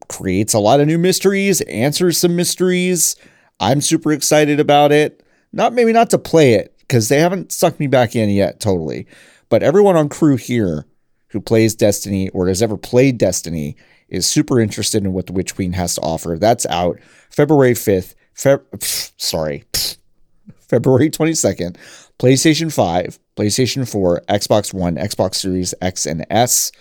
creates 0.08 0.54
a 0.54 0.58
lot 0.58 0.80
of 0.80 0.86
new 0.86 0.98
mysteries, 0.98 1.60
answers 1.62 2.18
some 2.18 2.36
mysteries. 2.36 3.16
I'm 3.62 3.80
super 3.80 4.10
excited 4.10 4.58
about 4.58 4.90
it. 4.90 5.24
Not 5.52 5.72
maybe 5.72 5.92
not 5.92 6.10
to 6.10 6.18
play 6.18 6.54
it 6.54 6.76
because 6.80 7.08
they 7.08 7.20
haven't 7.20 7.52
sucked 7.52 7.78
me 7.78 7.86
back 7.86 8.16
in 8.16 8.28
yet 8.28 8.58
totally, 8.58 9.06
but 9.48 9.62
everyone 9.62 9.96
on 9.96 10.08
crew 10.08 10.36
here 10.36 10.84
who 11.28 11.40
plays 11.40 11.76
Destiny 11.76 12.28
or 12.30 12.48
has 12.48 12.60
ever 12.60 12.76
played 12.76 13.18
Destiny 13.18 13.76
is 14.08 14.26
super 14.26 14.58
interested 14.58 15.04
in 15.04 15.12
what 15.12 15.26
the 15.26 15.32
Witch 15.32 15.54
Queen 15.54 15.72
has 15.74 15.94
to 15.94 16.00
offer. 16.00 16.36
That's 16.40 16.66
out 16.66 16.98
February 17.30 17.74
5th. 17.74 18.14
Feb- 18.36 19.12
sorry, 19.16 19.64
February 20.58 21.08
22nd. 21.08 21.76
PlayStation 22.18 22.72
5, 22.72 23.18
PlayStation 23.36 23.88
4, 23.88 24.22
Xbox 24.28 24.74
One, 24.74 24.96
Xbox 24.96 25.36
Series 25.36 25.72
X 25.80 26.04
and 26.06 26.26
S, 26.30 26.72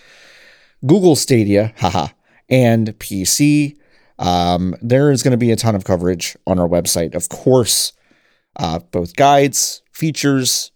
Google 0.84 1.14
Stadia, 1.14 1.72
haha, 1.78 2.08
and 2.48 2.88
PC. 2.98 3.76
Um, 4.18 4.74
there 4.80 5.10
is 5.10 5.22
going 5.22 5.32
to 5.32 5.36
be 5.36 5.50
a 5.50 5.56
ton 5.56 5.74
of 5.74 5.84
coverage 5.84 6.36
on 6.46 6.58
our 6.58 6.68
website. 6.68 7.14
Of 7.14 7.28
course, 7.28 7.92
uh, 8.56 8.78
both 8.78 9.16
guides, 9.16 9.82
features. 9.92 10.70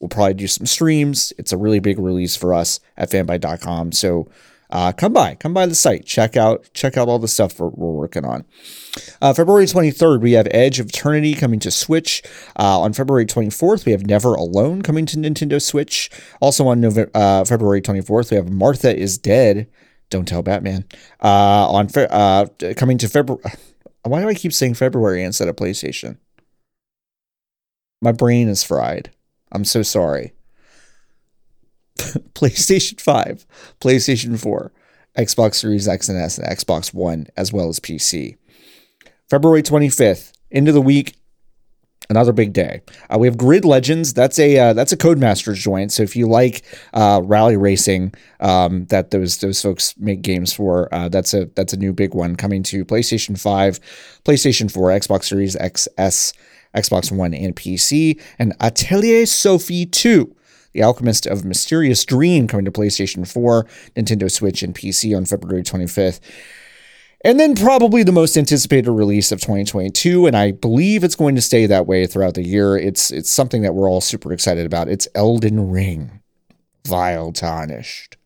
We'll 0.00 0.08
probably 0.08 0.34
do 0.34 0.48
some 0.48 0.66
streams. 0.66 1.32
It's 1.38 1.52
a 1.52 1.56
really 1.56 1.78
big 1.78 1.98
release 1.98 2.36
for 2.36 2.52
us 2.52 2.80
at 2.96 3.10
fanbyte.com. 3.10 3.92
So 3.92 4.28
uh, 4.72 4.90
come 4.90 5.12
by, 5.12 5.34
come 5.34 5.52
by 5.52 5.66
the 5.66 5.74
site, 5.74 6.06
check 6.06 6.34
out, 6.34 6.66
check 6.72 6.96
out 6.96 7.06
all 7.06 7.18
the 7.18 7.28
stuff 7.28 7.60
we're, 7.60 7.68
we're 7.68 7.92
working 7.92 8.24
on. 8.24 8.46
Uh, 9.20 9.34
February 9.34 9.66
23rd, 9.66 10.22
we 10.22 10.32
have 10.32 10.48
Edge 10.50 10.80
of 10.80 10.86
Eternity 10.86 11.34
coming 11.34 11.60
to 11.60 11.70
Switch. 11.70 12.22
Uh, 12.58 12.80
on 12.80 12.94
February 12.94 13.26
24th, 13.26 13.84
we 13.84 13.92
have 13.92 14.06
Never 14.06 14.32
Alone 14.32 14.80
coming 14.80 15.04
to 15.06 15.18
Nintendo 15.18 15.60
Switch. 15.60 16.10
Also 16.40 16.66
on 16.66 16.80
November, 16.80 17.10
uh, 17.14 17.44
February 17.44 17.82
24th, 17.82 18.30
we 18.30 18.36
have 18.38 18.50
Martha 18.50 18.96
is 18.96 19.18
Dead. 19.18 19.68
Don't 20.12 20.28
tell 20.28 20.42
Batman. 20.42 20.84
Uh, 21.22 21.70
on 21.70 21.88
fe- 21.88 22.06
uh, 22.10 22.44
coming 22.76 22.98
to 22.98 23.08
February. 23.08 23.42
Why 24.02 24.20
do 24.20 24.28
I 24.28 24.34
keep 24.34 24.52
saying 24.52 24.74
February 24.74 25.24
instead 25.24 25.48
of 25.48 25.56
PlayStation? 25.56 26.18
My 28.02 28.12
brain 28.12 28.48
is 28.48 28.62
fried. 28.62 29.10
I'm 29.52 29.64
so 29.64 29.82
sorry. 29.82 30.34
PlayStation 31.96 33.00
5, 33.00 33.46
PlayStation 33.80 34.38
4, 34.38 34.72
Xbox 35.16 35.54
Series 35.54 35.88
X 35.88 36.10
and 36.10 36.18
S, 36.18 36.36
and 36.36 36.46
Xbox 36.46 36.92
One, 36.92 37.28
as 37.36 37.50
well 37.50 37.70
as 37.70 37.80
PC. 37.80 38.36
February 39.30 39.62
25th, 39.62 40.32
into 40.50 40.72
the 40.72 40.82
week, 40.82 41.14
another 42.12 42.32
big 42.32 42.52
day. 42.52 42.82
Uh, 43.08 43.18
we 43.18 43.26
have 43.26 43.36
Grid 43.36 43.64
Legends. 43.64 44.12
That's 44.12 44.38
a 44.38 44.58
uh, 44.58 44.72
that's 44.74 44.92
a 44.92 44.96
Codemasters 44.96 45.56
joint. 45.56 45.90
So 45.92 46.02
if 46.02 46.14
you 46.14 46.28
like 46.28 46.62
uh, 46.92 47.22
rally 47.24 47.56
racing, 47.56 48.14
um, 48.40 48.84
that 48.86 49.10
those 49.10 49.38
those 49.38 49.60
folks 49.60 49.94
make 49.98 50.22
games 50.22 50.52
for, 50.52 50.92
uh, 50.94 51.08
that's 51.08 51.34
a 51.34 51.46
that's 51.56 51.72
a 51.72 51.78
new 51.78 51.92
big 51.92 52.14
one 52.14 52.36
coming 52.36 52.62
to 52.64 52.84
PlayStation 52.84 53.40
Five, 53.40 53.80
PlayStation 54.24 54.70
Four, 54.70 54.90
Xbox 54.90 55.24
Series 55.24 55.56
XS, 55.56 56.34
Xbox 56.76 57.10
One, 57.10 57.34
and 57.34 57.56
PC. 57.56 58.20
And 58.38 58.54
Atelier 58.60 59.26
Sophie 59.26 59.86
Two. 59.86 60.36
The 60.74 60.82
Alchemist 60.82 61.26
of 61.26 61.44
Mysterious 61.44 62.02
Dream 62.02 62.46
coming 62.46 62.64
to 62.64 62.72
PlayStation 62.72 63.30
4, 63.30 63.66
Nintendo 63.94 64.30
Switch, 64.30 64.62
and 64.62 64.74
PC 64.74 65.14
on 65.14 65.26
February 65.26 65.62
25th. 65.62 66.18
And 67.24 67.38
then 67.38 67.54
probably 67.54 68.02
the 68.02 68.12
most 68.12 68.36
anticipated 68.36 68.90
release 68.90 69.30
of 69.30 69.40
2022, 69.40 70.26
and 70.26 70.36
I 70.36 70.50
believe 70.50 71.04
it's 71.04 71.14
going 71.14 71.36
to 71.36 71.40
stay 71.40 71.66
that 71.66 71.86
way 71.86 72.06
throughout 72.06 72.34
the 72.34 72.42
year. 72.42 72.76
It's 72.76 73.12
it's 73.12 73.30
something 73.30 73.62
that 73.62 73.74
we're 73.74 73.88
all 73.88 74.00
super 74.00 74.32
excited 74.32 74.66
about. 74.66 74.88
It's 74.88 75.06
Elden 75.14 75.70
Ring, 75.70 76.20
Vile 76.86 77.32
Tarnished. 77.32 78.16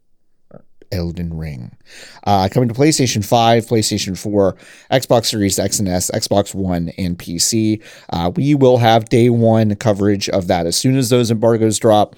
Elden 0.93 1.37
Ring. 1.37 1.77
Uh, 2.25 2.49
coming 2.51 2.69
to 2.69 2.75
PlayStation 2.75 3.25
5, 3.25 3.67
PlayStation 3.67 4.17
4, 4.17 4.57
Xbox 4.93 5.27
Series 5.27 5.59
X 5.59 5.79
and 5.79 5.89
S, 5.89 6.11
Xbox 6.13 6.55
One, 6.55 6.91
and 6.99 7.19
PC. 7.19 7.83
Uh, 8.11 8.31
we 8.35 8.55
will 8.55 8.79
have 8.79 9.09
day 9.09 9.31
one 9.31 9.75
coverage 9.77 10.29
of 10.29 10.47
that. 10.47 10.67
As 10.67 10.77
soon 10.77 10.97
as 10.97 11.09
those 11.09 11.31
embargoes 11.31 11.79
drop, 11.79 12.17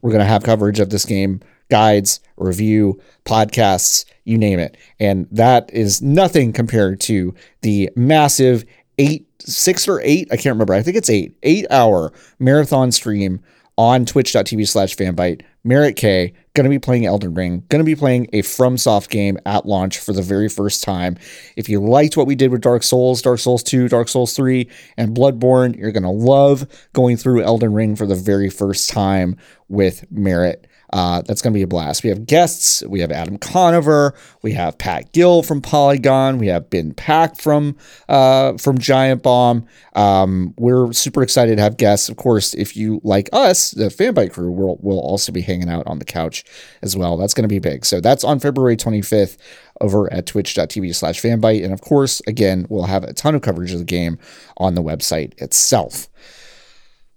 we're 0.00 0.10
going 0.10 0.20
to 0.20 0.26
have 0.26 0.42
coverage 0.42 0.80
of 0.80 0.90
this 0.90 1.04
game, 1.04 1.40
guides, 1.72 2.20
review, 2.36 3.00
podcasts, 3.24 4.04
you 4.24 4.36
name 4.36 4.58
it. 4.58 4.76
And 5.00 5.26
that 5.32 5.72
is 5.72 6.02
nothing 6.02 6.52
compared 6.52 7.00
to 7.00 7.34
the 7.62 7.88
massive 7.96 8.66
eight, 8.98 9.26
six 9.40 9.88
or 9.88 9.98
eight, 10.02 10.28
I 10.30 10.36
can't 10.36 10.52
remember. 10.52 10.74
I 10.74 10.82
think 10.82 10.98
it's 10.98 11.08
eight, 11.08 11.34
eight 11.42 11.64
hour 11.70 12.12
marathon 12.38 12.92
stream 12.92 13.40
on 13.78 14.04
twitch.tv 14.04 14.68
slash 14.68 14.94
fanbyte. 14.94 15.40
Merritt 15.64 15.96
K, 15.96 16.34
going 16.52 16.64
to 16.64 16.70
be 16.70 16.78
playing 16.78 17.06
Elden 17.06 17.32
Ring, 17.32 17.64
going 17.70 17.78
to 17.78 17.84
be 17.84 17.94
playing 17.94 18.28
a 18.34 18.42
FromSoft 18.42 19.08
game 19.08 19.38
at 19.46 19.64
launch 19.64 19.98
for 19.98 20.12
the 20.12 20.20
very 20.20 20.50
first 20.50 20.84
time. 20.84 21.16
If 21.56 21.70
you 21.70 21.80
liked 21.80 22.18
what 22.18 22.26
we 22.26 22.34
did 22.34 22.50
with 22.50 22.60
Dark 22.60 22.82
Souls, 22.82 23.22
Dark 23.22 23.38
Souls 23.38 23.62
2, 23.62 23.88
Dark 23.88 24.08
Souls 24.08 24.36
3, 24.36 24.68
and 24.98 25.16
Bloodborne, 25.16 25.74
you're 25.78 25.92
going 25.92 26.02
to 26.02 26.10
love 26.10 26.66
going 26.92 27.16
through 27.16 27.42
Elden 27.42 27.72
Ring 27.72 27.96
for 27.96 28.06
the 28.06 28.14
very 28.14 28.50
first 28.50 28.90
time 28.90 29.36
with 29.68 30.04
Merritt. 30.10 30.66
Uh, 30.92 31.22
that's 31.22 31.40
going 31.40 31.52
to 31.52 31.56
be 31.56 31.62
a 31.62 31.66
blast. 31.66 32.02
We 32.02 32.10
have 32.10 32.26
guests. 32.26 32.82
We 32.86 33.00
have 33.00 33.10
Adam 33.10 33.38
Conover. 33.38 34.14
We 34.42 34.52
have 34.52 34.76
Pat 34.76 35.12
Gill 35.12 35.42
from 35.42 35.62
Polygon. 35.62 36.38
We 36.38 36.48
have 36.48 36.68
Ben 36.68 36.92
Pack 36.92 37.36
from 37.36 37.76
uh, 38.08 38.58
from 38.58 38.78
Giant 38.78 39.22
Bomb. 39.22 39.66
Um, 39.94 40.54
we're 40.58 40.92
super 40.92 41.22
excited 41.22 41.56
to 41.56 41.62
have 41.62 41.76
guests. 41.78 42.08
Of 42.08 42.16
course, 42.16 42.52
if 42.54 42.76
you 42.76 43.00
like 43.04 43.30
us, 43.32 43.70
the 43.70 43.84
Fanbyte 43.84 44.32
crew, 44.32 44.50
we'll, 44.50 44.78
we'll 44.80 45.00
also 45.00 45.32
be 45.32 45.40
hanging 45.40 45.70
out 45.70 45.86
on 45.86 45.98
the 45.98 46.04
couch 46.04 46.44
as 46.82 46.96
well. 46.96 47.16
That's 47.16 47.34
going 47.34 47.44
to 47.44 47.48
be 47.48 47.58
big. 47.58 47.84
So 47.86 48.00
that's 48.00 48.24
on 48.24 48.38
February 48.38 48.76
25th 48.76 49.38
over 49.80 50.12
at 50.12 50.26
twitch.tv 50.26 50.94
slash 50.94 51.20
fanbyte. 51.20 51.64
And 51.64 51.72
of 51.72 51.80
course, 51.80 52.20
again, 52.26 52.66
we'll 52.68 52.84
have 52.84 53.04
a 53.04 53.12
ton 53.12 53.34
of 53.34 53.42
coverage 53.42 53.72
of 53.72 53.78
the 53.78 53.84
game 53.84 54.18
on 54.56 54.74
the 54.74 54.82
website 54.82 55.40
itself. 55.40 56.08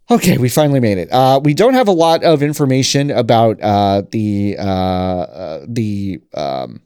Okay, 0.10 0.38
we 0.38 0.50
finally 0.50 0.80
made 0.80 1.00
it. 1.00 1.12
Uh, 1.12 1.40
we 1.44 1.56
don't 1.56 1.74
have 1.74 1.88
a 1.88 1.92
lot 1.94 2.24
of 2.24 2.44
information 2.44 3.10
about 3.10 3.60
uh, 3.62 4.04
the 4.12 4.56
uh, 4.60 4.64
uh, 4.64 5.66
the 5.68 6.22
um, 6.36 6.82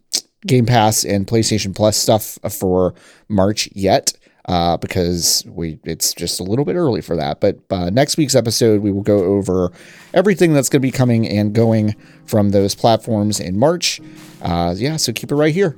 Game 0.47 0.65
Pass 0.65 1.03
and 1.03 1.27
PlayStation 1.27 1.75
Plus 1.75 1.97
stuff 1.97 2.39
for 2.49 2.93
March 3.27 3.69
yet. 3.73 4.13
Uh, 4.45 4.77
because 4.77 5.43
we 5.47 5.77
it's 5.83 6.11
just 6.11 6.39
a 6.39 6.43
little 6.43 6.65
bit 6.65 6.75
early 6.75 7.01
for 7.01 7.15
that. 7.15 7.39
But 7.39 7.59
uh, 7.69 7.91
next 7.91 8.17
week's 8.17 8.33
episode, 8.33 8.81
we 8.81 8.91
will 8.91 9.03
go 9.03 9.19
over 9.19 9.71
everything 10.11 10.53
that's 10.53 10.69
going 10.69 10.81
to 10.81 10.87
be 10.87 10.91
coming 10.91 11.27
and 11.27 11.53
going 11.53 11.95
from 12.25 12.49
those 12.49 12.73
platforms 12.73 13.39
in 13.39 13.59
March. 13.59 14.01
yeah, 14.41 14.97
so 14.97 15.13
keep 15.13 15.31
it 15.31 15.35
right 15.35 15.53
here. 15.53 15.77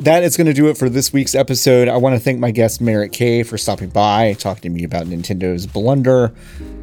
That 0.00 0.22
is 0.22 0.36
going 0.36 0.46
to 0.46 0.54
do 0.54 0.68
it 0.68 0.78
for 0.78 0.88
this 0.88 1.12
week's 1.12 1.34
episode. 1.34 1.86
I 1.86 1.96
want 1.98 2.14
to 2.14 2.20
thank 2.20 2.38
my 2.38 2.50
guest 2.50 2.80
Merritt 2.80 3.12
K 3.12 3.42
for 3.42 3.58
stopping 3.58 3.90
by, 3.90 4.32
talking 4.34 4.62
to 4.62 4.70
me 4.70 4.82
about 4.84 5.06
Nintendo's 5.06 5.66
blunder, 5.66 6.32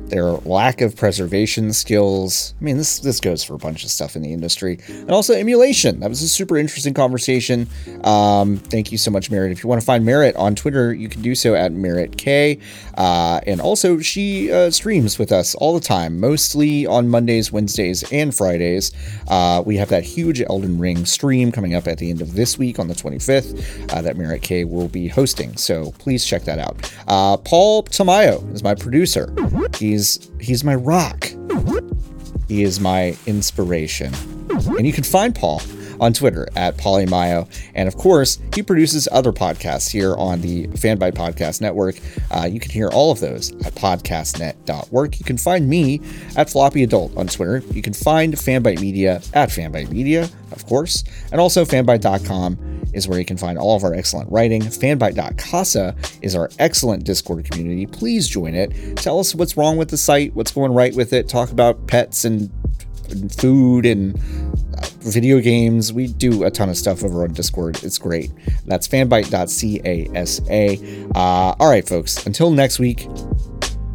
their 0.10 0.32
lack 0.32 0.82
of 0.82 0.96
preservation 0.96 1.74
skills. 1.74 2.54
I 2.60 2.64
mean, 2.64 2.78
this 2.78 3.00
this 3.00 3.20
goes 3.20 3.44
for 3.44 3.54
a 3.54 3.58
bunch 3.58 3.84
of 3.84 3.90
stuff 3.90 4.16
in 4.16 4.22
the 4.22 4.34
industry, 4.34 4.80
and 4.88 5.12
also 5.12 5.34
emulation. 5.34 6.00
That 6.00 6.10
was 6.10 6.22
a 6.22 6.28
super 6.28 6.58
interesting 6.58 6.94
conversation. 6.94 7.68
Um, 8.04 8.58
thank 8.58 8.92
you 8.92 8.98
so 8.98 9.12
much, 9.12 9.30
Merritt. 9.32 9.52
If 9.52 9.64
you 9.64 9.70
want 9.70 9.82
to 9.82 9.86
find 9.86 10.06
Merritt 10.06 10.36
on 10.36 10.56
Twitter, 10.56 10.94
you 10.94 11.10
can 11.10 11.22
do 11.22 11.36
so 11.36 11.56
at 11.56 11.72
Merritt 11.72 12.18
K. 12.18 12.60
Uh, 12.98 13.40
and 13.46 13.62
also, 13.62 14.00
she 14.00 14.52
uh, 14.52 14.72
streams 14.72 15.20
with 15.20 15.32
us 15.32 15.56
all 15.56 15.74
the 15.74 15.86
time, 15.86 16.20
mostly 16.20 16.86
on 16.86 17.10
Mondays, 17.10 17.52
Wednesdays, 17.52 18.10
and 18.12 18.34
Fridays. 18.34 18.92
Uh, 19.28 19.62
we 19.66 19.78
have 19.78 19.90
that 19.90 20.04
huge 20.04 20.42
Elden 20.42 20.80
Ring 20.80 21.06
stream 21.06 21.52
coming 21.52 21.76
up 21.76 21.88
at 21.88 21.98
the 21.98 22.10
end 22.10 22.22
of 22.22 22.34
this 22.34 22.58
week 22.58 22.80
on 22.80 22.88
the 22.88 22.94
25th 22.94 23.94
uh, 23.94 24.02
that 24.02 24.18
Merritt 24.18 24.42
K 24.42 24.64
will 24.64 24.88
be 24.88 25.08
hosting. 25.08 25.56
So 25.58 25.92
please 26.00 26.26
check 26.26 26.44
that 26.44 26.60
out. 26.60 26.94
Uh, 27.08 27.38
Paul 27.38 27.84
Tamayo 27.84 28.54
is 28.54 28.64
my 28.64 28.76
producer. 28.76 29.34
He's 29.78 29.97
he's 30.40 30.64
my 30.64 30.76
rock. 30.76 31.30
He 32.48 32.64
is 32.64 32.80
my 32.80 33.18
inspiration. 33.26 34.14
And 34.50 34.88
you 34.88 34.94
can 34.94 35.04
find 35.04 35.36
Paul 35.36 35.62
on 36.00 36.14
Twitter 36.14 36.48
at 36.56 36.78
Polymayo. 36.78 37.50
And 37.76 37.88
of 37.88 37.98
course, 37.98 38.40
he 38.54 38.64
produces 38.64 39.08
other 39.12 39.32
podcasts 39.32 39.92
here 39.92 40.16
on 40.16 40.42
the 40.42 40.68
Fanbyte 40.68 41.14
Podcast 41.14 41.62
Network. 41.62 41.96
Uh, 42.32 42.48
you 42.50 42.60
can 42.60 42.72
hear 42.72 42.90
all 42.90 43.12
of 43.12 43.20
those 43.20 43.52
at 43.66 43.74
podcastnet.work. 43.76 45.20
You 45.20 45.26
can 45.26 45.38
find 45.38 45.68
me 45.68 46.02
at 46.36 46.50
Floppy 46.50 46.84
Adult 46.84 47.16
on 47.18 47.28
Twitter. 47.28 47.64
You 47.74 47.82
can 47.82 47.94
find 47.94 48.34
Fanbyte 48.34 48.80
Media 48.80 49.22
at 49.34 49.50
Fanbyte 49.50 49.90
Media, 49.90 50.30
of 50.52 50.66
course. 50.66 51.04
And 51.32 51.42
also 51.42 51.66
fanbyte.com 51.66 52.67
is 52.98 53.08
where 53.08 53.20
you 53.20 53.26
can 53.26 53.38
find 53.38 53.58
all 53.58 53.78
of 53.78 53.84
our 53.84 53.94
excellent 53.94 54.32
writing. 54.32 54.64
Fanbyte.casa 54.64 55.96
is 56.22 56.36
our 56.36 56.50
excellent 56.60 57.04
Discord 57.04 57.50
community. 57.50 57.86
Please 57.86 58.28
join 58.28 58.56
it. 58.56 58.98
Tell 58.98 59.20
us 59.20 59.36
what's 59.36 59.56
wrong 59.56 59.78
with 59.78 59.90
the 59.90 59.98
site, 59.98 60.34
what's 60.34 60.52
going 60.52 60.74
right 60.74 60.96
with 60.96 61.14
it. 61.14 61.30
Talk 61.30 61.52
about 61.52 61.88
pets 61.88 62.26
and 62.26 62.52
food 63.32 63.86
and 63.86 64.16
uh, 64.78 64.88
video 65.00 65.40
games. 65.40 65.94
We 65.94 66.08
do 66.08 66.44
a 66.44 66.52
ton 66.52 66.70
of 66.70 66.78
stuff 66.78 67.04
over 67.04 67.24
on 67.24 67.34
Discord. 67.34 67.84
It's 67.84 68.00
great. 68.00 68.32
That's 68.66 68.88
fanbyte.casa. 68.88 71.10
Uh, 71.16 71.56
all 71.60 71.70
right, 71.70 71.88
folks. 71.88 72.26
Until 72.26 72.52
next 72.52 72.80
week, 72.80 73.08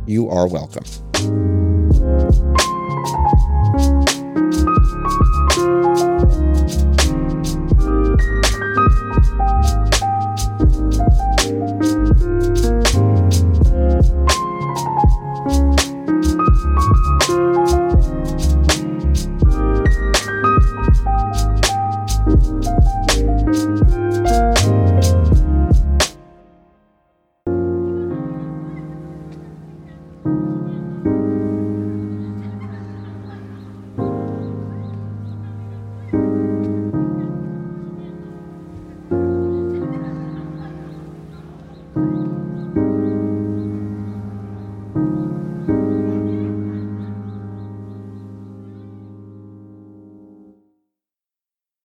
you 0.06 0.28
are 0.28 0.46
welcome. 0.46 1.71